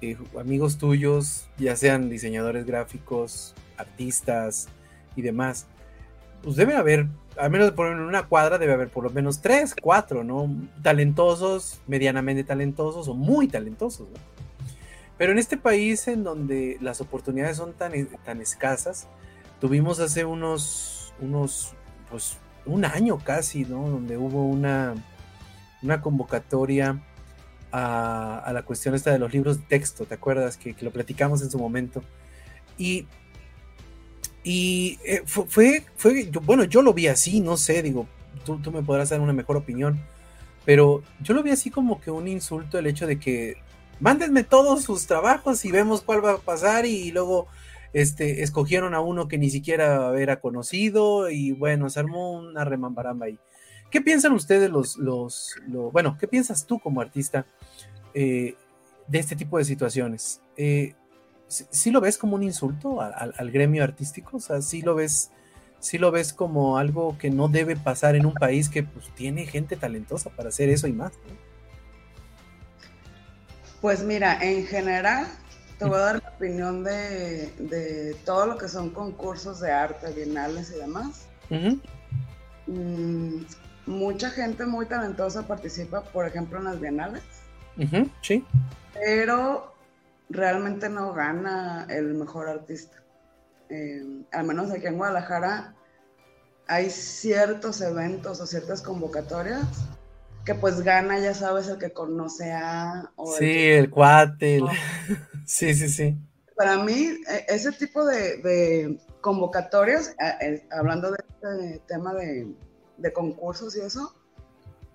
eh, 0.00 0.16
amigos 0.38 0.78
tuyos, 0.78 1.48
ya 1.58 1.76
sean 1.76 2.10
diseñadores 2.10 2.66
gráficos, 2.66 3.54
artistas 3.76 4.68
y 5.16 5.22
demás. 5.22 5.66
Pues 6.42 6.56
debe 6.56 6.74
haber, 6.74 7.06
al 7.36 7.50
menos 7.50 7.70
por 7.70 7.86
en 7.86 8.00
una 8.00 8.24
cuadra 8.26 8.58
debe 8.58 8.72
haber 8.72 8.88
por 8.88 9.04
lo 9.04 9.10
menos 9.10 9.40
tres, 9.40 9.74
cuatro, 9.80 10.24
¿no? 10.24 10.50
Talentosos, 10.82 11.80
medianamente 11.86 12.44
talentosos 12.44 13.08
o 13.08 13.14
muy 13.14 13.48
talentosos, 13.48 14.08
¿no? 14.10 14.41
Pero 15.22 15.30
en 15.30 15.38
este 15.38 15.56
país 15.56 16.08
en 16.08 16.24
donde 16.24 16.78
las 16.80 17.00
oportunidades 17.00 17.56
son 17.58 17.74
tan, 17.74 17.92
tan 18.24 18.40
escasas, 18.40 19.06
tuvimos 19.60 20.00
hace 20.00 20.24
unos, 20.24 21.14
unos, 21.20 21.74
pues 22.10 22.38
un 22.66 22.84
año 22.84 23.18
casi, 23.18 23.64
¿no? 23.64 23.88
Donde 23.88 24.16
hubo 24.16 24.44
una, 24.44 24.94
una 25.80 26.00
convocatoria 26.00 27.00
a, 27.70 28.50
la 28.52 28.62
cuestión 28.64 28.96
esta 28.96 29.12
de 29.12 29.20
los 29.20 29.32
libros 29.32 29.60
de 29.60 29.64
texto, 29.66 30.06
¿te 30.06 30.14
acuerdas? 30.14 30.56
Que, 30.56 30.74
lo 30.80 30.90
platicamos 30.90 31.40
en 31.40 31.52
su 31.52 31.58
momento. 31.60 32.02
Y, 32.76 33.06
y 34.42 34.98
eh, 35.04 35.22
fue, 35.24 35.84
fue, 35.94 36.32
bueno, 36.42 36.64
yo 36.64 36.82
lo 36.82 36.92
vi 36.94 37.06
así, 37.06 37.38
no 37.38 37.56
sé, 37.56 37.80
digo, 37.84 38.08
tú, 38.44 38.58
tú 38.58 38.72
me 38.72 38.82
podrás 38.82 39.10
dar 39.10 39.20
una 39.20 39.32
mejor 39.32 39.56
opinión, 39.56 40.00
pero 40.64 41.04
yo 41.20 41.32
lo 41.32 41.44
vi 41.44 41.52
así 41.52 41.70
como 41.70 42.00
que 42.00 42.10
un 42.10 42.26
insulto 42.26 42.76
el 42.76 42.88
hecho 42.88 43.06
de 43.06 43.20
que 43.20 43.62
mándenme 44.02 44.42
todos 44.42 44.82
sus 44.82 45.06
trabajos 45.06 45.64
y 45.64 45.70
vemos 45.70 46.02
cuál 46.02 46.24
va 46.24 46.32
a 46.32 46.38
pasar 46.38 46.86
y 46.86 47.12
luego 47.12 47.46
este, 47.92 48.42
escogieron 48.42 48.94
a 48.94 49.00
uno 49.00 49.28
que 49.28 49.38
ni 49.38 49.48
siquiera 49.48 50.18
era 50.18 50.40
conocido 50.40 51.30
y 51.30 51.52
bueno, 51.52 51.88
se 51.88 52.00
armó 52.00 52.32
una 52.32 52.64
remambaramba 52.64 53.26
ahí. 53.26 53.38
¿Qué 53.90 54.00
piensan 54.00 54.32
ustedes 54.32 54.70
los, 54.70 54.96
los, 54.96 55.54
bueno, 55.92 56.16
qué 56.18 56.26
piensas 56.26 56.66
tú 56.66 56.80
como 56.80 57.00
artista 57.00 57.46
eh, 58.12 58.56
de 59.06 59.18
este 59.20 59.36
tipo 59.36 59.56
de 59.56 59.64
situaciones? 59.64 60.40
Eh, 60.56 60.94
¿Sí 61.46 61.92
lo 61.92 62.00
ves 62.00 62.18
como 62.18 62.34
un 62.34 62.42
insulto 62.42 63.00
al, 63.00 63.50
gremio 63.52 63.84
artístico? 63.84 64.38
O 64.38 64.40
sea, 64.40 64.62
¿sí 64.62 64.82
lo 64.82 64.96
ves, 64.96 65.30
sí 65.78 65.98
lo 65.98 66.10
ves 66.10 66.32
como 66.32 66.76
algo 66.76 67.16
que 67.18 67.30
no 67.30 67.46
debe 67.46 67.76
pasar 67.76 68.16
en 68.16 68.26
un 68.26 68.34
país 68.34 68.68
que 68.68 68.82
pues, 68.82 69.10
tiene 69.14 69.46
gente 69.46 69.76
talentosa 69.76 70.30
para 70.30 70.48
hacer 70.48 70.70
eso 70.70 70.88
y 70.88 70.92
más? 70.92 71.12
Pues 73.82 74.04
mira, 74.04 74.38
en 74.40 74.64
general, 74.64 75.26
te 75.76 75.84
voy 75.84 75.96
a 75.96 76.02
dar 76.02 76.22
mi 76.22 76.28
opinión 76.36 76.84
de, 76.84 78.16
todo 78.24 78.46
lo 78.46 78.56
que 78.56 78.68
son 78.68 78.90
concursos 78.90 79.58
de 79.60 79.72
arte, 79.72 80.12
bienales 80.12 80.70
y 80.70 80.78
demás. 80.78 81.26
Mm, 82.68 83.38
mucha 83.86 84.30
gente 84.30 84.66
muy 84.66 84.86
talentosa 84.86 85.48
participa, 85.48 86.04
por 86.04 86.28
ejemplo, 86.28 86.58
en 86.58 86.64
las 86.66 86.80
bienales. 86.80 87.24
Sí. 88.20 88.46
Pero 88.94 89.74
realmente 90.30 90.88
no 90.88 91.12
gana 91.12 91.84
el 91.90 92.14
mejor 92.14 92.48
artista. 92.48 93.02
Eh, 93.68 94.22
al 94.30 94.44
menos 94.44 94.70
aquí 94.70 94.86
en 94.86 94.96
Guadalajara 94.96 95.74
hay 96.68 96.88
ciertos 96.88 97.80
eventos 97.80 98.40
o 98.40 98.46
ciertas 98.46 98.80
convocatorias 98.80 99.66
que 100.44 100.54
pues 100.54 100.82
gana, 100.82 101.18
ya 101.18 101.34
sabes, 101.34 101.68
el 101.68 101.78
que 101.78 101.92
conoce 101.92 102.52
a... 102.52 103.10
sí, 103.38 103.68
el, 103.70 103.90
cuate. 103.90 104.60
sí, 105.46 105.74
sí, 105.74 105.88
sí. 105.88 106.18
Para 106.56 106.76
mí, 106.82 107.10
e, 107.28 107.46
ese 107.48 107.72
tipo 107.72 108.04
de, 108.04 108.98
convocatorias, 109.20 110.14
eh, 110.40 110.66
hablando 110.70 111.10
de 111.10 111.18
este 111.18 111.82
tema 111.86 112.14
de, 112.14 112.52
de 112.98 113.12
concursos 113.12 113.76
y 113.76 113.80
eso, 113.80 114.14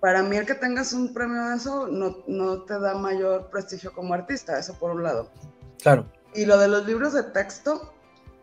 para 0.00 0.22
mí 0.22 0.36
el 0.36 0.46
que 0.46 0.54
tengas 0.54 0.92
un 0.92 1.12
premio 1.12 1.48
de 1.48 1.56
eso 1.56 1.88
no, 1.88 2.18
no 2.26 2.62
te 2.62 2.78
da 2.78 2.94
mayor 2.94 3.50
prestigio 3.50 3.92
como 3.92 4.14
artista, 4.14 4.58
eso 4.58 4.78
por 4.78 4.92
un 4.92 5.02
lado. 5.02 5.30
Claro. 5.82 6.06
Y 6.34 6.44
lo 6.44 6.58
de 6.58 6.68
los 6.68 6.86
libros 6.86 7.14
de 7.14 7.24
texto, 7.24 7.92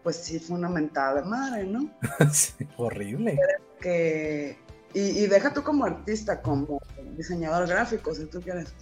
pues 0.03 0.17
sí 0.17 0.39
fue 0.39 0.57
una 0.57 0.69
mentada 0.69 1.21
de 1.21 1.27
madre, 1.27 1.65
¿no? 1.65 1.89
sí, 2.33 2.67
horrible. 2.77 3.39
Que, 3.79 4.57
y, 4.93 5.27
deja 5.27 5.53
tú 5.53 5.63
como 5.63 5.85
artista, 5.85 6.41
como 6.41 6.81
diseñador 7.15 7.67
gráfico, 7.67 8.13
si 8.13 8.25
tú 8.25 8.41
quieres. 8.41 8.73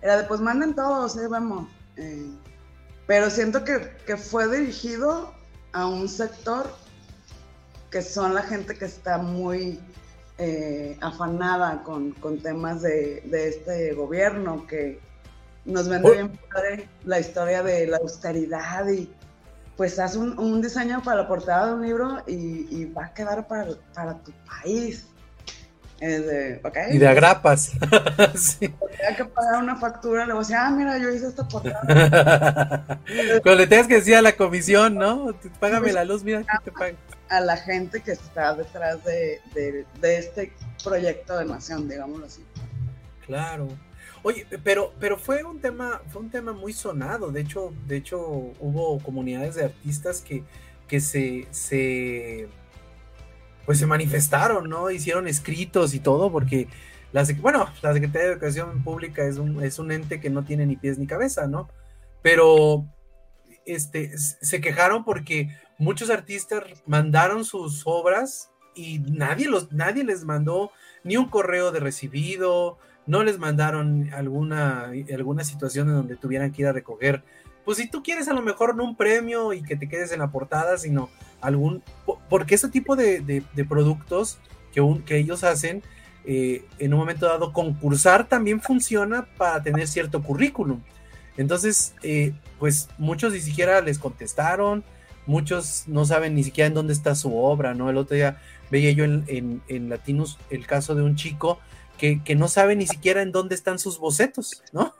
Era 0.00 0.18
de, 0.18 0.24
pues 0.24 0.40
manden 0.40 0.74
todos, 0.74 1.16
¿eh? 1.16 1.28
vemos. 1.28 1.68
Eh, 1.96 2.30
pero 3.06 3.30
siento 3.30 3.64
que, 3.64 3.96
que 4.06 4.16
fue 4.16 4.48
dirigido 4.48 5.32
a 5.72 5.86
un 5.86 6.08
sector 6.08 6.70
que 7.90 8.02
son 8.02 8.34
la 8.34 8.42
gente 8.42 8.74
que 8.76 8.86
está 8.86 9.18
muy 9.18 9.78
eh, 10.38 10.96
afanada 11.02 11.82
con, 11.84 12.14
temas 12.42 12.82
de, 12.82 13.22
este 13.30 13.92
gobierno, 13.92 14.66
que 14.66 14.98
nos 15.66 15.88
vende 15.88 16.10
bien 16.10 16.88
la 17.04 17.20
historia 17.20 17.62
de 17.62 17.86
la 17.86 17.98
austeridad 17.98 18.88
y 18.88 19.12
pues 19.76 19.98
haz 19.98 20.16
un, 20.16 20.62
diseño 20.62 21.02
para 21.02 21.22
la 21.22 21.28
portada 21.28 21.66
de 21.66 21.74
un 21.74 21.82
libro 21.82 22.22
y, 22.26 22.86
va 22.86 23.06
a 23.06 23.14
quedar 23.14 23.46
para, 23.46 23.72
para 23.94 24.18
tu 24.22 24.32
país. 24.46 25.06
Y 26.02 26.98
de 26.98 27.08
agrapas. 27.08 27.72
sí. 28.34 28.74
que 29.16 29.24
pagar 29.24 29.62
una 29.62 29.76
factura, 29.76 30.26
le 30.26 30.32
voy 30.32 30.40
a 30.40 30.42
decir, 30.42 30.56
ah, 30.56 30.70
mira, 30.70 30.98
yo 30.98 31.10
hice 31.10 31.28
esta 31.28 31.46
portada. 31.46 33.00
Cuando 33.42 33.54
le 33.54 33.66
tengas 33.68 33.86
que 33.86 33.94
decir 33.96 34.16
a 34.16 34.22
la 34.22 34.32
comisión, 34.32 34.96
¿no? 34.96 35.32
Págame 35.60 35.92
la 35.92 36.04
luz, 36.04 36.24
mira, 36.24 36.40
que 36.40 36.64
te 36.64 36.72
pagan. 36.72 36.96
A 37.28 37.40
la 37.40 37.56
gente 37.56 38.00
que 38.00 38.12
está 38.12 38.52
detrás 38.54 39.04
de, 39.04 39.40
de, 39.54 39.86
este 40.18 40.52
proyecto 40.82 41.38
de 41.38 41.44
nación, 41.44 41.88
digámoslo 41.88 42.26
así. 42.26 42.44
Claro. 43.24 43.68
Oye, 44.24 44.44
pero, 44.64 44.92
pero 44.98 45.16
fue 45.16 45.44
un 45.44 45.60
tema, 45.60 46.00
fue 46.08 46.22
un 46.22 46.30
tema 46.30 46.52
muy 46.52 46.72
sonado. 46.72 47.30
De 47.30 47.40
hecho, 47.40 47.72
de 47.86 47.96
hecho, 47.98 48.18
hubo 48.18 48.98
comunidades 49.00 49.54
de 49.54 49.64
artistas 49.66 50.20
que, 50.20 50.42
que 50.88 51.00
se, 51.00 51.46
se 51.52 52.48
pues 53.66 53.78
se 53.78 53.86
manifestaron, 53.86 54.68
¿no? 54.68 54.90
Hicieron 54.90 55.28
escritos 55.28 55.94
y 55.94 56.00
todo, 56.00 56.30
porque 56.32 56.68
la, 57.12 57.24
bueno, 57.40 57.68
la 57.82 57.92
Secretaría 57.92 58.28
de 58.28 58.32
Educación 58.34 58.82
Pública 58.82 59.24
es 59.24 59.36
un, 59.36 59.62
es 59.62 59.78
un 59.78 59.92
ente 59.92 60.20
que 60.20 60.30
no 60.30 60.44
tiene 60.44 60.66
ni 60.66 60.76
pies 60.76 60.98
ni 60.98 61.06
cabeza, 61.06 61.46
¿no? 61.46 61.68
Pero 62.22 62.86
este, 63.66 64.16
se 64.16 64.60
quejaron 64.60 65.04
porque 65.04 65.56
muchos 65.78 66.10
artistas 66.10 66.64
mandaron 66.86 67.44
sus 67.44 67.82
obras 67.84 68.50
y 68.74 69.00
nadie, 69.00 69.48
los, 69.48 69.72
nadie 69.72 70.04
les 70.04 70.24
mandó 70.24 70.70
ni 71.04 71.16
un 71.16 71.28
correo 71.28 71.72
de 71.72 71.80
recibido, 71.80 72.78
no 73.06 73.24
les 73.24 73.38
mandaron 73.38 74.10
alguna, 74.14 74.92
alguna 75.12 75.44
situación 75.44 75.88
en 75.88 75.94
donde 75.94 76.16
tuvieran 76.16 76.52
que 76.52 76.62
ir 76.62 76.68
a 76.68 76.72
recoger 76.72 77.22
pues 77.64 77.78
si 77.78 77.88
tú 77.88 78.02
quieres 78.02 78.28
a 78.28 78.34
lo 78.34 78.42
mejor 78.42 78.74
no 78.74 78.84
un 78.84 78.96
premio 78.96 79.52
y 79.52 79.62
que 79.62 79.76
te 79.76 79.88
quedes 79.88 80.12
en 80.12 80.18
la 80.20 80.30
portada, 80.30 80.78
sino 80.78 81.10
algún, 81.40 81.82
porque 82.28 82.54
ese 82.54 82.68
tipo 82.68 82.96
de, 82.96 83.44
productos 83.68 84.38
que, 84.72 84.82
que 85.06 85.18
ellos 85.18 85.44
hacen, 85.44 85.82
eh, 86.24 86.64
en 86.78 86.92
un 86.92 87.00
momento 87.00 87.26
dado, 87.26 87.52
concursar 87.52 88.28
también 88.28 88.60
funciona 88.60 89.26
para 89.36 89.62
tener 89.62 89.88
cierto 89.88 90.22
currículum. 90.22 90.80
Entonces, 91.36 91.94
eh, 92.02 92.32
pues 92.58 92.88
muchos 92.98 93.32
ni 93.32 93.40
siquiera 93.40 93.80
les 93.80 93.98
contestaron, 93.98 94.84
muchos 95.26 95.84
no 95.86 96.04
saben 96.04 96.34
ni 96.34 96.44
siquiera 96.44 96.68
en 96.68 96.74
dónde 96.74 96.92
está 96.92 97.14
su 97.14 97.36
obra, 97.36 97.74
¿no? 97.74 97.90
El 97.90 97.96
otro 97.96 98.16
día 98.16 98.38
veía 98.70 98.92
yo 98.92 99.04
en, 99.04 99.24
en, 99.28 99.62
en 99.68 99.92
el 100.50 100.66
caso 100.66 100.94
de 100.94 101.02
un 101.02 101.16
chico 101.16 101.58
que, 101.98 102.22
que, 102.22 102.34
no 102.34 102.48
sabe 102.48 102.76
ni 102.76 102.86
siquiera 102.86 103.22
en 103.22 103.32
dónde 103.32 103.54
están 103.54 103.78
sus 103.78 103.98
bocetos, 103.98 104.62
¿no? 104.72 104.94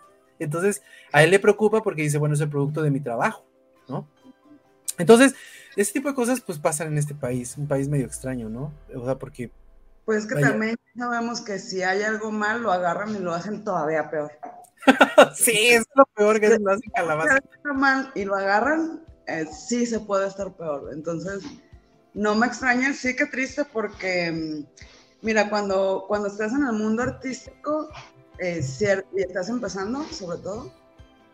Entonces, 0.44 0.82
a 1.12 1.22
él 1.22 1.30
le 1.30 1.38
preocupa 1.38 1.82
porque 1.82 2.02
dice, 2.02 2.18
bueno, 2.18 2.34
es 2.34 2.40
el 2.40 2.48
producto 2.48 2.82
de 2.82 2.90
mi 2.90 3.00
trabajo, 3.00 3.44
¿no? 3.88 4.06
Entonces, 4.98 5.34
ese 5.76 5.92
tipo 5.92 6.08
de 6.08 6.14
cosas 6.14 6.40
pues 6.40 6.58
pasan 6.58 6.88
en 6.88 6.98
este 6.98 7.14
país, 7.14 7.56
un 7.56 7.66
país 7.66 7.88
medio 7.88 8.06
extraño, 8.06 8.48
¿no? 8.48 8.72
O 8.94 9.04
sea, 9.04 9.18
porque... 9.18 9.50
Pues 10.04 10.26
que 10.26 10.34
también 10.34 10.76
sabemos 10.96 11.40
que 11.40 11.58
si 11.58 11.82
hay 11.82 12.02
algo 12.02 12.32
mal, 12.32 12.62
lo 12.62 12.72
agarran 12.72 13.14
y 13.14 13.20
lo 13.20 13.32
hacen 13.32 13.62
todavía 13.62 14.10
peor. 14.10 14.32
sí, 15.34 15.68
es 15.68 15.86
lo 15.94 16.04
peor 16.06 16.40
que 16.40 16.58
lo 16.58 16.72
hacen 16.72 16.90
calabaza. 16.92 17.38
Si 17.38 17.72
mal 17.72 18.10
y 18.14 18.24
lo 18.24 18.34
agarran, 18.34 19.00
eh, 19.26 19.46
sí 19.46 19.86
se 19.86 20.00
puede 20.00 20.26
estar 20.26 20.52
peor. 20.56 20.90
Entonces, 20.92 21.44
no 22.14 22.34
me 22.34 22.46
extraña, 22.46 22.92
sí 22.92 23.14
que 23.14 23.26
triste 23.26 23.64
porque, 23.64 24.32
mm, 24.32 24.66
mira, 25.22 25.48
cuando, 25.48 26.04
cuando 26.08 26.28
estás 26.28 26.52
en 26.52 26.64
el 26.66 26.72
mundo 26.72 27.02
artístico, 27.02 27.88
eh, 28.42 28.60
y 29.16 29.22
estás 29.22 29.48
empezando, 29.48 30.02
sobre 30.04 30.38
todo, 30.38 30.72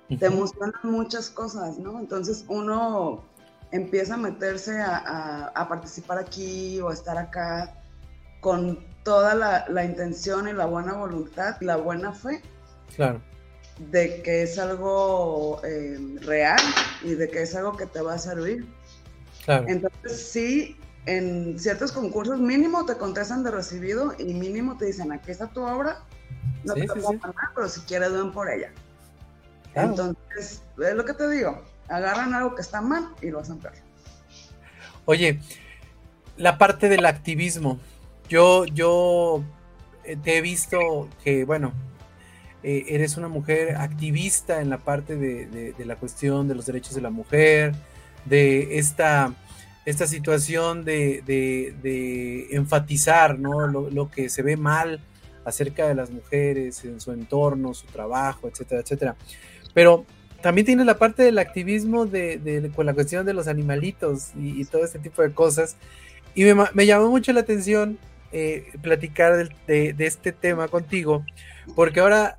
te 0.08 0.26
emocionan 0.26 0.74
muchas 0.82 1.30
cosas, 1.30 1.78
¿no? 1.78 1.98
Entonces 1.98 2.44
uno 2.48 3.24
empieza 3.72 4.14
a 4.14 4.16
meterse 4.18 4.80
a, 4.80 5.66
participar 5.68 6.18
aquí 6.18 6.80
o 6.80 6.90
a 6.90 6.94
estar 6.94 7.16
acá 7.16 7.82
con 8.40 8.78
toda 9.04 9.34
la, 9.68 9.84
intención 9.84 10.48
y 10.48 10.52
la 10.52 10.66
buena 10.66 10.94
voluntad 10.94 11.56
la 11.60 11.76
buena 11.76 12.12
fe. 12.12 12.42
Claro. 12.94 13.22
De 13.90 14.22
que 14.22 14.42
es 14.42 14.58
algo 14.58 15.60
eh, 15.64 15.98
real 16.22 16.60
y 17.02 17.14
de 17.14 17.28
que 17.28 17.42
es 17.42 17.54
algo 17.54 17.76
que 17.76 17.86
te 17.86 18.02
va 18.02 18.14
a 18.14 18.18
servir. 18.18 18.66
Claro. 19.44 19.64
Entonces, 19.68 20.28
sí, 20.30 20.76
en 21.06 21.58
ciertos 21.58 21.92
concursos 21.92 22.38
mínimo 22.38 22.84
te 22.84 22.96
contestan 22.96 23.42
de 23.44 23.50
recibido 23.50 24.14
y 24.18 24.34
mínimo 24.34 24.76
te 24.76 24.86
dicen, 24.86 25.10
aquí 25.12 25.30
está 25.30 25.46
tu 25.46 25.62
obra, 25.62 26.04
no 26.64 26.74
te 26.74 26.86
puedo 26.86 27.18
pero 27.54 27.68
si 27.68 27.80
quieres 27.82 28.12
ven 28.12 28.32
por 28.32 28.50
ella. 28.50 28.70
Entonces, 29.74 30.62
es 30.78 30.94
lo 30.94 31.04
que 31.04 31.14
te 31.14 31.28
digo, 31.28 31.62
agarran 31.88 32.34
algo 32.34 32.54
que 32.54 32.62
está 32.62 32.80
mal 32.80 33.08
y 33.22 33.30
lo 33.30 33.40
hacen 33.40 33.58
peor. 33.58 33.74
Oye, 35.04 35.40
la 36.36 36.58
parte 36.58 36.88
del 36.88 37.06
activismo. 37.06 37.78
Yo, 38.28 38.66
yo 38.66 39.42
eh, 40.04 40.16
te 40.16 40.36
he 40.36 40.40
visto 40.40 41.08
que, 41.24 41.44
bueno, 41.44 41.72
eh, 42.62 42.84
eres 42.88 43.16
una 43.16 43.28
mujer 43.28 43.76
activista 43.76 44.60
en 44.60 44.68
la 44.68 44.78
parte 44.78 45.16
de, 45.16 45.74
la 45.84 45.96
cuestión 45.96 46.48
de 46.48 46.54
los 46.54 46.66
derechos 46.66 46.94
de 46.94 47.00
la 47.00 47.10
mujer, 47.10 47.74
de 48.24 48.78
esta, 48.78 49.32
esta 49.84 50.06
situación 50.06 50.84
de, 50.84 52.48
enfatizar 52.50 53.38
¿no? 53.38 53.66
lo, 53.66 53.90
lo, 53.90 54.10
que 54.10 54.28
se 54.28 54.42
ve 54.42 54.56
mal 54.56 55.00
acerca 55.48 55.88
de 55.88 55.94
las 55.94 56.10
mujeres, 56.10 56.84
en 56.84 57.00
su 57.00 57.12
entorno, 57.12 57.74
su 57.74 57.86
trabajo, 57.86 58.48
etcétera, 58.48 58.80
etcétera. 58.80 59.16
Pero 59.74 60.04
también 60.40 60.66
tiene 60.66 60.84
la 60.84 60.98
parte 60.98 61.22
del 61.22 61.38
activismo 61.38 62.06
de, 62.06 62.70
con 62.74 62.86
la 62.86 62.94
cuestión 62.94 63.26
de 63.26 63.34
los 63.34 63.48
animalitos 63.48 64.30
y, 64.36 64.64
todo 64.66 64.84
este 64.84 64.98
tipo 64.98 65.22
de 65.22 65.32
cosas. 65.32 65.76
Y 66.34 66.44
me, 66.44 66.86
llamó 66.86 67.08
mucho 67.10 67.32
la 67.32 67.40
atención 67.40 67.98
eh, 68.30 68.66
platicar 68.82 69.48
de, 69.66 69.94
este 69.98 70.32
tema 70.32 70.68
contigo, 70.68 71.24
porque 71.74 72.00
ahora 72.00 72.38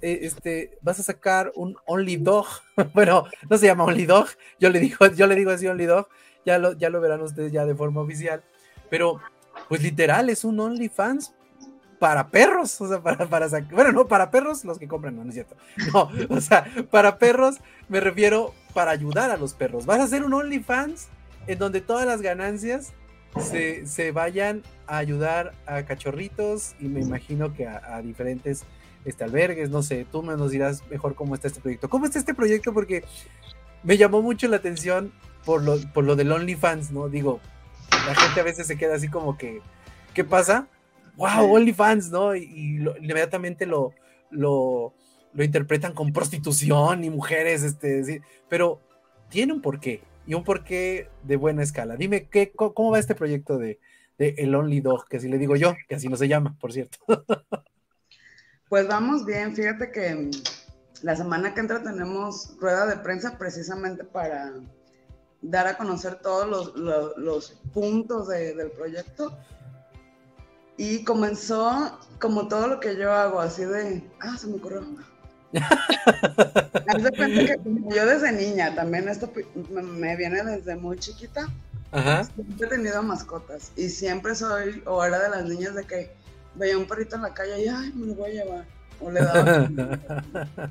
eh, 0.00 0.20
este, 0.22 0.78
vas 0.80 1.00
a 1.00 1.02
sacar 1.02 1.52
un 1.54 1.76
Only 1.86 2.16
Dog. 2.16 2.46
bueno, 2.94 3.24
no 3.50 3.58
se 3.58 3.66
llama 3.66 3.84
Only 3.84 4.06
Dog, 4.06 4.28
yo 4.58 4.70
le 4.70 4.80
digo, 4.80 5.06
yo 5.14 5.26
le 5.26 5.34
digo 5.34 5.50
así 5.50 5.66
Only 5.66 5.84
Dog, 5.84 6.08
ya 6.46 6.58
lo, 6.58 6.72
ya 6.72 6.88
lo 6.88 7.00
verán 7.00 7.20
ustedes 7.20 7.52
ya 7.52 7.66
de 7.66 7.74
forma 7.74 8.00
oficial. 8.00 8.42
Pero, 8.88 9.20
pues 9.68 9.82
literal, 9.82 10.30
es 10.30 10.44
un 10.44 10.60
OnlyFans 10.60 11.34
para 12.04 12.28
perros, 12.28 12.78
o 12.82 12.86
sea, 12.86 13.00
para, 13.00 13.26
para 13.26 13.48
bueno, 13.72 13.90
no, 13.90 14.06
para 14.06 14.30
perros 14.30 14.62
los 14.66 14.78
que 14.78 14.86
compran, 14.86 15.16
no, 15.16 15.24
no 15.24 15.30
es 15.30 15.36
cierto. 15.36 15.56
No, 15.90 16.10
o 16.28 16.38
sea, 16.38 16.66
para 16.90 17.16
perros 17.16 17.60
me 17.88 17.98
refiero 17.98 18.52
para 18.74 18.90
ayudar 18.90 19.30
a 19.30 19.38
los 19.38 19.54
perros. 19.54 19.86
Vas 19.86 20.00
a 20.00 20.02
hacer 20.02 20.22
un 20.22 20.34
OnlyFans 20.34 21.08
en 21.46 21.58
donde 21.58 21.80
todas 21.80 22.04
las 22.04 22.20
ganancias 22.20 22.92
se, 23.40 24.12
vayan 24.12 24.62
a 24.86 24.98
ayudar 24.98 25.54
a 25.64 25.84
cachorritos 25.84 26.74
y 26.78 26.88
me 26.88 27.00
imagino 27.00 27.54
que 27.54 27.66
a, 27.66 28.02
diferentes 28.02 28.64
este, 29.06 29.24
albergues, 29.24 29.70
no 29.70 29.82
sé, 29.82 30.04
tú 30.12 30.22
me 30.22 30.36
nos 30.36 30.50
dirás 30.50 30.82
mejor 30.90 31.14
cómo 31.14 31.34
está 31.34 31.48
este 31.48 31.62
proyecto. 31.62 31.88
¿Cómo 31.88 32.04
está 32.04 32.18
este 32.18 32.34
proyecto? 32.34 32.74
Porque 32.74 33.02
me 33.82 33.96
llamó 33.96 34.20
mucho 34.20 34.46
la 34.48 34.56
atención 34.56 35.10
por 35.46 35.62
lo, 35.62 35.78
por 35.94 36.04
lo 36.04 36.16
del 36.16 36.32
OnlyFans, 36.32 36.90
¿no? 36.90 37.08
Digo, 37.08 37.40
la 38.06 38.14
gente 38.14 38.40
a 38.40 38.44
veces 38.44 38.66
se 38.66 38.76
queda 38.76 38.94
así 38.94 39.08
como 39.08 39.38
que, 39.38 39.62
¿qué 40.12 40.22
pasa? 40.22 40.68
Wow, 41.16 41.52
OnlyFans, 41.54 42.10
¿no? 42.10 42.34
Y, 42.34 42.84
inmediatamente 43.00 43.66
lo, 43.66 43.92
lo, 44.30 44.94
interpretan 45.36 45.92
con 45.92 46.12
prostitución 46.12 47.04
y 47.04 47.10
mujeres, 47.10 47.62
este, 47.62 48.22
pero 48.48 48.80
tiene 49.28 49.52
un 49.52 49.60
porqué 49.60 50.02
y 50.26 50.34
un 50.34 50.44
porqué 50.44 51.08
de 51.22 51.36
buena 51.36 51.62
escala. 51.62 51.96
Dime, 51.96 52.28
¿qué, 52.28 52.52
¿cómo 52.52 52.90
va 52.90 52.98
este 52.98 53.14
proyecto 53.14 53.58
de, 53.58 53.78
El 54.18 54.54
Only 54.54 54.80
Dog? 54.80 55.06
Que 55.08 55.16
así 55.18 55.28
le 55.28 55.38
digo 55.38 55.56
yo, 55.56 55.74
que 55.88 55.96
así 55.96 56.08
no 56.08 56.16
se 56.16 56.28
llama, 56.28 56.56
por 56.60 56.72
cierto. 56.72 56.98
Pues 58.66 58.88
vamos 58.88 59.24
bien, 59.24 59.54
fíjate 59.54 59.92
que 59.92 60.14
mm, 60.14 60.30
la 61.02 61.14
semana 61.14 61.54
que 61.54 61.60
entra 61.60 61.82
tenemos 61.82 62.56
rueda 62.58 62.86
de 62.86 62.96
prensa 62.96 63.38
precisamente 63.38 64.02
para 64.02 64.52
dar 65.42 65.66
a 65.68 65.76
conocer 65.76 66.16
todos 66.16 66.74
los, 66.74 67.50
puntos 67.72 68.26
del 68.28 68.70
proyecto 68.72 69.38
Y 70.76 71.04
comenzó 71.04 71.98
como 72.18 72.48
todo 72.48 72.66
lo 72.66 72.80
que 72.80 72.96
yo 72.96 73.12
hago, 73.12 73.40
así 73.40 73.64
de, 73.64 74.02
ah, 74.20 74.36
se 74.36 74.48
me 74.48 74.56
ocurrió. 74.56 74.84
yo 77.94 78.06
desde 78.06 78.32
niña, 78.32 78.74
también 78.74 79.08
esto 79.08 79.30
me 79.70 80.16
viene 80.16 80.42
desde 80.42 80.74
muy 80.74 80.98
chiquita. 80.98 81.46
Ajá. 81.92 82.24
Siempre 82.24 82.66
he 82.66 82.70
tenido 82.70 83.00
mascotas 83.04 83.70
y 83.76 83.88
siempre 83.88 84.34
soy, 84.34 84.82
o 84.84 85.04
era 85.04 85.20
de 85.20 85.28
las 85.28 85.44
niñas 85.44 85.76
de 85.76 85.84
que 85.84 86.12
veía 86.56 86.76
un 86.76 86.86
perrito 86.86 87.16
en 87.16 87.22
la 87.22 87.32
calle 87.32 87.64
y, 87.64 87.68
ay, 87.68 87.92
me 87.94 88.06
lo 88.06 88.14
voy 88.14 88.30
a 88.30 88.44
llevar. 88.44 88.64
O 89.00 89.10
le 89.10 89.20
daba. 89.20 89.68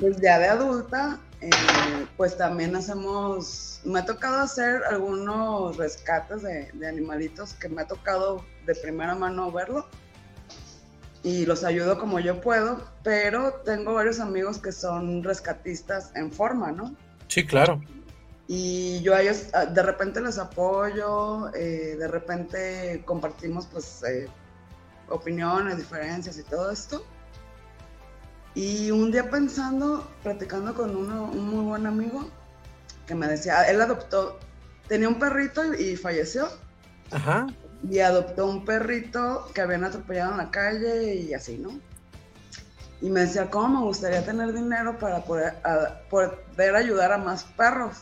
pues 0.00 0.20
ya 0.20 0.38
de 0.38 0.48
adulta, 0.48 1.18
eh, 1.40 2.06
pues 2.16 2.36
también 2.36 2.74
hacemos, 2.76 3.80
me 3.84 4.00
ha 4.00 4.04
tocado 4.04 4.40
hacer 4.40 4.82
algunos 4.84 5.76
rescates 5.76 6.42
de, 6.42 6.70
de 6.72 6.88
animalitos 6.88 7.54
que 7.54 7.68
me 7.68 7.82
ha 7.82 7.86
tocado 7.86 8.44
de 8.66 8.74
primera 8.74 9.14
mano 9.14 9.50
verlo 9.52 9.86
y 11.22 11.46
los 11.46 11.64
ayudo 11.64 11.98
como 11.98 12.20
yo 12.20 12.40
puedo, 12.40 12.82
pero 13.02 13.54
tengo 13.64 13.94
varios 13.94 14.20
amigos 14.20 14.58
que 14.58 14.72
son 14.72 15.22
rescatistas 15.22 16.12
en 16.14 16.30
forma, 16.30 16.72
¿no? 16.72 16.94
Sí, 17.26 17.44
claro. 17.44 17.82
Y 18.46 19.00
yo 19.02 19.14
a 19.14 19.20
ellos 19.20 19.48
ah, 19.52 19.66
de 19.66 19.82
repente 19.82 20.20
les 20.20 20.38
apoyo, 20.38 21.54
eh, 21.54 21.96
de 21.98 22.08
repente 22.08 23.02
compartimos 23.04 23.66
pues 23.66 24.02
eh, 24.04 24.28
opiniones, 25.08 25.76
diferencias 25.76 26.38
y 26.38 26.42
todo 26.44 26.70
esto. 26.70 27.04
Y 28.58 28.90
un 28.90 29.12
día 29.12 29.30
pensando, 29.30 30.10
platicando 30.22 30.74
con 30.74 30.96
uno, 30.96 31.30
un 31.32 31.48
muy 31.48 31.64
buen 31.64 31.86
amigo, 31.86 32.28
que 33.06 33.14
me 33.14 33.28
decía, 33.28 33.62
él 33.70 33.80
adoptó, 33.80 34.38
tenía 34.88 35.08
un 35.08 35.18
perrito 35.18 35.74
y 35.74 35.96
falleció. 35.96 36.48
Ajá 37.10 37.46
y 37.88 38.00
adoptó 38.00 38.46
un 38.46 38.64
perrito 38.64 39.48
que 39.54 39.60
habían 39.60 39.84
atropellado 39.84 40.32
en 40.32 40.38
la 40.38 40.50
calle 40.50 41.14
y 41.14 41.34
así, 41.34 41.58
¿no? 41.58 41.78
Y 43.00 43.10
me 43.10 43.20
decía, 43.20 43.48
¿cómo 43.48 43.80
me 43.80 43.86
gustaría 43.86 44.24
tener 44.24 44.52
dinero 44.52 44.98
para 44.98 45.22
poder, 45.22 45.54
poder 46.10 46.74
ayudar 46.74 47.12
a 47.12 47.18
más 47.18 47.44
perros? 47.44 47.98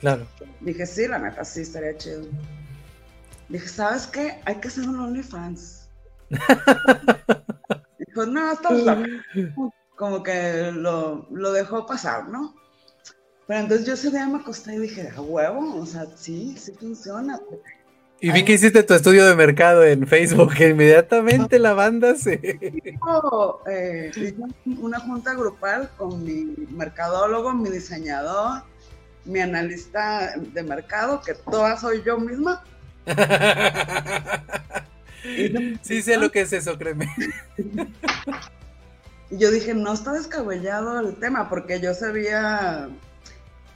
Claro. 0.00 0.26
Dije, 0.60 0.86
sí, 0.86 1.06
la 1.06 1.18
neta, 1.18 1.44
sí, 1.44 1.60
estaría 1.60 1.96
chido. 1.98 2.22
Dije, 3.50 3.68
¿sabes 3.68 4.06
qué? 4.06 4.40
Hay 4.46 4.56
que 4.56 4.68
hacer 4.68 4.88
un 4.88 4.98
OnlyFans. 4.98 5.88
Dijo, 8.14 8.26
no, 8.26 8.52
estás 8.52 8.72
Como 9.96 10.22
que 10.22 10.70
lo, 10.72 11.26
lo 11.30 11.52
dejó 11.52 11.84
pasar, 11.86 12.28
¿no? 12.28 12.54
Pero 13.46 13.60
entonces 13.60 13.86
yo 13.86 13.94
ese 13.94 14.10
día 14.10 14.26
me 14.26 14.38
acosté 14.38 14.74
y 14.74 14.78
dije, 14.78 15.10
a 15.14 15.20
huevo, 15.20 15.76
o 15.76 15.86
sea, 15.86 16.06
sí, 16.16 16.54
sí 16.56 16.72
funciona. 16.78 17.40
Y 18.20 18.30
vi 18.30 18.44
que 18.44 18.52
hiciste 18.52 18.82
tu 18.84 18.94
estudio 18.94 19.26
de 19.26 19.34
mercado 19.34 19.84
en 19.84 20.06
Facebook, 20.06 20.54
que 20.54 20.68
inmediatamente 20.70 21.58
la 21.58 21.74
banda 21.74 22.14
se... 22.14 22.34
Eh, 23.66 24.12
hice 24.16 24.36
una 24.64 25.00
junta 25.00 25.34
grupal 25.34 25.90
con 25.98 26.24
mi 26.24 26.54
mercadólogo, 26.70 27.52
mi 27.52 27.68
diseñador, 27.68 28.62
mi 29.24 29.40
analista 29.40 30.32
de 30.36 30.62
mercado, 30.62 31.20
que 31.20 31.34
toda 31.34 31.76
soy 31.76 32.02
yo 32.02 32.18
misma. 32.18 32.62
sí 35.82 36.02
sé 36.02 36.16
lo 36.16 36.30
que 36.30 36.42
es 36.42 36.52
eso, 36.52 36.76
créeme. 36.78 37.08
Y 39.30 39.38
yo 39.38 39.50
dije, 39.50 39.74
no 39.74 39.94
está 39.94 40.12
descabellado 40.12 41.00
el 41.00 41.16
tema, 41.16 41.48
porque 41.48 41.80
yo 41.80 41.94
sabía 41.94 42.90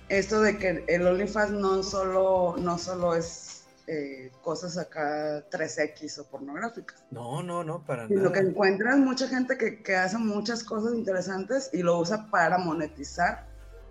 esto 0.08 0.40
de 0.40 0.58
que 0.58 0.84
el 0.86 1.06
OnlyFans 1.06 1.52
no 1.52 1.82
solo, 1.82 2.56
no 2.58 2.78
solo 2.78 3.14
es 3.14 3.64
eh, 3.86 4.30
cosas 4.42 4.76
acá 4.76 5.42
3X 5.50 6.18
o 6.18 6.24
pornográficas. 6.24 7.02
No, 7.10 7.42
no, 7.42 7.64
no, 7.64 7.82
para 7.84 8.04
y 8.04 8.14
Lo 8.14 8.30
que 8.30 8.40
encuentras 8.40 8.98
mucha 8.98 9.28
gente 9.28 9.56
que, 9.56 9.82
que, 9.82 9.96
hace 9.96 10.18
muchas 10.18 10.62
cosas 10.62 10.94
interesantes 10.94 11.70
y 11.72 11.82
lo 11.82 11.98
usa 11.98 12.30
para 12.30 12.58
monetizar 12.58 13.46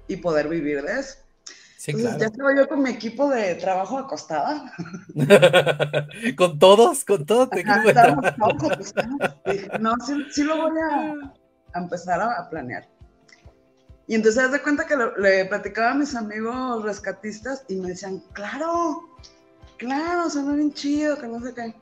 y 0.08 0.18
poder 0.18 0.50
vivir 0.50 0.84
de 0.84 1.00
eso. 1.00 1.18
Sí, 1.78 1.92
Entonces, 1.92 2.20
ya 2.20 2.26
estaba 2.26 2.56
yo 2.56 2.68
con 2.68 2.82
mi 2.82 2.90
equipo 2.90 3.30
de 3.30 3.54
trabajo 3.54 4.00
acostada. 4.00 4.74
con 6.36 6.58
todos, 6.58 7.06
con 7.06 7.24
todo 7.24 7.48
tu 7.48 7.60
equipo 7.60 7.82
de 7.86 7.94
trabajo. 7.94 8.70
no, 9.80 9.94
sí, 10.32 10.44
lo 10.44 10.58
voy 10.58 10.80
a, 10.80 11.80
empezar 11.80 12.20
a, 12.20 12.50
planear. 12.50 12.90
Y 14.08 14.16
entonces, 14.16 14.44
haz 14.44 14.52
de 14.54 14.64
cuenta 14.64 14.88
que 14.88 14.96
le 15.20 15.46
platicaba 15.46 15.92
a 15.92 15.94
mis 15.94 16.16
amigos 16.16 16.84
rescatistas 16.84 17.64
y 17.68 17.76
me 17.76 17.90
decían, 17.90 18.24
claro, 18.34 19.16
claro, 19.78 20.32
suena 20.32 20.54
bien 20.54 20.74
chido, 20.74 21.16
que 21.20 21.28
no 21.28 21.40
sé 21.42 21.54
qué. 21.54 21.76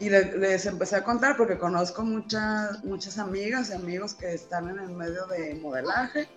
Y 0.00 0.08
les 0.08 0.64
empecé 0.64 0.96
a 0.96 1.04
contar 1.04 1.36
porque 1.36 1.58
conozco 1.58 2.02
muchas, 2.02 2.82
muchas 2.82 3.18
amigas 3.18 3.68
y 3.68 3.72
amigos 3.74 4.14
que 4.14 4.32
están 4.32 4.70
en 4.70 4.78
el 4.78 4.90
medio 4.90 5.26
de 5.26 5.56
modelaje. 5.56 6.28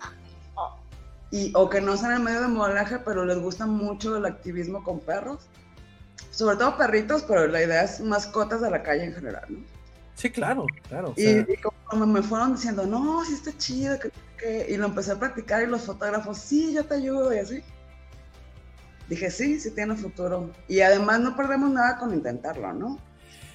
Y, 1.32 1.50
o 1.56 1.68
que 1.68 1.80
no 1.80 1.94
están 1.94 2.12
en 2.12 2.22
medio 2.22 2.42
de 2.42 2.48
modelaje, 2.48 2.98
pero 3.00 3.24
les 3.24 3.38
gusta 3.38 3.66
mucho 3.66 4.16
el 4.16 4.26
activismo 4.26 4.84
con 4.84 5.00
perros. 5.00 5.48
Sobre 6.30 6.56
todo 6.56 6.76
perritos, 6.76 7.24
pero 7.24 7.48
la 7.48 7.62
idea 7.62 7.82
es 7.82 8.00
mascotas 8.00 8.60
de 8.60 8.70
la 8.70 8.82
calle 8.84 9.04
en 9.04 9.14
general, 9.14 9.44
¿no? 9.48 9.58
Sí, 10.14 10.30
claro, 10.30 10.66
claro. 10.88 11.14
Y, 11.16 11.44
como 11.84 12.06
me 12.06 12.22
fueron 12.22 12.54
diciendo, 12.54 12.86
no, 12.86 13.24
sí 13.24 13.34
está 13.34 13.56
chido, 13.56 13.98
que, 13.98 14.66
y 14.68 14.76
lo 14.76 14.86
empecé 14.86 15.12
a 15.12 15.18
practicar 15.18 15.62
y 15.62 15.66
los 15.66 15.82
fotógrafos, 15.82 16.38
sí, 16.38 16.72
yo 16.74 16.84
te 16.84 16.94
ayudo 16.94 17.34
y 17.34 17.38
así 17.38 17.64
dije, 19.12 19.30
sí, 19.30 19.60
sí 19.60 19.70
tiene 19.70 19.94
futuro. 19.94 20.50
Y 20.68 20.80
además 20.80 21.20
no 21.20 21.36
perdemos 21.36 21.70
nada 21.70 21.98
con 21.98 22.12
intentarlo, 22.14 22.72
¿no? 22.72 22.98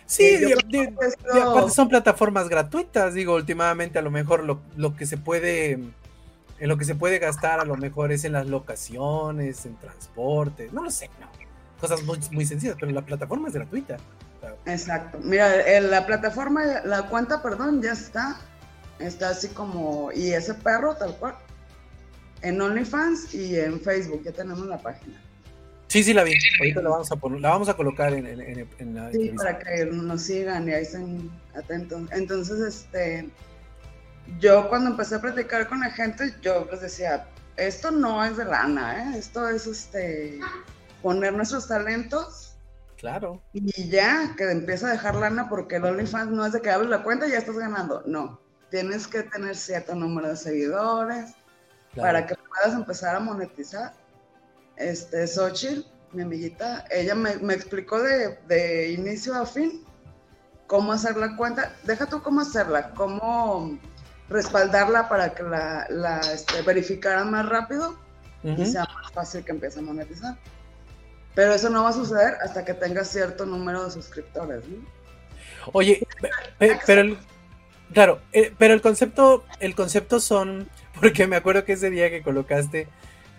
Sí, 0.06 0.24
eh, 0.24 0.56
son 1.70 1.90
plataformas 1.90 2.48
gratuitas, 2.48 3.14
digo, 3.14 3.36
últimamente 3.36 4.00
a 4.00 4.02
lo 4.02 4.10
mejor 4.10 4.44
lo, 4.44 4.96
que 4.96 5.06
se 5.06 5.18
puede, 5.18 5.80
en 6.60 6.70
lo 6.70 6.78
que 6.78 6.86
se 6.86 6.96
puede 6.96 7.20
gastar 7.20 7.60
a 7.60 7.66
lo 7.66 7.76
mejor 7.78 8.12
es 8.12 8.24
en 8.24 8.34
las 8.34 8.48
locaciones, 8.48 9.66
en 9.66 9.76
transporte, 9.76 10.70
no 10.72 10.84
lo 10.84 10.92
sé, 10.92 11.10
no, 11.20 11.28
cosas 11.80 12.04
muy, 12.04 12.20
muy 12.32 12.46
sencillas, 12.46 12.76
pero 12.80 12.92
la 12.92 13.06
plataforma 13.06 13.48
es 13.48 13.54
gratuita. 13.54 13.98
Exacto, 14.66 15.20
mira, 15.22 15.80
la 15.82 16.06
plataforma, 16.06 16.64
la 16.86 17.08
cuenta, 17.08 17.42
perdón, 17.42 17.82
ya 17.82 17.92
está, 17.92 18.38
está 19.00 19.30
así 19.30 19.50
como, 19.50 20.12
y 20.14 20.32
ese 20.32 20.54
perro 20.54 20.96
tal 20.96 21.16
cual, 21.18 21.36
en 22.42 22.62
OnlyFans 22.62 23.34
y 23.34 23.60
en 23.60 23.80
Facebook, 23.80 24.24
ya 24.24 24.32
tenemos 24.32 24.66
la 24.68 24.78
página. 24.78 25.22
Sí, 25.88 26.04
sí 26.04 26.14
la 26.14 26.24
vi. 26.24 26.34
Ahorita 26.60 26.82
la 26.82 26.90
vamos 26.90 27.12
a, 27.12 27.16
la 27.40 27.50
vamos 27.50 27.70
a 27.70 27.74
colocar 27.76 28.14
en, 28.14 28.28
en, 28.28 28.68
en, 28.78 28.96
la 28.96 29.10
Sí, 29.12 29.32
para 29.36 29.58
que 29.58 29.86
nos 29.86 30.22
sigan 30.22 30.68
y 30.68 30.74
ahí 30.74 30.84
estén 30.84 31.32
atentos. 31.56 32.02
Entonces, 32.12 32.60
este, 32.60 33.30
yo 34.40 34.70
cuando 34.70 34.92
empecé 34.92 35.16
a 35.16 35.22
practicar 35.22 35.68
con 35.68 35.80
la 35.80 35.90
gente, 35.92 36.34
yo 36.42 36.68
les 36.72 36.82
decía, 36.82 37.28
esto 37.56 37.92
no 37.92 38.24
es 38.24 38.38
de 38.38 38.46
lana, 38.46 39.14
¿eh? 39.14 39.18
esto 39.18 39.48
es 39.48 39.68
este, 39.68 40.40
poner 41.02 41.34
nuestros 41.34 41.68
talentos. 41.68 42.56
Claro. 42.98 43.42
Y 43.54 43.90
ya, 43.90 44.34
que 44.36 44.50
empieza 44.50 44.88
a 44.88 44.92
dejar 44.92 45.16
lana 45.16 45.50
porque 45.50 45.76
el 45.76 45.86
OnlyFans 45.86 46.32
no 46.32 46.46
es 46.46 46.54
de 46.54 46.62
que 46.62 46.72
abres 46.72 46.90
la 46.90 47.04
cuenta 47.04 47.28
y 47.28 47.32
ya 47.32 47.38
estás 47.38 47.58
ganando. 47.58 48.04
No, 48.06 48.40
tienes 48.72 49.08
que 49.08 49.24
tener 49.24 49.56
cierto 49.56 49.94
número 49.96 50.30
de 50.30 50.36
seguidores 50.36 51.36
para 51.96 52.26
que 52.26 52.36
puedas 52.36 52.76
empezar 52.76 53.16
a 53.16 53.20
monetizar 53.20 53.94
este, 54.78 55.28
Xochitl, 55.28 55.86
mi 56.14 56.22
amiguita, 56.22 56.86
ella 56.90 57.16
me, 57.16 57.54
explicó 57.54 58.00
de, 58.02 58.92
inicio 58.92 59.36
a 59.36 59.46
fin 59.46 59.84
cómo 60.68 60.94
hacer 60.94 61.18
la 61.18 61.36
cuenta. 61.36 61.74
Deja 61.84 62.06
tú 62.06 62.22
cómo 62.22 62.42
hacerla, 62.42 62.92
cómo 62.92 63.78
respaldarla 64.30 65.10
para 65.10 65.34
que 65.34 65.44
la, 65.44 65.88
la 65.90 66.20
este, 66.20 66.62
verificaran 66.62 67.32
más 67.32 67.48
rápido 67.48 67.98
y 68.44 68.66
sea 68.66 68.86
más 68.86 69.12
fácil 69.12 69.44
que 69.44 69.52
empiece 69.52 69.80
a 69.80 69.82
monetizar. 69.82 70.38
Pero 71.36 71.54
eso 71.54 71.70
no 71.70 71.84
va 71.84 71.90
a 71.90 71.94
suceder 71.94 72.36
hasta 72.42 72.64
que 72.64 72.74
tenga 72.74 73.04
cierto 73.04 73.46
número 73.46 73.84
de 73.86 73.92
suscriptores. 73.92 74.64
Oye, 75.74 76.06
pero 76.86 77.02
el, 77.02 77.18
claro, 77.94 78.22
eh, 78.32 78.54
pero 78.58 78.74
el 78.74 78.82
concepto, 78.82 79.46
el 79.60 79.76
concepto 79.76 80.20
son, 80.20 80.70
porque 81.00 81.28
me 81.28 81.36
acuerdo 81.36 81.66
que 81.66 81.74
ese 81.74 81.90
día 81.90 82.10
que 82.10 82.22
colocaste 82.22 82.88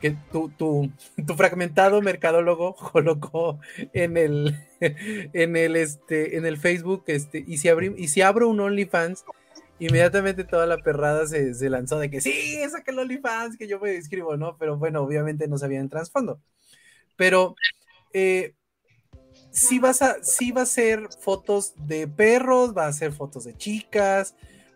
que 0.00 0.16
tu, 0.30 0.48
tu, 0.50 0.90
tu, 1.26 1.34
fragmentado 1.34 2.00
mercadólogo 2.00 2.76
colocó 2.92 3.58
en 3.92 4.16
el 4.16 4.56
en 4.80 5.56
el 5.56 5.74
este 5.74 6.36
en 6.36 6.46
el 6.46 6.56
Facebook 6.56 7.02
este 7.08 7.42
y 7.44 7.58
si 7.58 7.68
abrí, 7.68 7.92
y 7.96 8.08
si 8.08 8.22
abro 8.22 8.48
un 8.48 8.60
OnlyFans 8.60 9.24
inmediatamente 9.78 10.44
toda 10.44 10.66
la 10.66 10.78
perrada 10.78 11.26
se, 11.26 11.54
se 11.54 11.70
lanzó 11.70 11.98
de 11.98 12.10
que 12.10 12.20
sí, 12.20 12.58
saca 12.70 12.90
el 12.90 12.98
OnlyFans 12.98 13.56
que 13.56 13.68
yo 13.68 13.78
me 13.78 13.96
escribo, 13.96 14.36
¿no? 14.36 14.56
Pero 14.58 14.76
bueno, 14.76 15.02
obviamente 15.02 15.48
no 15.48 15.58
sabía 15.58 15.80
en 15.80 15.88
trasfondo. 15.88 16.40
Pero 17.16 17.54
eh, 18.12 18.54
sí 19.50 19.78
vas 19.78 20.02
a 20.02 20.22
sí 20.22 20.52
va 20.52 20.62
a 20.62 20.66
ser 20.66 21.08
fotos 21.20 21.74
de 21.76 22.06
perros, 22.08 22.76
va 22.76 22.86
a 22.86 22.92
ser 22.92 23.12
fotos 23.12 23.44
de 23.44 23.56
chicas, 23.56 24.34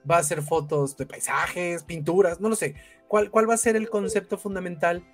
va 0.08 0.18
a 0.18 0.24
ser 0.24 0.42
fotos 0.42 0.96
de 0.96 1.06
paisajes, 1.06 1.84
pinturas, 1.84 2.40
no 2.40 2.48
lo 2.48 2.56
sé. 2.56 2.74
¿Cuál, 3.08 3.30
¿Cuál 3.30 3.48
va 3.48 3.54
a 3.54 3.58
ser 3.58 3.76
el 3.76 3.90
concepto 3.90 4.38
fundamental 4.38 5.04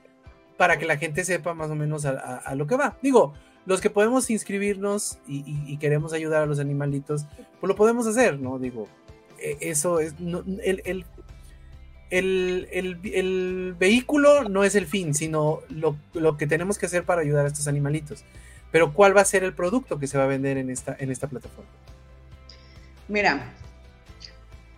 para 0.57 0.78
que 0.78 0.86
la 0.86 0.97
gente 0.97 1.24
sepa 1.24 1.55
más 1.55 1.70
o 1.70 1.74
menos 1.74 2.05
a, 2.05 2.55
lo 2.55 2.66
que 2.66 2.76
va? 2.76 2.97
Digo, 3.03 3.34
los 3.66 3.80
que 3.80 3.91
podemos 3.91 4.30
inscribirnos 4.30 5.18
y, 5.26 5.76
queremos 5.78 6.12
ayudar 6.12 6.43
a 6.43 6.47
los 6.47 6.61
animalitos, 6.61 7.26
pues 7.61 7.68
lo 7.68 7.76
podemos 7.76 8.07
hacer, 8.07 8.39
¿no? 8.39 8.59
Digo, 8.59 8.89
eso 9.61 10.01
es, 10.01 10.15
el, 12.11 12.69
el, 12.73 13.75
vehículo 13.79 14.49
no 14.49 14.65
es 14.65 14.75
el 14.75 14.87
fin, 14.87 15.15
sino 15.15 15.61
lo, 15.69 16.37
que 16.37 16.47
tenemos 16.47 16.79
que 16.79 16.87
hacer 16.87 17.05
para 17.05 17.23
ayudar 17.23 17.45
a 17.45 17.49
estos 17.49 17.69
animalitos. 17.69 18.25
Pero 18.71 18.93
¿cuál 18.93 19.17
va 19.17 19.23
a 19.23 19.25
ser 19.25 19.45
el 19.45 19.55
producto 19.55 19.99
que 19.99 20.07
se 20.07 20.19
va 20.19 20.25
a 20.25 20.27
vender 20.27 20.59
en 20.59 20.71
esta, 20.71 20.97
en 20.99 21.11
esta 21.11 21.27
plataforma? 21.27 21.71
Mira, 23.09 23.53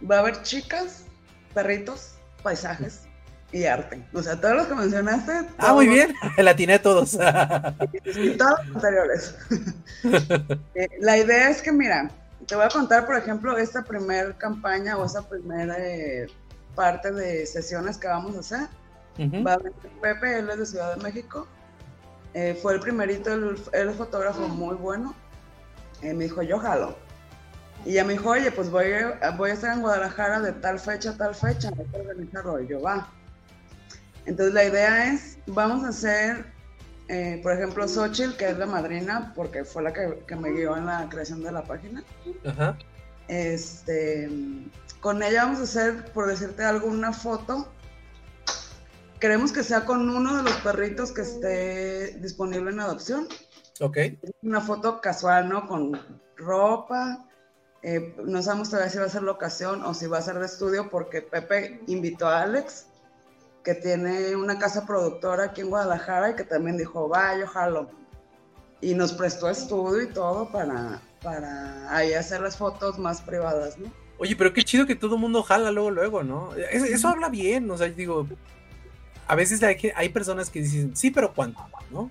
va 0.09 0.17
a 0.17 0.19
haber 0.21 0.43
chicas, 0.43 1.05
perritos, 1.53 2.15
paisajes 2.43 3.03
y 3.53 3.65
arte. 3.65 4.01
O 4.13 4.23
sea, 4.23 4.41
todos 4.41 4.57
los 4.57 4.67
que 4.69 4.75
mencionaste. 4.75 5.33
Ah, 5.59 5.73
muy 5.73 5.89
bien, 5.89 6.15
la 6.39 6.53
atiné 6.53 6.75
a 6.75 6.83
todos. 6.83 7.15
y 7.15 8.31
todos 8.37 8.67
los 8.67 8.77
anteriores. 8.77 9.37
Eh, 10.75 10.89
la 11.01 11.19
idea 11.19 11.51
es 11.51 11.61
que, 11.61 11.73
mira, 11.73 12.11
te 12.51 12.57
voy 12.57 12.65
a 12.65 12.69
contar, 12.69 13.07
por 13.07 13.17
ejemplo, 13.17 13.57
esta 13.57 13.85
primera 13.85 14.37
campaña 14.37 14.99
o 14.99 15.05
esta 15.05 15.23
primera 15.23 15.77
eh, 15.79 16.27
parte 16.75 17.13
de 17.13 17.47
sesiones 17.47 17.97
que 17.97 18.09
vamos 18.09 18.35
a 18.35 18.41
hacer. 18.41 18.69
Va 19.47 19.53
a 19.53 19.59
venir 19.59 19.77
Pepe, 20.03 20.41
él 20.41 20.51
es 20.51 20.59
de 20.59 20.67
Ciudad 20.67 20.97
de 20.97 21.01
México. 21.01 21.47
Eh, 22.35 22.59
fue 22.61 22.75
el 22.75 22.81
primerito, 22.81 23.33
él, 23.33 23.57
es 23.73 23.97
fotógrafo 23.97 24.49
muy 24.49 24.75
bueno. 24.75 25.15
me 26.03 26.13
dijo, 26.15 26.43
yo 26.43 26.59
jalo. 26.59 26.97
Y 27.85 27.93
ya 27.93 28.05
me 28.05 28.15
dijo, 28.15 28.31
oye, 28.31 28.51
pues 28.51 28.69
voy 28.69 28.95
a, 28.95 29.31
voy 29.37 29.51
a 29.51 29.55
estar 29.55 29.73
en 29.73 29.83
Guadalajara 29.83 30.41
de 30.41 30.53
tal 30.53 30.81
fecha 30.81 31.11
a 31.11 31.17
tal 31.17 31.37
fecha, 31.37 31.69
hay 31.69 31.85
que 31.85 32.01
organizarlo. 32.01 32.61
Y 32.61 32.67
yo, 32.67 32.83
va. 32.83 33.09
Entonces 34.27 34.55
la 34.55 34.65
idea 34.65 35.13
es, 35.13 35.39
vamos 35.47 35.85
a 35.85 35.91
hacer, 35.91 36.47
eh, 37.13 37.41
por 37.43 37.51
ejemplo, 37.51 37.89
Xochitl, 37.89 38.37
que 38.37 38.51
es 38.51 38.57
la 38.57 38.67
madrina, 38.67 39.33
porque 39.35 39.65
fue 39.65 39.83
la 39.83 39.93
que, 39.93 40.37
me 40.37 40.53
guió 40.53 40.77
en 40.77 40.87
la 40.87 41.09
creación 41.09 41.43
de 41.43 41.51
la 41.51 41.65
página. 41.65 42.05
Ajá. 42.45 42.79
Este, 43.27 44.31
con 45.01 45.21
ella 45.21 45.43
vamos 45.43 45.59
a 45.59 45.63
hacer, 45.65 46.13
por 46.13 46.29
decirte 46.29 46.63
algo, 46.63 46.87
una 46.87 47.13
foto. 47.13 47.67
Queremos 49.19 49.51
que 49.51 49.65
sea 49.65 49.85
con 49.85 50.09
uno 50.09 50.37
de 50.37 50.45
los 50.45 50.53
perritos 50.59 51.11
que 51.11 51.23
esté 51.23 52.17
disponible 52.21 52.71
en 52.71 52.79
adopción. 52.79 53.27
Ok. 53.81 53.99
Una 54.43 54.61
foto 54.61 55.01
casual, 55.01 55.49
¿no? 55.49 55.67
Con 55.67 56.01
ropa. 56.37 57.27
Eh, 57.83 58.15
no 58.25 58.41
sabemos 58.41 58.71
todavía 58.71 58.93
si 58.93 58.99
va 58.99 59.07
a 59.07 59.09
ser 59.09 59.23
locación 59.23 59.83
o 59.83 59.95
si 59.95 60.07
va 60.07 60.19
a 60.19 60.23
ser 60.23 60.39
de 60.39 60.47
estudio 60.47 60.89
porque 60.89 61.23
Pepe 61.23 61.81
invitó 61.89 62.29
a 62.29 62.43
Alex 62.43 62.87
que 63.65 63.75
tiene 63.75 64.37
una 64.37 64.59
casa 64.59 64.87
productora 64.87 65.45
aquí 65.45 65.61
en 65.61 65.71
Guadalajara 65.71 66.31
y 66.31 66.35
que 66.35 66.45
también 66.45 66.77
dijo, 66.77 67.09
vaya, 67.09 67.47
jalo. 67.47 67.91
Y 68.81 68.95
nos 68.95 69.13
prestó 69.13 69.51
estudio 69.51 70.03
y 70.03 70.13
todo 70.13 70.51
para, 70.51 71.03
para 71.23 71.95
ahí 71.95 72.15
hacer 72.15 72.41
las 72.41 72.57
fotos 72.57 72.99
más 72.99 73.21
privadas, 73.21 73.79
¿no? 73.79 73.93
Oye, 74.19 74.37
pero 74.37 74.53
qué 74.53 74.63
chido 74.63 74.87
que 74.87 74.97
todo 74.97 75.15
el 75.15 75.21
mundo 75.21 75.43
jala 75.43 75.71
luego, 75.71 75.91
luego, 75.91 76.23
¿no? 76.23 76.55
Eso, 76.55 77.09
habla 77.09 77.29
bien, 77.29 77.71
o 77.71 77.77
sea, 77.77 77.89
digo, 77.89 78.27
a 79.27 79.35
veces 79.35 79.63
hay, 79.63 79.77
hay 79.95 80.09
personas 80.11 80.51
que 80.51 80.61
dicen, 80.61 80.95
sí, 80.97 81.11
pero 81.11 81.33
¿cuánto? 81.33 81.61
¿No? 81.91 82.11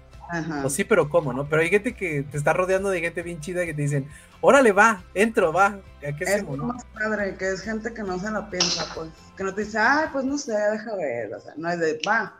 O 0.63 0.69
sí, 0.69 0.84
pero 0.84 1.09
¿cómo, 1.09 1.34
no? 1.34 1.49
Pero 1.49 1.61
hay 1.61 1.69
gente 1.69 1.95
que 1.95 2.23
te 2.23 2.38
está 2.38 2.53
rodeando 2.53 2.89
de 2.89 2.99
gente 2.99 3.23
bien 3.23 3.39
chida 3.39 3.65
que 3.65 3.73
te 3.73 3.82
dicen, 3.82 4.07
órale, 4.41 4.71
va, 4.71 5.03
entro, 5.13 5.51
va. 5.51 5.80
¿Qué 5.99 6.15
es 6.19 6.43
más 6.43 6.86
padre, 6.86 7.36
que 7.36 7.49
es 7.49 7.61
gente 7.61 7.93
que 7.93 8.03
no 8.03 8.19
se 8.19 8.30
la 8.30 8.49
piensa, 8.49 8.86
pues. 8.93 9.09
Que 9.36 9.43
no 9.43 9.53
te 9.53 9.63
dice, 9.63 9.80
ay, 9.80 10.07
pues 10.11 10.25
no 10.25 10.38
sé, 10.38 10.53
deja 10.53 10.95
ver. 10.95 11.34
O 11.34 11.39
sea, 11.39 11.53
no 11.57 11.69
es 11.69 11.80
de, 11.80 11.99
va. 12.07 12.36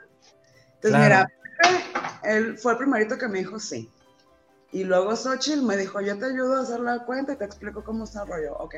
Entonces, 0.76 1.02
mira, 1.02 1.28
él 2.24 2.58
fue 2.58 2.74
el 2.74 2.78
primerito 2.78 3.18
que 3.18 3.28
me 3.28 3.40
dijo 3.40 3.60
sí. 3.60 3.90
Y 4.72 4.84
luego 4.84 5.16
Xochitl 5.16 5.64
me 5.64 5.76
dijo, 5.76 6.00
yo 6.00 6.18
te 6.18 6.26
ayudo 6.26 6.58
a 6.58 6.62
hacer 6.62 6.80
la 6.82 7.00
cuenta 7.06 7.34
y 7.34 7.38
te 7.38 7.46
explico 7.46 7.84
cómo 7.84 8.04
está 8.04 8.22
el 8.22 8.30
rollo. 8.30 8.56
Ok. 8.58 8.76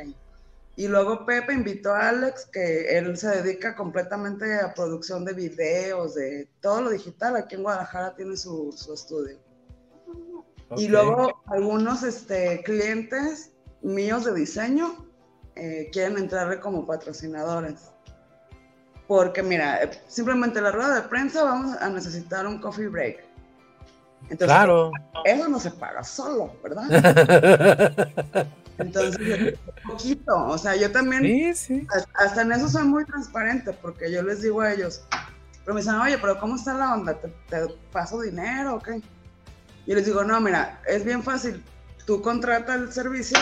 Y 0.76 0.88
luego 0.88 1.26
Pepe 1.26 1.54
invitó 1.54 1.94
a 1.94 2.10
Alex, 2.10 2.46
que 2.46 2.98
él 2.98 3.18
se 3.18 3.28
dedica 3.42 3.76
completamente 3.76 4.60
a 4.60 4.74
producción 4.74 5.26
de 5.26 5.34
videos, 5.34 6.16
de 6.16 6.50
todo 6.62 6.84
lo 6.84 6.90
digital. 6.90 7.36
Aquí 7.36 7.56
en 7.56 7.64
Guadalajara 7.64 8.16
tiene 8.16 8.38
su, 8.38 8.74
estudio. 8.94 9.38
Y 10.78 10.88
luego 10.88 11.42
algunos 11.48 12.04
este, 12.04 12.64
clientes 12.64 13.52
míos 13.82 14.24
de 14.24 14.34
diseño 14.34 15.06
eh, 15.56 15.90
quieren 15.92 16.18
entrarle 16.18 16.60
como 16.60 16.86
patrocinadores. 16.86 17.92
Porque 19.08 19.44
mira, 19.44 19.92
simplemente 20.08 20.62
la 20.62 20.72
rueda 20.72 20.96
de 20.96 21.10
prensa 21.10 21.44
vamos 21.44 21.76
a 21.82 21.90
necesitar 21.90 22.48
un 22.48 22.62
coffee 22.62 22.88
break. 22.88 23.31
Entonces, 24.30 24.48
claro. 24.48 24.92
Eso 25.26 25.48
no 25.50 25.60
se 25.60 25.72
paga 25.72 26.04
solo, 26.04 26.54
¿verdad? 26.64 28.48
Entonces, 28.78 29.60
poquito, 29.86 30.36
o 30.48 30.58
sea, 30.58 30.76
yo 30.76 30.92
también, 30.92 31.54
hasta 32.16 32.42
en 32.42 32.52
eso 32.52 32.68
soy 32.68 32.84
muy 32.84 33.06
transparente, 33.06 33.74
porque 33.74 34.12
yo 34.12 34.24
les 34.24 34.42
digo 34.42 34.62
a 34.62 34.74
ellos, 34.74 35.04
pero 35.64 35.76
me 35.76 35.82
dicen, 35.82 35.96
oye, 35.96 36.18
pero 36.18 36.40
¿cómo 36.40 36.56
está 36.56 36.74
la 36.74 36.94
onda? 36.96 37.16
¿Te, 37.50 37.68
paso 37.92 38.22
dinero 38.22 38.76
o 38.76 38.80
qué? 38.80 39.02
Yo 39.86 39.96
les 39.96 40.06
digo, 40.06 40.24
no, 40.24 40.40
mira, 40.40 40.82
es 40.88 41.04
bien 41.06 41.22
fácil, 41.22 41.64
tú 42.06 42.22
contrata 42.22 42.74
el 42.76 42.92
servicio, 42.92 43.38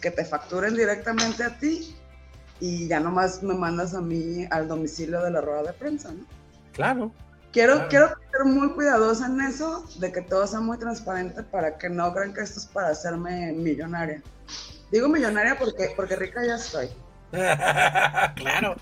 que 0.00 0.10
te 0.10 0.24
facturen 0.24 0.74
directamente 0.74 1.44
a 1.44 1.58
ti 1.58 1.94
y 2.60 2.88
ya 2.88 3.00
nomás 3.00 3.42
me 3.42 3.54
mandas 3.54 3.94
a 3.94 4.00
mí 4.00 4.46
al 4.50 4.68
domicilio 4.68 5.20
de 5.22 5.30
la 5.30 5.40
rueda 5.40 5.64
de 5.64 5.72
prensa, 5.72 6.12
¿no? 6.12 6.24
Claro. 6.72 7.12
Quiero, 7.52 7.88
quiero 7.88 8.08
ser 8.30 8.44
muy 8.44 8.70
cuidadosa 8.70 9.26
en 9.26 9.40
eso, 9.40 9.84
de 9.98 10.12
que 10.12 10.22
todo 10.22 10.46
sea 10.46 10.60
muy 10.60 10.78
transparente 10.78 11.42
para 11.42 11.76
que 11.78 11.88
no 11.88 12.12
crean 12.12 12.32
que 12.32 12.42
esto 12.42 12.60
es 12.60 12.66
para 12.66 12.88
hacerme 12.90 13.52
millonaria. 13.52 14.22
Digo 14.92 15.08
millonaria 15.08 15.56
porque, 15.58 15.92
porque 15.96 16.16
rica 16.16 16.44
ya 16.46 16.54
estoy. 16.56 16.88
claro. 17.30 18.76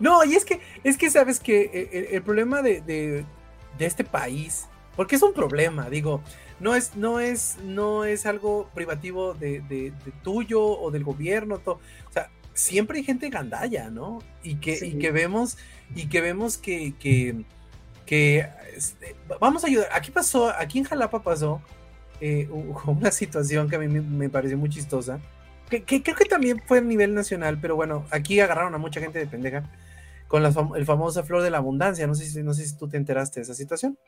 No, 0.00 0.24
y 0.24 0.34
es 0.34 0.44
que, 0.44 0.60
es 0.82 0.98
que 0.98 1.10
sabes 1.10 1.40
que 1.40 1.70
eh, 1.72 2.08
el, 2.12 2.22
problema 2.22 2.62
de, 2.62 2.80
de, 2.82 3.24
este 3.78 4.04
país, 4.04 4.66
porque 4.96 5.16
es 5.16 5.22
un 5.22 5.32
problema, 5.32 5.88
digo, 5.88 6.22
no 6.60 6.74
es, 6.74 6.96
no 6.96 7.20
es, 7.20 7.56
no 7.62 8.04
es 8.04 8.26
algo 8.26 8.70
privativo 8.74 9.34
de, 9.34 9.60
de 9.60 9.92
tuyo 10.22 10.62
o 10.62 10.90
del 10.90 11.04
gobierno, 11.04 11.60
o 11.64 11.78
sea, 12.10 12.30
siempre 12.54 12.98
hay 12.98 13.04
gente 13.04 13.28
gandalla, 13.28 13.90
¿no? 13.90 14.20
Y 14.42 14.56
que, 14.56 14.78
y 14.86 14.98
que 14.98 15.10
vemos, 15.10 15.58
y 15.94 16.08
que 16.08 16.20
vemos 16.20 16.56
que, 16.56 16.94
que 16.98 17.44
que 18.06 18.48
este, 18.76 19.16
vamos 19.40 19.64
a 19.64 19.66
ayudar. 19.66 19.88
Aquí 19.92 20.10
pasó, 20.10 20.48
aquí 20.48 20.78
en 20.78 20.84
Jalapa 20.84 21.22
pasó 21.22 21.60
eh, 22.20 22.48
una 22.86 23.10
situación 23.10 23.68
que 23.68 23.76
a 23.76 23.78
mí 23.78 23.88
me, 23.88 24.28
pareció 24.28 24.58
muy 24.58 24.70
chistosa, 24.70 25.20
que, 25.68 25.84
creo 25.84 26.16
que 26.16 26.24
también 26.26 26.62
fue 26.66 26.78
a 26.78 26.82
nivel 26.82 27.14
nacional, 27.14 27.58
pero 27.60 27.74
bueno, 27.74 28.06
aquí 28.10 28.38
agarraron 28.40 28.74
a 28.74 28.78
mucha 28.78 29.00
gente 29.00 29.18
de 29.18 29.26
pendeja 29.26 29.68
con 30.28 30.42
la 30.42 30.52
el 30.76 30.84
famosa 30.84 31.22
flor 31.22 31.42
de 31.42 31.50
la 31.50 31.58
abundancia. 31.58 32.06
No 32.06 32.14
sé, 32.14 32.26
si, 32.26 32.42
no 32.42 32.54
sé 32.54 32.66
si 32.66 32.76
tú 32.76 32.88
te 32.88 32.96
enteraste 32.96 33.40
de 33.40 33.44
esa 33.44 33.54
situación. 33.54 33.98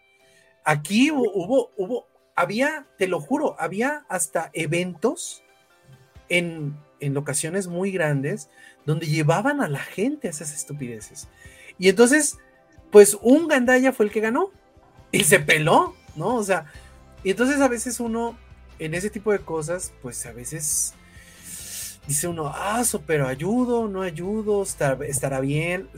Aquí 0.65 1.11
hubo, 1.11 1.71
hubo, 1.77 2.07
había, 2.35 2.87
te 2.99 3.09
lo 3.09 3.21
juro, 3.21 3.57
había 3.59 4.05
hasta 4.09 4.51
eventos 4.53 5.43
en, 6.29 6.77
en 7.01 7.15
locaciones 7.15 7.69
muy 7.69 7.91
grandes 7.91 8.49
donde 8.85 9.07
llevaban 9.07 9.61
a 9.61 9.69
la 9.69 9.81
gente 9.81 10.29
a 10.29 10.31
esas 10.31 10.55
estupideces. 10.55 11.29
Y 11.79 11.89
entonces 11.89 12.39
pues 12.97 13.19
un 13.21 13.47
Gandaya 13.47 13.93
fue 13.93 14.07
el 14.07 14.11
que 14.11 14.21
ganó 14.21 14.51
y 15.13 15.23
se 15.25 15.39
peló, 15.39 15.95
¿no? 16.15 16.37
O 16.37 16.43
sea, 16.43 16.65
y 17.23 17.33
entonces 17.33 17.61
a 17.61 17.69
veces 17.69 18.01
uno, 18.01 18.39
en 18.79 18.95
ese 18.95 19.11
tipo 19.11 19.33
de 19.33 19.41
cosas, 19.41 19.93
pues 20.01 20.25
a 20.25 20.33
veces 20.33 20.95
dice 22.09 22.27
uno, 22.27 22.47
ah, 22.47 22.83
pero 23.07 23.29
ayudo, 23.29 23.87
no 23.87 24.01
ayudo, 24.01 24.63
estará 24.63 25.41
bien. 25.41 25.91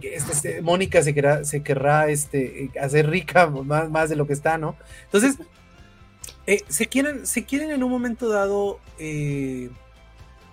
Este, 0.00 0.62
Mónica 0.62 1.02
se 1.02 1.12
querrá, 1.12 1.44
se 1.44 1.62
querrá 1.62 2.08
este, 2.08 2.70
hacer 2.80 3.10
rica 3.10 3.48
más, 3.48 3.90
más 3.90 4.08
de 4.08 4.16
lo 4.16 4.26
que 4.26 4.32
está, 4.32 4.56
¿no? 4.56 4.76
Entonces, 5.04 5.36
eh, 6.46 6.62
se, 6.68 6.86
quieren, 6.86 7.26
se 7.26 7.44
quieren 7.44 7.70
en 7.70 7.82
un 7.82 7.90
momento 7.90 8.30
dado, 8.30 8.80
eh, 8.98 9.68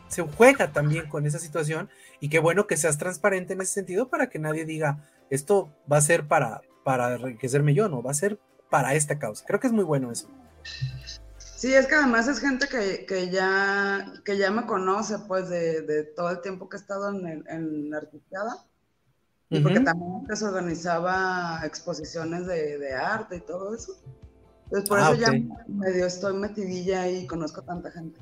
se 0.10 0.22
juega 0.22 0.74
también 0.74 1.08
con 1.08 1.26
esa 1.26 1.40
situación 1.40 1.90
y 2.20 2.28
qué 2.28 2.40
bueno 2.40 2.68
que 2.68 2.76
seas 2.76 2.98
transparente 2.98 3.54
en 3.54 3.62
ese 3.62 3.72
sentido 3.72 4.10
para 4.10 4.30
que 4.30 4.38
nadie 4.38 4.66
diga, 4.66 5.00
esto 5.30 5.74
va 5.92 5.98
a 5.98 6.02
ser 6.02 6.28
para, 6.28 6.62
para 6.84 7.16
enriquecerme 7.16 7.74
yo, 7.74 7.90
no, 7.90 8.02
va 8.02 8.12
a 8.12 8.16
ser 8.16 8.40
para 8.70 8.94
esta 8.96 9.20
causa. 9.20 9.46
Creo 9.46 9.60
que 9.60 9.68
es 9.68 9.74
muy 9.74 9.84
bueno 9.84 10.12
eso. 10.12 10.28
Sí, 11.38 11.74
es 11.74 11.88
que 11.88 11.96
además 11.96 12.28
es 12.28 12.40
gente 12.40 12.68
que, 12.68 13.30
ya, 13.30 14.14
que 14.26 14.38
ya 14.38 14.52
me 14.52 14.66
conoce, 14.66 15.20
pues, 15.28 15.50
de, 15.50 16.04
todo 16.16 16.30
el 16.30 16.42
tiempo 16.42 16.68
que 16.68 16.78
he 16.78 16.80
estado 16.80 17.10
en, 17.10 17.44
en 17.48 17.90
la 17.90 17.98
artisteada. 17.98 18.66
Y 19.50 19.60
porque 19.60 19.82
también 19.82 20.26
se 20.34 20.46
organizaba 20.46 21.62
exposiciones 21.64 22.48
de, 22.48 22.94
arte 22.96 23.38
y 23.38 23.42
todo 23.42 23.76
eso. 23.76 23.94
Entonces, 24.66 24.90
por 24.90 25.00
ah, 25.00 25.12
eso 25.12 25.22
ya 25.22 25.32
medio 25.68 26.08
estoy 26.08 26.34
metidilla 26.34 27.08
y 27.08 27.28
conozco 27.28 27.62
tanta 27.62 27.92
gente. 27.92 28.20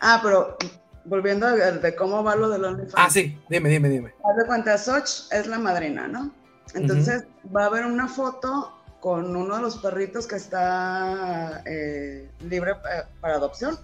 Ah, 0.00 0.18
pero 0.22 0.56
volviendo 1.04 1.46
a 1.46 1.54
de 1.54 1.94
cómo 1.94 2.22
va 2.22 2.36
lo 2.36 2.48
del 2.48 2.64
OnlyFans. 2.64 2.94
Ah, 2.96 3.10
sí, 3.10 3.38
dime, 3.48 3.68
dime, 3.68 3.88
dime. 3.88 4.14
Haz 4.24 4.36
de 4.36 4.46
cuenta, 4.46 4.78
Soch 4.78 5.30
es 5.30 5.46
la 5.46 5.58
madrina, 5.58 6.08
¿no? 6.08 6.32
Entonces 6.74 7.24
va 7.54 7.64
a 7.64 7.66
haber 7.66 7.84
una 7.84 8.06
foto 8.06 8.76
con 9.00 9.34
uno 9.34 9.56
de 9.56 9.62
los 9.62 9.78
perritos 9.78 10.26
que 10.26 10.36
está 10.36 11.62
eh, 11.64 12.30
libre 12.48 12.72
eh, 12.72 13.02
para 13.20 13.34
adopción. 13.34 13.78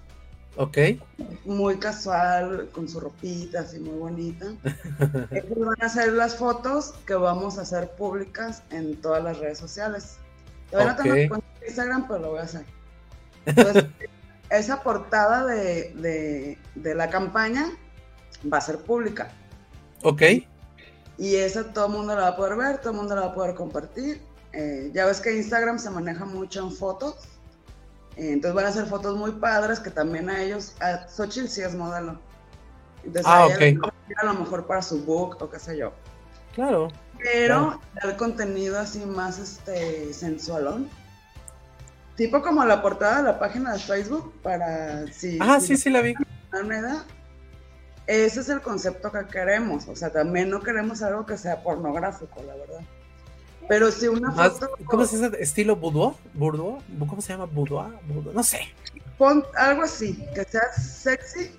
Ok. 0.56 0.78
Muy 1.44 1.78
casual, 1.78 2.68
con 2.72 2.88
su 2.88 3.00
ropita 3.00 3.60
así 3.60 3.78
muy 3.78 3.98
bonita. 3.98 4.46
Ellos 5.30 5.58
van 5.58 5.82
a 5.82 5.86
hacer 5.86 6.12
las 6.12 6.36
fotos 6.36 6.94
que 7.06 7.14
vamos 7.14 7.58
a 7.58 7.62
hacer 7.62 7.90
públicas 7.92 8.62
en 8.70 8.96
todas 9.00 9.22
las 9.22 9.38
redes 9.38 9.58
sociales. 9.58 10.16
Todavía 10.70 10.92
no 10.92 11.02
tengo 11.02 11.42
Instagram, 11.66 12.06
pero 12.08 12.20
lo 12.20 12.30
voy 12.30 12.38
a 12.40 12.42
hacer. 12.42 12.64
Entonces, 13.44 13.84
esa 14.50 14.82
portada 14.82 15.44
de, 15.44 16.58
de, 16.74 16.94
la 16.94 17.10
campaña 17.10 17.70
va 18.52 18.58
a 18.58 18.60
ser 18.60 18.78
pública. 18.78 19.30
Ok. 20.02 20.22
Y 21.18 21.36
esa 21.36 21.72
todo 21.72 21.86
el 21.86 21.92
mundo 21.92 22.14
la 22.14 22.22
va 22.22 22.28
a 22.28 22.36
poder 22.36 22.56
ver, 22.56 22.78
todo 22.78 22.90
el 22.90 22.96
mundo 22.96 23.14
la 23.14 23.22
va 23.22 23.26
a 23.28 23.34
poder 23.34 23.54
compartir. 23.54 24.20
Eh, 24.52 24.90
ya 24.92 25.06
ves 25.06 25.20
que 25.20 25.34
Instagram 25.36 25.78
se 25.78 25.90
maneja 25.90 26.24
mucho 26.24 26.60
en 26.60 26.72
fotos. 26.72 27.16
Eh, 28.16 28.32
entonces 28.32 28.54
van 28.54 28.66
a 28.66 28.72
ser 28.72 28.86
fotos 28.86 29.16
muy 29.16 29.32
padres 29.32 29.80
que 29.80 29.90
también 29.90 30.30
a 30.30 30.42
ellos, 30.42 30.74
a 30.80 31.08
Xochitl 31.08 31.48
sí 31.48 31.62
es 31.62 31.74
modelo. 31.74 32.18
Entonces 33.04 33.26
ah, 33.26 33.46
ok. 33.46 33.92
A 34.16 34.26
lo 34.26 34.34
mejor 34.34 34.66
para 34.66 34.82
su 34.82 35.04
book 35.04 35.36
o 35.40 35.50
qué 35.50 35.58
sé 35.58 35.76
yo. 35.76 35.92
Claro. 36.54 36.88
Pero 37.18 37.80
el 38.02 38.16
contenido 38.16 38.78
así 38.78 39.04
más 39.04 39.38
este 39.38 40.12
sensualón. 40.12 40.88
Tipo 42.16 42.42
como 42.42 42.64
la 42.64 42.80
portada 42.80 43.18
de 43.18 43.22
la 43.24 43.38
página 43.38 43.74
de 43.74 43.78
Facebook 43.78 44.32
para 44.42 45.06
si. 45.12 45.38
Ah, 45.40 45.60
sí, 45.60 45.76
sí 45.76 45.90
la 45.90 46.00
vi. 46.00 46.14
Ese 48.06 48.40
es 48.40 48.48
el 48.48 48.60
concepto 48.60 49.12
que 49.12 49.26
queremos. 49.26 49.86
O 49.88 49.96
sea, 49.96 50.10
también 50.10 50.48
no 50.48 50.60
queremos 50.60 51.02
algo 51.02 51.26
que 51.26 51.36
sea 51.36 51.62
pornográfico, 51.62 52.42
la 52.46 52.54
verdad. 52.54 52.80
Pero 53.68 53.90
si 53.90 54.08
una 54.08 54.32
foto. 54.32 54.70
¿Cómo 54.86 55.04
se 55.04 55.18
llama? 55.18 55.36
¿Estilo 55.38 55.76
boudoir? 55.76 56.14
¿Boudoir? 56.34 56.82
¿Cómo 56.98 57.20
se 57.20 57.32
llama? 57.32 57.46
¿Boudoir? 57.46 57.92
No 58.32 58.42
sé. 58.42 58.60
Pon 59.18 59.44
algo 59.56 59.82
así, 59.82 60.24
que 60.34 60.44
sea 60.44 60.72
sexy. 60.72 61.50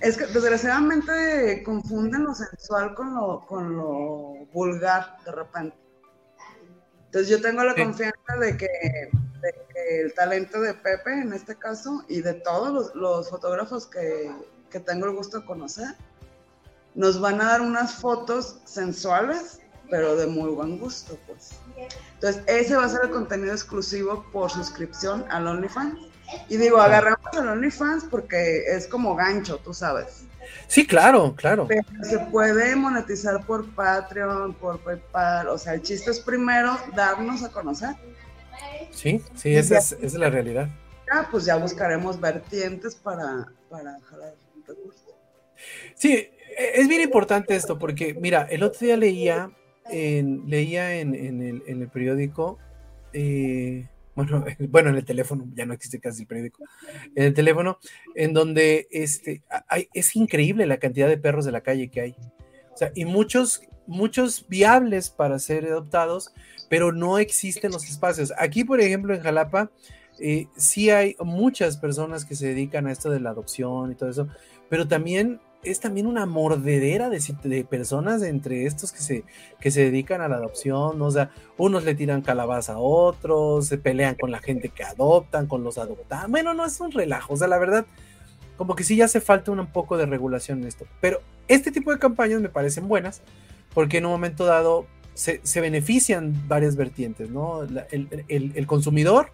Es 0.00 0.16
que 0.16 0.26
desgraciadamente 0.26 1.62
confunden 1.64 2.24
lo 2.24 2.34
sensual 2.34 2.94
con 2.94 3.14
lo, 3.14 3.46
con 3.46 3.76
lo 3.76 4.46
vulgar 4.52 5.16
de 5.24 5.32
repente. 5.32 5.76
Entonces 7.06 7.28
yo 7.30 7.40
tengo 7.40 7.64
la 7.64 7.74
confianza 7.74 8.36
de 8.38 8.56
que, 8.56 8.68
el 9.88 10.14
talento 10.14 10.60
de 10.60 10.74
Pepe 10.74 11.12
en 11.12 11.32
este 11.32 11.56
caso 11.56 12.04
y 12.08 12.20
de 12.20 12.34
todos 12.34 12.94
los, 12.94 13.30
fotógrafos 13.30 13.86
que, 13.86 14.30
que, 14.70 14.80
tengo 14.80 15.06
el 15.06 15.12
gusto 15.12 15.40
de 15.40 15.46
conocer, 15.46 15.94
nos 16.94 17.20
van 17.20 17.40
a 17.40 17.44
dar 17.44 17.60
unas 17.60 17.94
fotos 17.94 18.58
sensuales 18.64 19.60
pero 19.90 20.16
de 20.16 20.26
muy 20.26 20.50
buen 20.50 20.78
gusto, 20.78 21.18
pues. 21.26 21.52
Entonces, 22.14 22.42
ese 22.46 22.76
va 22.76 22.84
a 22.84 22.88
ser 22.88 23.00
el 23.04 23.10
contenido 23.10 23.52
exclusivo 23.52 24.24
por 24.32 24.50
suscripción 24.50 25.24
al 25.30 25.46
OnlyFans. 25.46 25.98
Y 26.48 26.56
digo, 26.56 26.78
agarramos 26.78 27.26
al 27.34 27.48
OnlyFans 27.48 28.04
porque 28.04 28.64
es 28.66 28.86
como 28.86 29.14
gancho, 29.14 29.58
tú 29.58 29.72
sabes. 29.72 30.24
Sí, 30.68 30.86
claro, 30.86 31.34
claro. 31.36 31.66
Pero 31.68 31.82
se 32.02 32.18
puede 32.18 32.74
monetizar 32.74 33.44
por 33.44 33.68
Patreon, 33.74 34.54
por 34.54 34.78
PayPal. 34.80 35.48
O 35.48 35.58
sea, 35.58 35.74
el 35.74 35.82
chiste 35.82 36.10
es 36.10 36.20
primero 36.20 36.78
darnos 36.94 37.42
a 37.42 37.50
conocer. 37.50 37.94
Sí, 38.90 39.22
sí, 39.34 39.54
esa 39.54 39.78
es, 39.78 40.14
la 40.14 40.30
realidad. 40.30 40.68
Ya, 41.12 41.28
pues 41.30 41.44
ya 41.44 41.56
buscaremos 41.56 42.20
vertientes 42.20 42.94
para, 42.96 43.46
para 43.68 44.00
jalar 44.00 44.34
recursos. 44.66 45.14
Sí, 45.94 46.12
e, 46.14 46.30
es 46.74 46.88
bien 46.88 47.02
importante 47.02 47.54
esto 47.54 47.78
porque, 47.78 48.14
mira, 48.14 48.46
el 48.50 48.62
otro 48.62 48.80
día 48.86 48.96
leía 48.96 49.50
leía 49.92 50.94
en, 51.00 51.64
el, 51.66 51.88
periódico, 51.88 52.58
eh, 53.12 53.88
bueno, 54.14 54.44
bueno, 54.68 54.90
en 54.90 54.96
el 54.96 55.04
teléfono, 55.04 55.46
ya 55.54 55.66
no 55.66 55.74
existe 55.74 56.00
casi 56.00 56.22
el 56.22 56.28
periódico, 56.28 56.64
en 57.14 57.24
el 57.24 57.34
teléfono, 57.34 57.78
en 58.14 58.32
donde 58.32 58.88
este, 58.90 59.42
es 59.92 60.16
increíble 60.16 60.66
la 60.66 60.78
cantidad 60.78 61.08
de 61.08 61.18
perros 61.18 61.44
de 61.44 61.52
la 61.52 61.60
calle 61.60 61.88
que 61.88 62.00
hay. 62.00 62.16
O 62.72 62.76
sea, 62.76 62.92
y 62.94 63.04
muchos, 63.04 63.62
muchos 63.86 64.46
viables 64.48 65.10
para 65.10 65.38
ser 65.38 65.66
adoptados, 65.66 66.32
pero 66.68 66.92
no 66.92 67.18
existen 67.18 67.72
los 67.72 67.84
espacios. 67.88 68.32
Aquí, 68.38 68.64
por 68.64 68.80
ejemplo, 68.80 69.14
en 69.14 69.22
Jalapa, 69.22 69.70
eh, 70.18 70.48
sí 70.56 70.90
hay 70.90 71.16
muchas 71.20 71.76
personas 71.76 72.24
que 72.24 72.34
se 72.34 72.46
dedican 72.48 72.86
a 72.86 72.92
esto 72.92 73.10
de 73.10 73.20
la 73.20 73.30
adopción 73.30 73.92
y 73.92 73.94
todo 73.94 74.08
eso, 74.08 74.28
pero 74.68 74.88
también 74.88 75.40
es 75.62 75.80
también 75.80 76.06
una 76.06 76.26
mordedera 76.26 77.10
de, 77.10 77.20
de, 77.42 77.64
personas 77.64 78.22
entre 78.22 78.66
estos 78.66 78.92
que 78.92 79.00
se, 79.00 79.24
que 79.60 79.70
se 79.70 79.82
dedican 79.82 80.20
a 80.20 80.28
la 80.28 80.36
adopción, 80.36 81.00
o 81.02 81.10
sea, 81.10 81.30
unos 81.56 81.84
le 81.84 81.94
tiran 81.94 82.22
calabaza 82.22 82.74
a 82.74 82.78
otros, 82.78 83.66
se 83.66 83.76
pelean 83.76 84.14
con 84.14 84.30
la 84.30 84.38
gente 84.38 84.68
que 84.68 84.84
adoptan, 84.84 85.46
con 85.46 85.64
los 85.64 85.76
adoptados, 85.76 86.30
bueno, 86.30 86.54
no 86.54 86.64
es 86.64 86.80
un 86.80 86.92
relajo, 86.92 87.34
o 87.34 87.36
sea, 87.36 87.48
la 87.48 87.58
verdad, 87.58 87.84
como 88.56 88.76
que 88.76 88.84
sí 88.84 88.96
ya 88.96 89.06
hace 89.06 89.20
falta 89.20 89.50
un 89.50 89.66
poco 89.66 89.96
de 89.96 90.06
regulación 90.06 90.60
en 90.60 90.68
esto, 90.68 90.86
pero 91.00 91.20
este 91.48 91.72
tipo 91.72 91.90
de 91.90 91.98
campañas 91.98 92.40
me 92.40 92.48
parecen 92.48 92.86
buenas, 92.86 93.22
porque 93.74 93.98
en 93.98 94.06
un 94.06 94.12
momento 94.12 94.46
dado 94.46 94.86
se, 95.16 95.60
benefician 95.60 96.46
varias 96.46 96.76
vertientes, 96.76 97.30
¿no? 97.30 97.62
el, 97.62 98.24
el 98.28 98.66
consumidor, 98.66 99.32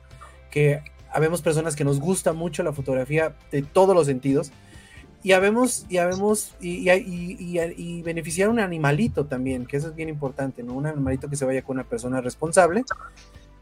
que 0.51 0.83
habemos 1.13 1.43
personas 1.43 1.77
que 1.77 1.85
nos 1.85 2.01
gusta 2.01 2.33
mucho 2.33 2.63
la 2.63 2.73
fotografía 2.73 3.37
de 3.51 3.63
todos 3.63 3.95
los 3.95 4.07
sentidos, 4.07 4.53
y 5.25 5.33
habemos, 5.33 5.87
y 5.89 5.99
habemos, 5.99 6.55
y, 6.61 6.91
y, 6.91 8.03
beneficiar 8.03 8.49
a 8.49 8.51
un 8.51 8.59
animalito 8.59 9.27
también, 9.27 9.67
que 9.67 9.77
eso 9.77 9.89
es 9.89 9.95
bien 9.95 10.09
importante, 10.09 10.65
¿no? 10.65 10.75
Un 10.75 10.87
animalito 10.87 11.29
que 11.29 11.37
se 11.37 11.45
vaya 11.45 11.63
con 11.63 11.77
una 11.77 11.85
persona 11.85 12.21
responsable 12.21 12.83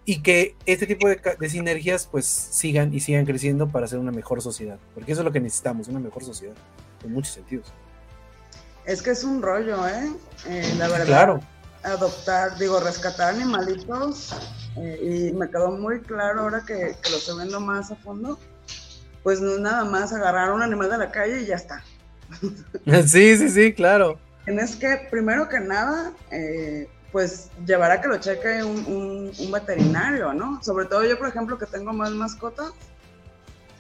y 0.07 0.23
que 0.23 0.57
este 0.65 0.87
tipo 0.87 1.07
de, 1.07 1.49
sinergias 1.51 2.09
pues 2.11 2.25
sigan 2.25 2.95
y 2.95 3.01
sigan 3.01 3.27
creciendo 3.27 3.69
para 3.69 3.87
ser 3.87 3.99
una 3.99 4.11
mejor 4.11 4.41
sociedad, 4.41 4.79
porque 4.95 5.13
eso 5.13 5.21
es 5.21 5.25
lo 5.27 5.33
que 5.33 5.41
necesitamos, 5.41 5.89
una 5.89 6.01
mejor 6.01 6.25
sociedad, 6.25 6.55
en 7.05 7.13
muchos 7.13 7.35
sentidos. 7.35 7.67
Es 8.87 9.03
que 9.03 9.11
es 9.11 9.23
un 9.23 9.43
rollo, 9.43 9.87
¿eh? 9.87 10.11
eh 10.49 10.75
la 10.79 10.89
verdad. 10.89 11.07
Claro. 11.07 11.41
Adoptar, 11.83 12.59
digo, 12.59 12.79
rescatar 12.81 13.35
animalitos, 13.35 14.35
eh, 14.77 15.31
y 15.31 15.33
me 15.35 15.49
quedó 15.49 15.71
muy 15.73 16.01
claro 16.01 16.43
ahora 16.43 16.63
que, 16.67 16.97
que 17.03 17.11
lo 17.11 17.17
estoy 17.17 17.37
viendo 17.37 17.61
más 17.61 17.91
a 17.91 17.97
fondo, 17.97 18.39
pues 19.23 19.41
no 19.41 19.53
es 19.53 19.61
nada 19.61 19.85
más 19.85 20.13
agarrar 20.13 20.53
un 20.53 20.63
animal 20.63 20.91
de 20.91 20.99
la 20.99 21.11
calle 21.11 21.43
y 21.43 21.47
ya 21.47 21.57
está. 21.57 21.83
Sí, 23.07 23.37
sí, 23.37 23.49
sí, 23.49 23.73
claro. 23.73 24.19
Tienes 24.45 24.77
que, 24.77 25.09
primero 25.11 25.49
que 25.49 25.61
nada, 25.61 26.13
eh, 26.31 26.89
pues 27.13 27.51
llevar 27.67 27.91
a 27.91 28.01
que 28.01 28.09
lo 28.09 28.19
cheque 28.19 28.63
un, 28.63 29.33
veterinario, 29.53 30.33
¿no? 30.33 30.63
Sobre 30.63 30.87
todo 30.87 31.05
yo, 31.05 31.19
por 31.19 31.29
ejemplo, 31.29 31.59
que 31.59 31.67
tengo 31.67 31.93
más 31.93 32.13
mascotas, 32.13 32.73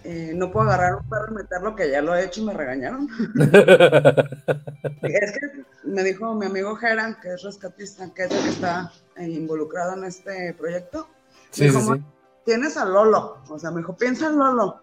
eh, 0.04 0.32
no 0.34 0.50
puedo 0.50 0.68
agarrar 0.68 0.96
un 0.96 1.08
perro 1.08 1.30
y 1.30 1.34
meterlo, 1.34 1.76
que 1.76 1.90
ya 1.90 2.02
lo 2.02 2.14
he 2.14 2.24
hecho 2.24 2.40
y 2.40 2.44
me 2.44 2.54
regañaron. 2.54 3.08
es 5.02 5.32
que 5.32 5.64
me 5.84 6.02
dijo 6.02 6.34
mi 6.34 6.46
amigo 6.46 6.76
Geran, 6.76 7.18
que 7.20 7.34
es 7.34 7.42
rescatista, 7.42 8.12
que 8.14 8.24
es 8.24 8.30
el 8.30 8.42
que 8.42 8.48
está 8.50 8.92
involucrado 9.18 9.94
en 9.94 10.04
este 10.04 10.54
proyecto. 10.54 11.08
Sí, 11.50 11.70
sí, 11.70 11.80
sí. 11.80 12.02
Tienes 12.44 12.76
a 12.76 12.84
Lolo, 12.84 13.38
o 13.48 13.58
sea, 13.58 13.70
me 13.70 13.78
dijo, 13.78 13.96
piensa 13.96 14.28
en 14.28 14.38
Lolo 14.38 14.82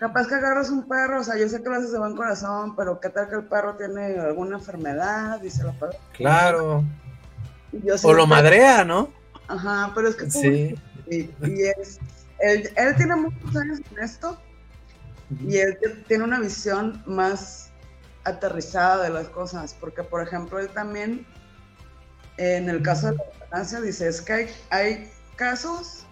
capaz 0.00 0.26
que 0.26 0.34
agarras 0.34 0.70
un 0.70 0.88
perro, 0.88 1.20
o 1.20 1.22
sea, 1.22 1.36
yo 1.36 1.46
sé 1.46 1.62
que 1.62 1.68
lo 1.68 1.74
haces 1.74 1.92
de 1.92 1.98
buen 1.98 2.16
corazón, 2.16 2.74
pero 2.74 2.98
qué 2.98 3.10
tal 3.10 3.28
que 3.28 3.36
el 3.36 3.44
perro 3.44 3.76
tiene 3.76 4.18
alguna 4.18 4.56
enfermedad 4.56 5.42
y 5.42 5.50
se 5.50 5.62
lo 5.62 5.74
puede... 5.74 5.98
Claro. 6.14 6.82
o 8.02 8.12
lo 8.14 8.26
madrea, 8.26 8.82
¿no? 8.82 9.10
Ajá, 9.46 9.92
pero 9.94 10.08
es 10.08 10.16
que... 10.16 10.30
Sí. 10.30 10.74
Y, 11.10 11.28
es, 11.78 12.00
él, 12.40 12.70
él, 12.76 12.96
tiene 12.96 13.16
muchos 13.16 13.56
años 13.56 13.80
en 13.90 14.02
esto 14.02 14.38
y 15.46 15.58
él 15.58 15.78
tiene 16.08 16.24
una 16.24 16.40
visión 16.40 17.02
más 17.06 17.70
aterrizada 18.24 19.04
de 19.04 19.10
las 19.10 19.28
cosas, 19.28 19.74
porque 19.78 20.02
por 20.02 20.22
ejemplo 20.22 20.58
él 20.58 20.68
también, 20.70 21.26
en 22.36 22.68
el 22.68 22.82
caso 22.82 23.08
de 23.08 23.16
la 23.16 23.24
eutanasia, 23.24 23.80
dice, 23.80 24.08
es 24.08 24.20
que 24.20 24.32
hay, 24.32 24.48
hay 24.70 25.12
casos 25.36 26.06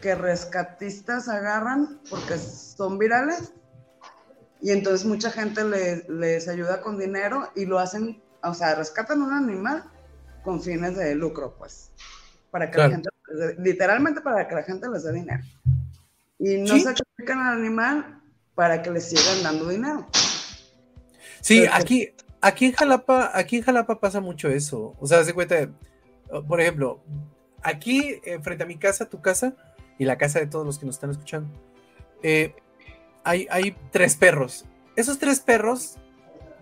que 0.00 0.14
rescatistas 0.14 1.28
agarran 1.28 2.00
porque 2.10 2.38
son 2.38 2.98
virales 2.98 3.52
y 4.60 4.70
entonces 4.72 5.06
mucha 5.06 5.30
gente 5.30 5.62
les, 6.08 6.48
ayuda 6.48 6.80
con 6.80 6.98
dinero 6.98 7.50
y 7.54 7.64
lo 7.64 7.78
hacen, 7.78 8.20
o 8.42 8.54
sea, 8.54 8.74
rescatan 8.74 9.22
un 9.22 9.32
animal 9.32 9.84
con 10.42 10.60
fines 10.60 10.96
de 10.96 11.14
lucro, 11.14 11.54
pues, 11.58 11.92
para 12.50 12.70
que 12.70 12.78
la 12.78 12.90
gente, 12.90 13.08
literalmente 13.58 14.20
para 14.20 14.48
que 14.48 14.54
la 14.54 14.62
gente 14.62 14.88
les 14.88 15.04
dé 15.04 15.12
dinero. 15.12 15.42
Y 16.38 16.56
no 16.58 16.68
se 16.74 16.80
sacrifican 16.80 17.38
al 17.40 17.58
animal 17.58 18.20
para 18.54 18.82
que 18.82 18.90
les 18.90 19.08
sigan 19.08 19.42
dando 19.42 19.68
dinero. 19.68 20.06
Sí, 21.40 21.64
aquí, 21.70 22.10
aquí 22.40 22.66
en 22.66 22.72
Jalapa, 22.72 23.30
aquí 23.34 23.56
en 23.56 23.62
Jalapa 23.62 24.00
pasa 24.00 24.20
mucho 24.20 24.48
eso. 24.48 24.96
O 25.00 25.06
sea, 25.06 25.24
se 25.24 25.32
cuenta, 25.32 25.68
por 26.46 26.60
ejemplo, 26.60 27.02
aquí 27.62 28.20
eh, 28.24 28.38
frente 28.42 28.64
a 28.64 28.66
mi 28.66 28.76
casa, 28.76 29.08
tu 29.08 29.20
casa, 29.20 29.54
y 29.98 30.04
la 30.04 30.16
casa 30.16 30.38
de 30.38 30.46
todos 30.46 30.64
los 30.64 30.78
que 30.78 30.86
nos 30.86 30.96
están 30.96 31.10
escuchando. 31.10 31.50
Eh, 32.22 32.54
hay, 33.24 33.46
hay, 33.50 33.76
tres 33.90 34.16
perros. 34.16 34.64
Esos 34.96 35.18
tres 35.18 35.40
perros 35.40 35.96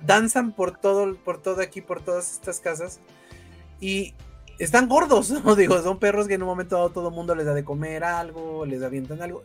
danzan 0.04 0.52
por 0.52 0.78
todo, 0.78 1.16
por 1.16 1.40
todo 1.40 1.60
aquí, 1.60 1.80
por 1.80 2.02
todas 2.02 2.32
estas 2.32 2.60
casas. 2.60 3.00
Y 3.80 4.14
están 4.58 4.88
gordos, 4.88 5.30
¿no? 5.44 5.54
Digo, 5.54 5.80
son 5.82 5.98
perros 5.98 6.26
que 6.26 6.34
en 6.34 6.42
un 6.42 6.48
momento 6.48 6.76
dado 6.76 6.90
todo 6.90 7.08
el 7.08 7.14
mundo 7.14 7.34
les 7.34 7.46
da 7.46 7.54
de 7.54 7.64
comer 7.64 8.04
algo, 8.04 8.64
les 8.66 8.82
avientan 8.82 9.22
algo 9.22 9.44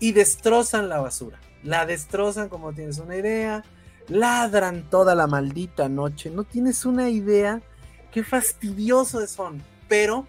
y 0.00 0.12
destrozan 0.12 0.88
la 0.88 1.00
basura. 1.00 1.38
La 1.62 1.86
destrozan 1.86 2.48
como 2.48 2.72
tienes 2.72 2.98
una 2.98 3.16
idea, 3.16 3.64
ladran 4.08 4.88
toda 4.90 5.14
la 5.14 5.26
maldita 5.26 5.88
noche, 5.88 6.30
no 6.30 6.44
tienes 6.44 6.84
una 6.84 7.08
idea 7.08 7.62
qué 8.10 8.24
fastidiosos 8.24 9.30
son, 9.30 9.62
pero 9.88 10.26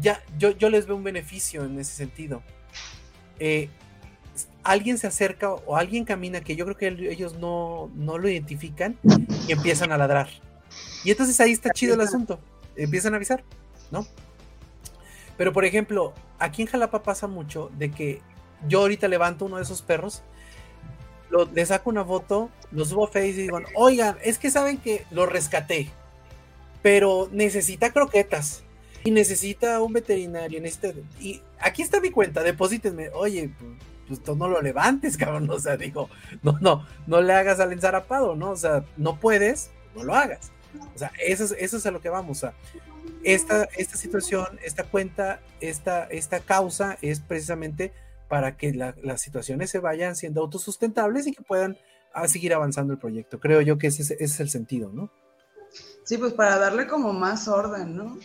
ya 0.00 0.22
yo, 0.38 0.50
yo 0.52 0.70
les 0.70 0.86
veo 0.86 0.96
un 0.96 1.04
beneficio 1.04 1.64
en 1.64 1.78
ese 1.78 1.92
sentido. 1.92 2.42
Eh, 3.40 3.68
alguien 4.62 4.96
se 4.96 5.08
acerca 5.08 5.52
o 5.52 5.76
alguien 5.76 6.04
camina 6.04 6.40
que 6.40 6.54
yo 6.56 6.64
creo 6.64 6.76
que 6.76 7.10
ellos 7.10 7.36
no, 7.36 7.90
no 7.94 8.16
lo 8.16 8.28
identifican 8.28 8.96
y 9.48 9.52
empiezan 9.52 9.90
a 9.90 9.98
ladrar. 9.98 10.28
Y 11.04 11.10
entonces 11.10 11.38
ahí 11.40 11.52
está 11.52 11.70
chido 11.70 11.94
el 11.94 12.00
asunto 12.00 12.38
empiezan 12.76 13.14
a 13.14 13.16
avisar, 13.16 13.44
¿no? 13.90 14.06
Pero 15.36 15.52
por 15.52 15.64
ejemplo, 15.64 16.12
aquí 16.38 16.62
en 16.62 16.68
Jalapa 16.68 17.02
pasa 17.02 17.26
mucho 17.26 17.70
de 17.76 17.90
que 17.90 18.20
yo 18.68 18.80
ahorita 18.80 19.08
levanto 19.08 19.44
uno 19.44 19.56
de 19.56 19.62
esos 19.62 19.82
perros, 19.82 20.22
lo, 21.30 21.46
le 21.46 21.66
saco 21.66 21.90
una 21.90 22.04
foto, 22.04 22.50
lo 22.70 22.84
subo 22.84 23.06
a 23.06 23.08
Facebook 23.08 23.38
y 23.38 23.42
digo, 23.42 23.60
oigan, 23.74 24.16
es 24.22 24.38
que 24.38 24.50
saben 24.50 24.78
que 24.78 25.04
lo 25.10 25.26
rescaté, 25.26 25.90
pero 26.82 27.28
necesita 27.32 27.92
croquetas 27.92 28.62
y 29.04 29.10
necesita 29.10 29.82
un 29.82 29.92
veterinario, 29.92 30.60
necesita, 30.60 30.98
y 31.20 31.42
aquí 31.58 31.82
está 31.82 32.00
mi 32.00 32.10
cuenta, 32.10 32.42
deposítenme, 32.42 33.10
oye, 33.10 33.50
pues, 34.08 34.20
pues 34.20 34.36
no 34.36 34.48
lo 34.48 34.60
levantes, 34.62 35.16
cabrón, 35.18 35.48
o 35.50 35.58
sea, 35.58 35.76
digo, 35.76 36.08
no, 36.42 36.58
no, 36.60 36.86
no 37.06 37.20
le 37.20 37.32
hagas 37.32 37.60
al 37.60 37.72
ensarapado, 37.72 38.36
¿no? 38.36 38.50
O 38.50 38.56
sea, 38.56 38.84
no 38.96 39.18
puedes, 39.18 39.70
no 39.94 40.04
lo 40.04 40.14
hagas. 40.14 40.52
O 40.94 40.98
sea, 40.98 41.12
eso 41.24 41.44
es, 41.44 41.54
eso 41.58 41.76
es 41.76 41.86
a 41.86 41.90
lo 41.90 42.00
que 42.00 42.08
vamos. 42.08 42.44
a 42.44 42.54
esta, 43.24 43.64
esta 43.76 43.96
situación, 43.96 44.58
esta 44.62 44.84
cuenta, 44.84 45.40
esta, 45.60 46.04
esta 46.04 46.40
causa 46.40 46.98
es 47.00 47.20
precisamente 47.20 47.92
para 48.28 48.56
que 48.56 48.72
las 48.72 49.20
situaciones 49.20 49.70
se 49.70 49.78
vayan 49.78 50.16
siendo 50.16 50.40
autosustentables 50.42 51.26
y 51.26 51.32
que 51.32 51.42
puedan 51.42 51.78
ah, 52.12 52.28
seguir 52.28 52.54
avanzando 52.54 52.92
el 52.92 52.98
proyecto. 52.98 53.40
Creo 53.40 53.60
yo 53.60 53.78
que 53.78 53.88
ese, 53.88 54.16
es 54.18 54.40
el 54.40 54.50
sentido, 54.50 54.90
¿no? 54.92 55.10
Sí, 56.04 56.18
pues 56.18 56.32
para 56.32 56.58
darle 56.58 56.86
como 56.86 57.12
más 57.12 57.48
orden, 57.48 57.96
¿no? 57.96 58.18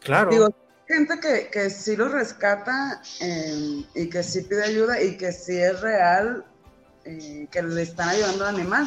Claro. 0.00 0.30
Digo, 0.30 0.48
gente 0.88 1.20
que, 1.20 1.48
que 1.50 1.70
sí 1.70 1.96
lo 1.96 2.08
rescata 2.08 3.02
em, 3.20 3.84
y 3.94 4.08
que 4.08 4.22
sí 4.22 4.42
pide 4.42 4.64
ayuda 4.64 5.02
y 5.02 5.16
que 5.16 5.32
sí 5.32 5.56
es 5.56 5.80
real, 5.80 6.44
eh, 7.04 7.46
que 7.50 7.62
le 7.62 7.82
están 7.82 8.08
ayudando 8.08 8.46
al 8.46 8.56
animal. 8.56 8.86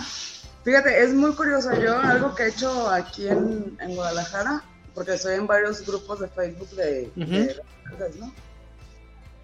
Fíjate, 0.66 1.04
es 1.04 1.14
muy 1.14 1.32
curioso. 1.36 1.72
Yo 1.80 1.96
algo 2.00 2.34
que 2.34 2.44
he 2.44 2.48
hecho 2.48 2.90
aquí 2.90 3.28
en, 3.28 3.78
Guadalajara, 3.88 4.64
porque 4.96 5.14
estoy 5.14 5.36
en 5.36 5.46
varios 5.46 5.86
grupos 5.86 6.22
de 6.22 6.28
Facebook 6.28 6.70
de, 6.72 7.12
¿no? 8.20 8.34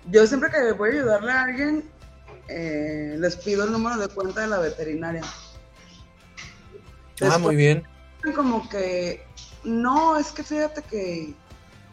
Yo 0.10 0.26
siempre 0.26 0.50
que 0.50 0.72
voy 0.72 0.90
a 0.90 0.94
ayudarle 0.94 1.32
a 1.32 1.44
alguien, 1.44 1.90
eh, 2.48 3.16
les 3.20 3.36
pido 3.36 3.66
el 3.66 3.72
número 3.72 3.98
de 3.98 4.08
cuenta 4.08 4.42
de 4.42 4.48
la 4.48 4.58
veterinaria. 4.58 5.22
ah, 7.22 7.38
muy 7.38 7.56
bien. 7.56 7.84
Como 8.36 8.68
que, 8.68 9.24
no, 9.64 10.18
es 10.18 10.32
que 10.32 10.42
fíjate 10.42 10.82
que, 10.82 11.36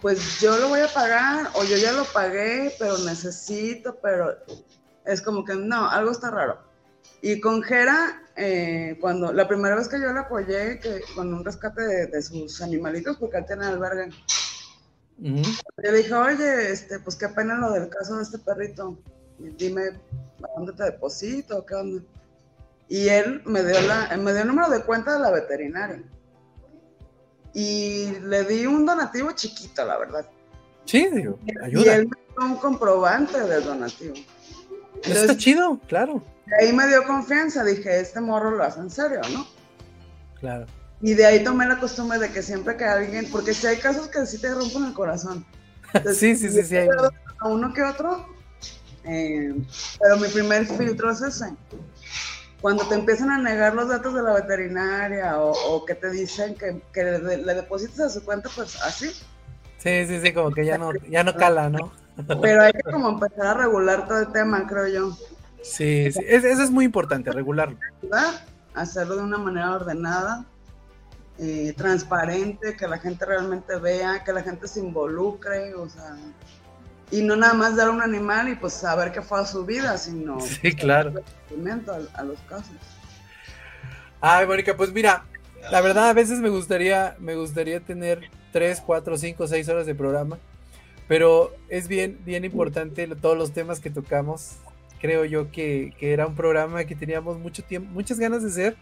pues 0.01 0.41
yo 0.41 0.57
lo 0.57 0.69
voy 0.69 0.81
a 0.81 0.89
pagar, 0.89 1.51
o 1.53 1.65
yo 1.65 1.77
ya 1.77 1.93
lo 1.93 2.07
pagué, 2.07 2.75
pero 2.79 2.97
necesito, 2.97 3.99
pero 4.03 4.39
es 5.05 5.21
como 5.21 5.45
que 5.45 5.55
no, 5.55 5.87
algo 5.87 6.13
está 6.13 6.31
raro. 6.31 6.68
Y 7.21 7.41
con 7.41 7.63
Jera, 7.63 8.23
eh, 8.37 8.97
cuando 9.01 9.33
la 9.33 9.49
primera 9.49 9.75
vez 9.75 9.89
que 9.89 10.01
yo 10.01 10.13
le 10.13 10.21
apoyé 10.21 10.79
que, 10.79 11.01
con 11.15 11.35
un 11.35 11.45
rescate 11.45 12.07
de, 12.07 12.23
sus 12.23 12.63
animalitos, 12.63 13.17
porque 13.17 13.39
él 13.39 13.47
tiene 13.47 13.67
albergue, 13.67 14.11
yo 15.19 15.43
le 15.83 15.93
dije, 15.93 16.15
oye, 16.15 16.71
este, 16.71 17.01
pues 17.01 17.17
qué 17.17 17.29
pena 17.29 17.57
lo 17.57 17.73
del 17.73 17.89
caso 17.89 18.17
de 18.17 18.23
este 18.23 18.39
perrito. 18.39 18.97
Y 19.41 19.49
dime, 19.51 19.83
¿a 20.43 20.57
dónde 20.57 20.73
te 20.73 20.85
deposito? 20.85 21.67
¿Qué 21.67 21.75
onda? 21.75 22.03
Y 22.89 23.09
él 23.09 23.43
me 23.45 23.63
dio, 23.65 23.81
la, 23.83 24.17
me 24.17 24.33
dio 24.33 24.43
el 24.43 24.49
número 24.49 24.71
de 24.71 24.83
cuenta 24.83 25.15
de 25.15 25.21
la 25.21 25.31
veterinaria. 25.31 26.03
Y 27.53 28.13
le 28.21 28.45
di 28.45 28.67
un 28.67 28.87
donativo 28.87 29.33
chiquito, 29.33 29.85
la 29.85 29.99
verdad. 29.99 30.27
Sí, 30.85 31.09
digo, 31.13 31.39
ayuda. 31.63 31.85
Y 31.85 31.89
él 31.89 32.09
me 32.09 32.17
dio 32.17 32.53
un 32.53 32.57
comprobante 32.57 33.41
del 33.41 33.65
donativo. 33.65 34.15
Está 35.05 35.37
chido, 35.37 35.79
claro 35.89 36.23
ahí 36.61 36.73
me 36.73 36.87
dio 36.87 37.05
confianza, 37.05 37.65
dije, 37.65 38.01
este 38.01 38.21
morro 38.21 38.51
lo 38.51 38.65
hace 38.65 38.81
en 38.81 38.91
serio, 38.91 39.21
¿no? 39.33 39.47
Claro. 40.41 40.67
Y 41.01 41.15
de 41.15 41.27
ahí 41.27 41.45
tomé 41.45 41.67
la 41.67 41.79
costumbre 41.79 42.19
de 42.19 42.31
que 42.31 42.43
siempre 42.43 42.77
que 42.77 42.85
alguien, 42.85 43.29
porque 43.31 43.55
si 43.55 43.67
hay 43.67 43.77
casos 43.77 44.09
que 44.09 44.25
sí 44.27 44.41
te 44.41 44.53
rompen 44.53 44.87
el 44.87 44.95
corazón. 44.95 45.45
sí, 46.15 46.37
sí, 46.37 46.51
sí, 46.51 46.63
sí. 46.63 46.77
Hay... 46.77 46.89
A 47.41 47.49
uno 47.49 47.73
que 47.73 47.83
otro, 47.83 48.27
eh, 49.05 49.55
pero 50.01 50.17
mi 50.17 50.29
primer 50.29 50.67
filtro 50.67 51.13
es 51.13 51.23
ese. 51.23 51.53
Cuando 52.61 52.89
te 52.89 52.97
empiezan 52.97 53.31
a 53.31 53.39
negar 53.39 53.75
los 53.75 53.89
datos 53.89 54.13
de 54.13 54.23
la 54.23 54.35
veterinaria 54.35 55.39
o, 55.39 55.85
que 55.85 55.95
te 55.95 56.11
dicen 56.11 56.57
que, 56.57 56.83
le, 57.05 57.37
le, 57.37 57.55
deposites 57.55 58.01
a 58.01 58.11
su 58.11 58.25
cuenta, 58.25 58.51
pues 58.57 58.83
así. 58.83 59.11
Sí, 59.79 60.07
sí, 60.09 60.21
sí, 60.21 60.33
como 60.33 60.51
que 60.51 60.67
ya 60.67 60.77
no, 60.77 60.91
ya 61.09 61.23
no 61.23 61.37
cala, 61.37 61.69
¿no? 61.69 61.93
Pero 62.27 62.63
hay 62.63 62.73
que 62.73 62.83
como 62.83 63.11
empezar 63.11 63.47
a 63.47 63.55
regular 63.55 64.07
todo 64.09 64.21
el 64.21 64.33
tema, 64.33 64.67
creo 64.67 64.89
yo. 64.89 65.17
Sí, 65.63 66.11
sí. 66.13 66.21
eso 66.27 66.63
es 66.63 66.71
muy 66.71 66.85
importante, 66.85 67.31
regularlo. 67.31 67.79
Hacerlo 68.75 69.17
de 69.17 69.23
una 69.23 69.39
manera 69.39 69.73
ordenada, 69.73 70.45
eh, 71.39 71.75
transparente, 71.77 72.77
que 72.77 72.87
la 72.87 72.99
gente 72.99 73.25
realmente 73.25 73.77
vea, 73.77 74.23
que 74.25 74.33
la 74.33 74.43
gente 74.43 74.69
se 74.69 74.81
involucre, 74.81 75.75
o 75.75 75.89
sea, 75.89 76.17
y 77.11 77.23
no 77.23 77.37
nada 77.37 77.55
más 77.55 77.77
dar 77.77 77.91
un 77.91 78.03
animal 78.03 78.49
y 78.49 78.55
pues 78.55 78.75
saber 78.75 79.13
qué 79.13 79.23
fue 79.23 79.41
a 79.41 79.45
su 79.45 79.65
vida, 79.65 79.97
sino 79.99 80.41
sí, 80.41 80.75
claro. 80.75 81.15
A, 81.17 82.21
a, 82.21 82.25
los 82.25 82.39
casos. 82.41 82.75
Ay, 84.21 84.47
Mónica, 84.47 84.77
pues 84.77 84.93
mira, 84.93 85.25
la 85.71 85.81
verdad 85.81 86.11
a 86.11 86.13
veces 86.13 86.41
me 86.41 86.49
gustaría, 86.49 87.17
me 87.19 87.35
gustaría 87.35 87.81
tener 87.81 88.31
tres, 88.53 88.83
cuatro, 88.85 89.17
cinco, 89.17 89.47
seis 89.47 89.69
horas 89.69 89.87
de 89.87 89.95
programa, 89.95 90.39
pero 91.09 91.53
es 91.69 91.89
bien, 91.89 92.19
bien 92.25 92.45
importante 92.45 93.07
todos 93.17 93.37
los 93.37 93.53
temas 93.53 93.81
que 93.81 93.91
tocamos 93.91 94.59
creo 94.99 95.25
yo 95.25 95.51
que, 95.51 95.95
era 96.01 96.27
un 96.27 96.35
programa 96.35 96.85
que 96.85 96.95
teníamos 96.95 97.39
mucho 97.39 97.63
tiempo, 97.65 97.91
muchas 97.93 98.19
ganas 98.19 98.43
de 98.43 98.49
hacer 98.49 98.77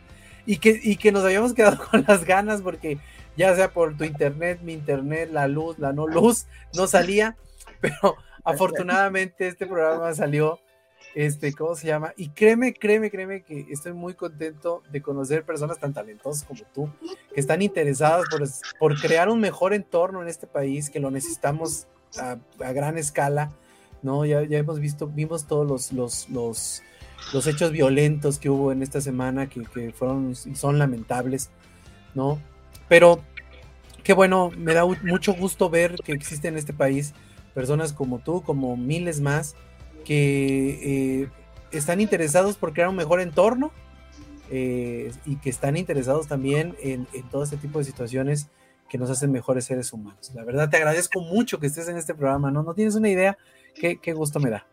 y 0.45 0.59
que, 0.59 0.81
y 0.83 0.97
que 0.97 1.13
nos 1.13 1.25
habíamos 1.25 1.55
quedado 1.55 1.79
con 1.91 2.05
las 2.07 2.25
ganas 2.25 2.63
porque 2.63 2.99
ya 3.37 3.55
sea 3.55 3.73
por 3.73 3.97
tu 3.97 4.05
internet, 4.05 4.61
mi 4.63 4.73
internet, 4.73 5.31
la 5.33 5.47
luz, 5.49 5.79
la 5.79 5.93
no 5.93 6.07
luz, 6.07 6.47
no 6.75 6.87
salía, 6.87 7.37
pero 7.81 8.17
afortunadamente 8.45 9.47
este 9.49 9.67
programa 9.67 10.15
salió, 10.15 10.59
este, 11.15 11.53
¿cómo 11.53 11.75
se 11.75 11.87
llama? 11.87 12.13
Y 12.17 12.31
créeme, 12.31 12.73
créeme, 12.73 13.11
créeme 13.11 13.43
que 13.43 13.67
estoy 13.71 13.93
muy 13.93 14.15
contento 14.15 14.83
de 14.91 15.03
conocer 15.03 15.45
personas 15.45 15.79
tan 15.79 15.93
talentosas 15.93 16.45
como 16.45 16.63
tú, 16.75 16.91
que 17.35 17.41
están 17.41 17.61
interesadas 17.61 18.25
por, 18.31 18.43
por 18.79 19.01
crear 19.01 19.29
un 19.29 19.41
mejor 19.41 19.75
entorno 19.75 20.23
en 20.23 20.29
este 20.29 20.47
país, 20.47 20.89
que 20.89 21.01
lo 21.01 21.11
necesitamos 21.11 21.89
a, 22.19 22.39
gran 22.73 22.99
escala 22.99 23.53
¿no? 24.03 24.25
Ya, 24.25 24.41
hemos 24.43 24.79
visto, 24.79 25.07
vimos 25.09 25.47
todos 25.47 25.67
los, 25.67 26.29
los, 26.31 26.83
los, 27.33 27.47
hechos 27.47 27.73
violentos 27.73 28.39
que 28.39 28.49
hubo 28.51 28.71
en 28.71 28.83
esta 28.83 29.01
semana 29.01 29.49
que, 29.49 29.63
que 29.65 29.93
fueron 29.93 30.33
y 30.45 30.55
son 30.55 30.79
lamentables, 30.79 31.51
¿no? 32.15 32.39
Pero 32.89 33.21
qué 34.05 34.13
bueno, 34.13 34.53
me 34.57 34.75
da 34.75 34.85
mucho 34.85 35.35
gusto 35.35 35.69
ver 35.71 35.97
que 36.05 36.13
existen 36.13 36.55
en 36.55 36.59
este 36.59 36.73
país 36.73 37.15
personas 37.55 37.93
como 37.93 38.21
tú, 38.21 38.43
como 38.43 38.77
miles 38.77 39.21
más, 39.21 39.57
que 40.05 41.23
eh, 41.23 41.29
están 41.73 42.01
interesados 42.01 42.57
por 42.57 42.73
crear 42.73 42.89
un 42.89 42.97
mejor 42.97 43.21
entorno 43.21 43.73
eh, 44.51 45.11
y 45.25 45.37
que 45.37 45.51
están 45.51 45.77
interesados 45.77 46.29
también 46.29 46.77
en, 46.81 47.09
en, 47.13 47.29
todo 47.31 47.43
este 47.43 47.57
tipo 47.57 47.81
de 47.81 47.87
situaciones 47.87 48.49
que 48.89 48.99
nos 48.99 49.11
hacen 49.11 49.33
mejores 49.33 49.65
seres 49.65 49.93
humanos. 49.93 50.31
La 50.35 50.45
verdad 50.45 50.71
te 50.71 50.77
agradezco 50.77 51.21
mucho 51.21 51.59
que 51.59 51.67
estés 51.67 51.89
en 51.89 51.97
este 51.97 52.15
programa, 52.15 52.51
¿no? 52.51 52.63
No 52.63 52.75
tienes 52.75 52.95
una 52.95 53.09
idea 53.09 53.37
qué, 53.75 54.13
gusto 54.13 54.41
me 54.41 54.51
da. 54.51 54.67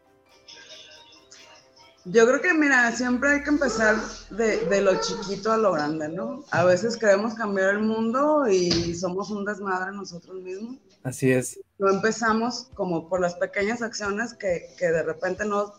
Yo 2.06 2.28
creo 2.28 2.42
que, 2.42 2.54
mira, 2.54 2.92
siempre 2.92 3.32
hay 3.32 3.44
que 3.44 3.50
empezar 3.50 3.96
de, 4.30 4.82
lo 4.82 5.00
chiquito 5.00 5.52
a 5.52 5.58
lo 5.58 5.72
grande, 5.72 6.10
¿no? 6.10 6.44
A 6.52 6.66
veces 6.66 6.98
queremos 6.98 7.34
cambiar 7.34 7.76
el 7.76 7.80
mundo 7.80 8.46
y 8.48 8.94
somos 8.94 9.30
un 9.32 9.46
desmadre 9.46 9.94
nosotros 9.94 10.42
mismos. 10.42 10.78
Así 11.04 11.32
es. 11.32 11.60
No 11.80 11.90
empezamos 11.90 12.70
como 12.74 13.08
por 13.08 13.22
las 13.22 13.36
pequeñas 13.36 13.82
acciones 13.82 14.34
que, 14.34 14.70
de 14.80 15.04
repente 15.04 15.46
no, 15.46 15.74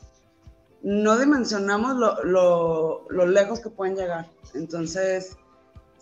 no 0.83 1.19
dimensionamos 1.19 1.97
lo, 1.97 3.07
lo, 3.11 3.27
lejos 3.27 3.61
que 3.61 3.69
pueden 3.69 3.97
llegar. 3.97 4.31
Entonces, 4.55 5.37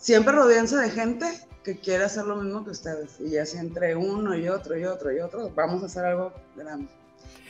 siempre 0.03 0.33
rodeanse 0.33 0.75
de 0.75 0.89
gente 0.89 1.25
que 1.63 1.77
quiere 1.77 2.03
hacer 2.03 2.25
lo 2.25 2.35
mismo 2.35 2.63
que 2.65 2.71
ustedes. 2.71 3.19
Y 3.21 3.37
así 3.37 3.57
entre 3.57 3.95
uno 3.95 4.35
y 4.35 4.49
otro 4.49 4.77
y 4.77 4.83
otro 4.83 5.11
y 5.13 5.19
otro, 5.19 5.49
vamos 5.55 5.81
a 5.81 5.85
hacer 5.85 6.03
algo 6.05 6.33
grande. 6.55 6.87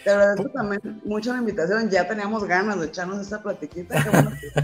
Te 0.03 0.11
agradezco 0.11 0.49
también 0.49 1.01
mucho 1.03 1.33
la 1.33 1.39
invitación. 1.39 1.89
Ya 1.89 2.07
teníamos 2.07 2.43
ganas 2.43 2.79
de 2.79 2.85
echarnos 2.87 3.19
esta 3.19 3.41
platiquita. 3.41 4.05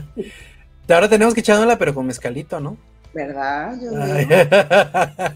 Ahora 0.87 1.09
tenemos 1.09 1.33
que 1.33 1.39
echárnosla, 1.39 1.77
pero 1.77 1.93
con 1.93 2.05
mezcalito, 2.05 2.59
¿no? 2.59 2.77
¿Verdad? 3.13 3.75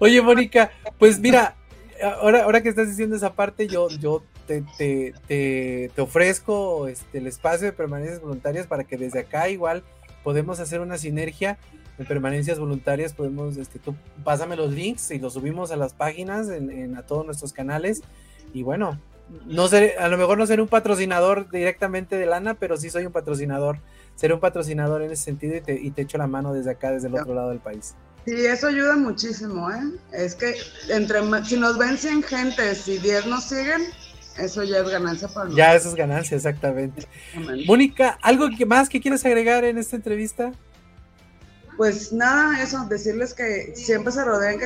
Oye, 0.00 0.22
Mónica, 0.22 0.70
pues 0.98 1.18
mira, 1.20 1.54
ahora, 2.02 2.44
ahora 2.44 2.62
que 2.62 2.68
estás 2.68 2.88
diciendo 2.88 3.16
esa 3.16 3.32
parte, 3.32 3.66
yo, 3.68 3.88
yo 3.88 4.22
te, 4.46 4.64
te, 4.76 5.90
te, 5.94 6.02
ofrezco 6.02 6.88
este, 6.88 7.18
el 7.18 7.26
espacio 7.26 7.66
de 7.66 7.72
permanencias 7.72 8.20
voluntarias 8.20 8.66
para 8.66 8.84
que 8.84 8.96
desde 8.96 9.20
acá 9.20 9.48
igual 9.48 9.84
podemos 10.22 10.60
hacer 10.60 10.80
una 10.80 10.98
sinergia 10.98 11.58
en 11.98 12.06
permanencias 12.06 12.58
voluntarias. 12.58 13.12
Podemos, 13.12 13.56
este, 13.56 13.78
tú 13.78 13.94
pásame 14.24 14.56
los 14.56 14.72
links 14.72 15.10
y 15.10 15.18
los 15.18 15.34
subimos 15.34 15.70
a 15.70 15.76
las 15.76 15.94
páginas, 15.94 16.48
en, 16.48 16.96
a 16.96 17.02
todos 17.02 17.24
nuestros 17.26 17.52
canales. 17.52 18.02
Y 18.52 18.62
bueno, 18.62 19.00
no 19.46 19.68
sé, 19.68 19.96
a 19.98 20.08
lo 20.08 20.18
mejor 20.18 20.38
no 20.38 20.46
seré 20.46 20.62
un 20.62 20.68
patrocinador 20.68 21.50
directamente 21.50 22.16
de 22.16 22.26
lana, 22.26 22.54
pero 22.54 22.76
sí 22.76 22.90
soy 22.90 23.06
un 23.06 23.12
patrocinador 23.12 23.78
ser 24.20 24.34
un 24.34 24.40
patrocinador 24.40 25.00
en 25.00 25.10
ese 25.10 25.24
sentido 25.24 25.56
y 25.56 25.60
te, 25.62 25.80
y 25.80 25.90
te 25.92 26.02
echo 26.02 26.18
la 26.18 26.26
mano 26.26 26.52
desde 26.52 26.72
acá, 26.72 26.90
desde 26.90 27.08
el 27.08 27.14
otro 27.14 27.34
lado 27.34 27.48
del 27.48 27.58
país. 27.58 27.94
Sí, 28.26 28.34
eso 28.44 28.66
ayuda 28.66 28.96
muchísimo, 28.96 29.70
¿eh? 29.70 29.80
Es 30.12 30.34
que 30.34 30.54
entre 30.90 31.20
si 31.44 31.56
nos 31.56 31.78
ven 31.78 31.96
100 31.96 32.22
gente, 32.24 32.74
si 32.74 32.98
10 32.98 33.26
nos 33.26 33.44
siguen, 33.44 33.80
eso 34.36 34.62
ya 34.64 34.78
es 34.78 34.88
ganancia 34.88 35.28
para 35.28 35.44
nosotros. 35.46 35.56
Ya 35.56 35.74
eso 35.74 35.88
es 35.88 35.94
ganancia, 35.94 36.36
exactamente. 36.36 37.06
Mónica, 37.66 38.18
¿algo 38.22 38.48
que 38.56 38.66
más 38.66 38.88
que 38.88 39.00
quieres 39.00 39.24
agregar 39.24 39.64
en 39.64 39.78
esta 39.78 39.96
entrevista? 39.96 40.52
Pues 41.76 42.12
nada, 42.12 42.62
eso, 42.62 42.84
decirles 42.88 43.32
que 43.32 43.72
siempre 43.74 44.12
se 44.12 44.24
rodean 44.24 44.58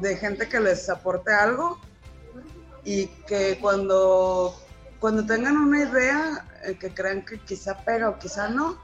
de 0.00 0.16
gente 0.16 0.48
que 0.48 0.60
les 0.60 0.88
aporte 0.88 1.32
algo 1.32 1.80
y 2.84 3.06
que 3.26 3.58
cuando, 3.60 4.54
cuando 5.00 5.26
tengan 5.26 5.56
una 5.56 5.82
idea 5.82 6.46
eh, 6.64 6.76
que 6.78 6.90
crean 6.90 7.24
que 7.24 7.38
quizá 7.40 7.76
pega 7.78 8.08
o 8.08 8.18
quizá 8.18 8.48
no, 8.48 8.78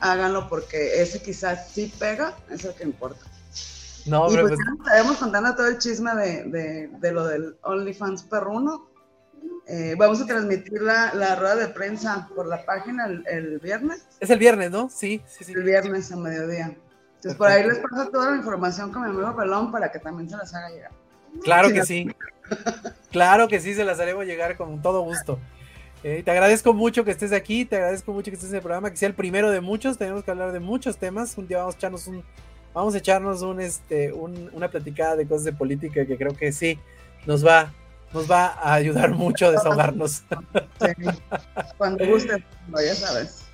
háganlo 0.00 0.48
porque 0.48 1.00
ese 1.00 1.22
quizás 1.22 1.70
sí 1.72 1.92
pega, 1.98 2.36
es 2.50 2.64
lo 2.64 2.74
que 2.74 2.84
importa. 2.84 3.24
No, 4.06 4.30
y 4.30 4.36
pues, 4.36 4.48
pues 4.48 4.60
estaremos 4.78 5.16
contando 5.16 5.54
todo 5.54 5.68
el 5.68 5.78
chisme 5.78 6.14
de, 6.14 6.88
de, 6.88 7.12
lo 7.12 7.26
del 7.26 7.56
OnlyFans 7.62 8.24
perruno. 8.24 8.90
Eh, 9.66 9.94
vamos 9.96 10.20
a 10.20 10.26
transmitir 10.26 10.82
la, 10.82 11.14
la, 11.14 11.36
rueda 11.36 11.54
de 11.54 11.68
prensa 11.68 12.28
por 12.34 12.46
la 12.46 12.64
página 12.64 13.06
el, 13.06 13.58
viernes. 13.60 14.06
Es 14.18 14.28
el 14.30 14.38
viernes, 14.38 14.70
¿no? 14.70 14.90
Sí, 14.90 15.22
sí, 15.26 15.44
sí. 15.44 15.52
El 15.52 15.62
viernes 15.62 16.10
a 16.10 16.16
mediodía. 16.16 16.76
Entonces 17.16 17.38
por 17.38 17.48
ahí 17.48 17.64
les 17.64 17.78
paso 17.78 18.10
toda 18.10 18.32
la 18.32 18.36
información 18.36 18.92
con 18.92 19.02
mi 19.02 19.10
amigo 19.10 19.36
Pelón 19.36 19.70
para 19.70 19.92
que 19.92 20.00
también 20.00 20.28
se 20.28 20.36
las 20.36 20.52
haga 20.54 20.70
llegar. 20.70 20.90
Claro 21.44 21.72
que 21.72 21.84
sí. 21.84 22.10
claro 23.12 23.46
que 23.46 23.60
sí, 23.60 23.74
se 23.74 23.84
las 23.84 24.00
haremos 24.00 24.26
llegar 24.26 24.56
con 24.56 24.82
todo 24.82 25.02
gusto. 25.02 25.38
Eh, 26.02 26.22
te 26.24 26.32
agradezco 26.32 26.74
mucho 26.74 27.04
que 27.04 27.12
estés 27.12 27.32
aquí, 27.32 27.64
te 27.64 27.76
agradezco 27.76 28.12
mucho 28.12 28.32
que 28.32 28.34
estés 28.34 28.50
en 28.50 28.56
el 28.56 28.62
programa, 28.62 28.90
que 28.90 28.96
sea 28.96 29.08
el 29.08 29.14
primero 29.14 29.52
de 29.52 29.60
muchos, 29.60 29.98
tenemos 29.98 30.24
que 30.24 30.32
hablar 30.32 30.50
de 30.50 30.58
muchos 30.58 30.96
temas, 30.96 31.38
un 31.38 31.46
día 31.46 31.58
vamos 31.58 31.76
a 31.76 31.78
echarnos 31.78 32.08
un, 32.08 32.24
vamos 32.74 32.94
a 32.96 32.98
echarnos 32.98 33.42
un, 33.42 33.60
este, 33.60 34.12
una 34.12 34.68
platicada 34.68 35.14
de 35.14 35.26
cosas 35.26 35.44
de 35.44 35.52
política 35.52 36.04
que 36.04 36.18
creo 36.18 36.34
que 36.34 36.50
sí, 36.50 36.76
nos 37.24 37.46
va, 37.46 37.72
nos 38.12 38.30
va 38.30 38.46
a 38.46 38.74
ayudar 38.74 39.10
mucho 39.14 39.46
a 39.46 39.50
desahogarnos. 39.52 40.24
cuando 41.78 42.06
guste, 42.06 42.44
ya 42.70 42.94
sabes. 42.94 43.44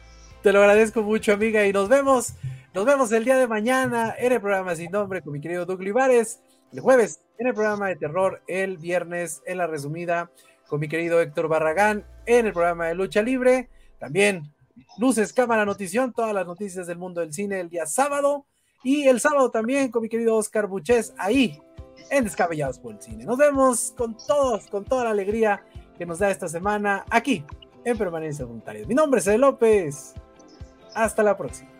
Te 0.43 0.53
lo 0.53 0.61
agradezco 0.61 1.03
mucho, 1.03 1.33
amiga, 1.33 1.67
y 1.67 1.73
nos 1.73 1.89
vemos, 1.89 2.35
nos 2.75 2.85
vemos 2.85 3.11
el 3.13 3.25
día 3.25 3.37
de 3.37 3.49
mañana 3.49 4.15
en 4.19 4.33
el 4.33 4.41
programa 4.41 4.75
Sin 4.77 4.91
Nombre 4.91 5.23
con 5.23 5.33
mi 5.33 5.41
querido 5.41 5.67
Doug 5.67 5.81
Livares, 5.81 6.41
el 6.73 6.81
jueves 6.81 7.21
en 7.39 7.49
el 7.49 7.55
programa 7.55 7.89
de 7.89 7.97
terror, 7.97 8.43
el 8.47 8.79
viernes 8.79 9.43
en 9.47 9.59
la 9.59 9.67
resumida 9.67 10.31
con 10.69 10.81
mi 10.81 10.89
querido 10.89 11.21
Héctor 11.21 11.49
Barragán 11.49 12.05
en 12.27 12.47
el 12.47 12.53
programa 12.53 12.87
de 12.87 12.95
Lucha 12.95 13.23
Libre. 13.23 13.69
También 13.99 14.53
Luces, 14.99 15.33
Cámara, 15.33 15.65
Notición, 15.65 16.13
todas 16.13 16.35
las 16.35 16.47
noticias 16.47 16.87
del 16.87 16.99
mundo 16.99 17.21
del 17.21 17.33
cine 17.33 17.61
el 17.61 17.71
día 17.71 17.87
sábado. 17.87 18.47
Y 18.85 19.09
el 19.09 19.19
sábado 19.19 19.51
también 19.51 19.91
con 19.91 20.03
mi 20.03 20.09
querido 20.09 20.37
Oscar 20.37 20.67
Buches 20.67 21.15
ahí 21.19 21.61
en 22.11 22.25
Descabellados 22.25 22.79
por 22.79 22.95
el 22.95 23.01
Cine. 23.03 23.25
Nos 23.25 23.39
vemos 23.39 23.95
con 23.97 24.17
todos, 24.17 24.67
con 24.69 24.85
toda 24.85 25.05
la 25.05 25.11
alegría 25.11 25.63
que 25.97 26.07
nos 26.07 26.19
da 26.19 26.31
esta 26.31 26.49
semana 26.49 27.05
aquí 27.11 27.45
en 27.85 27.99
Permanencia 27.99 28.45
Voluntaria. 28.45 28.87
Mi 28.87 28.95
nombre 28.95 29.21
es 29.21 29.27
Ed 29.27 29.39
López. 29.39 30.15
Hasta 30.95 31.23
la 31.23 31.37
próxima. 31.37 31.71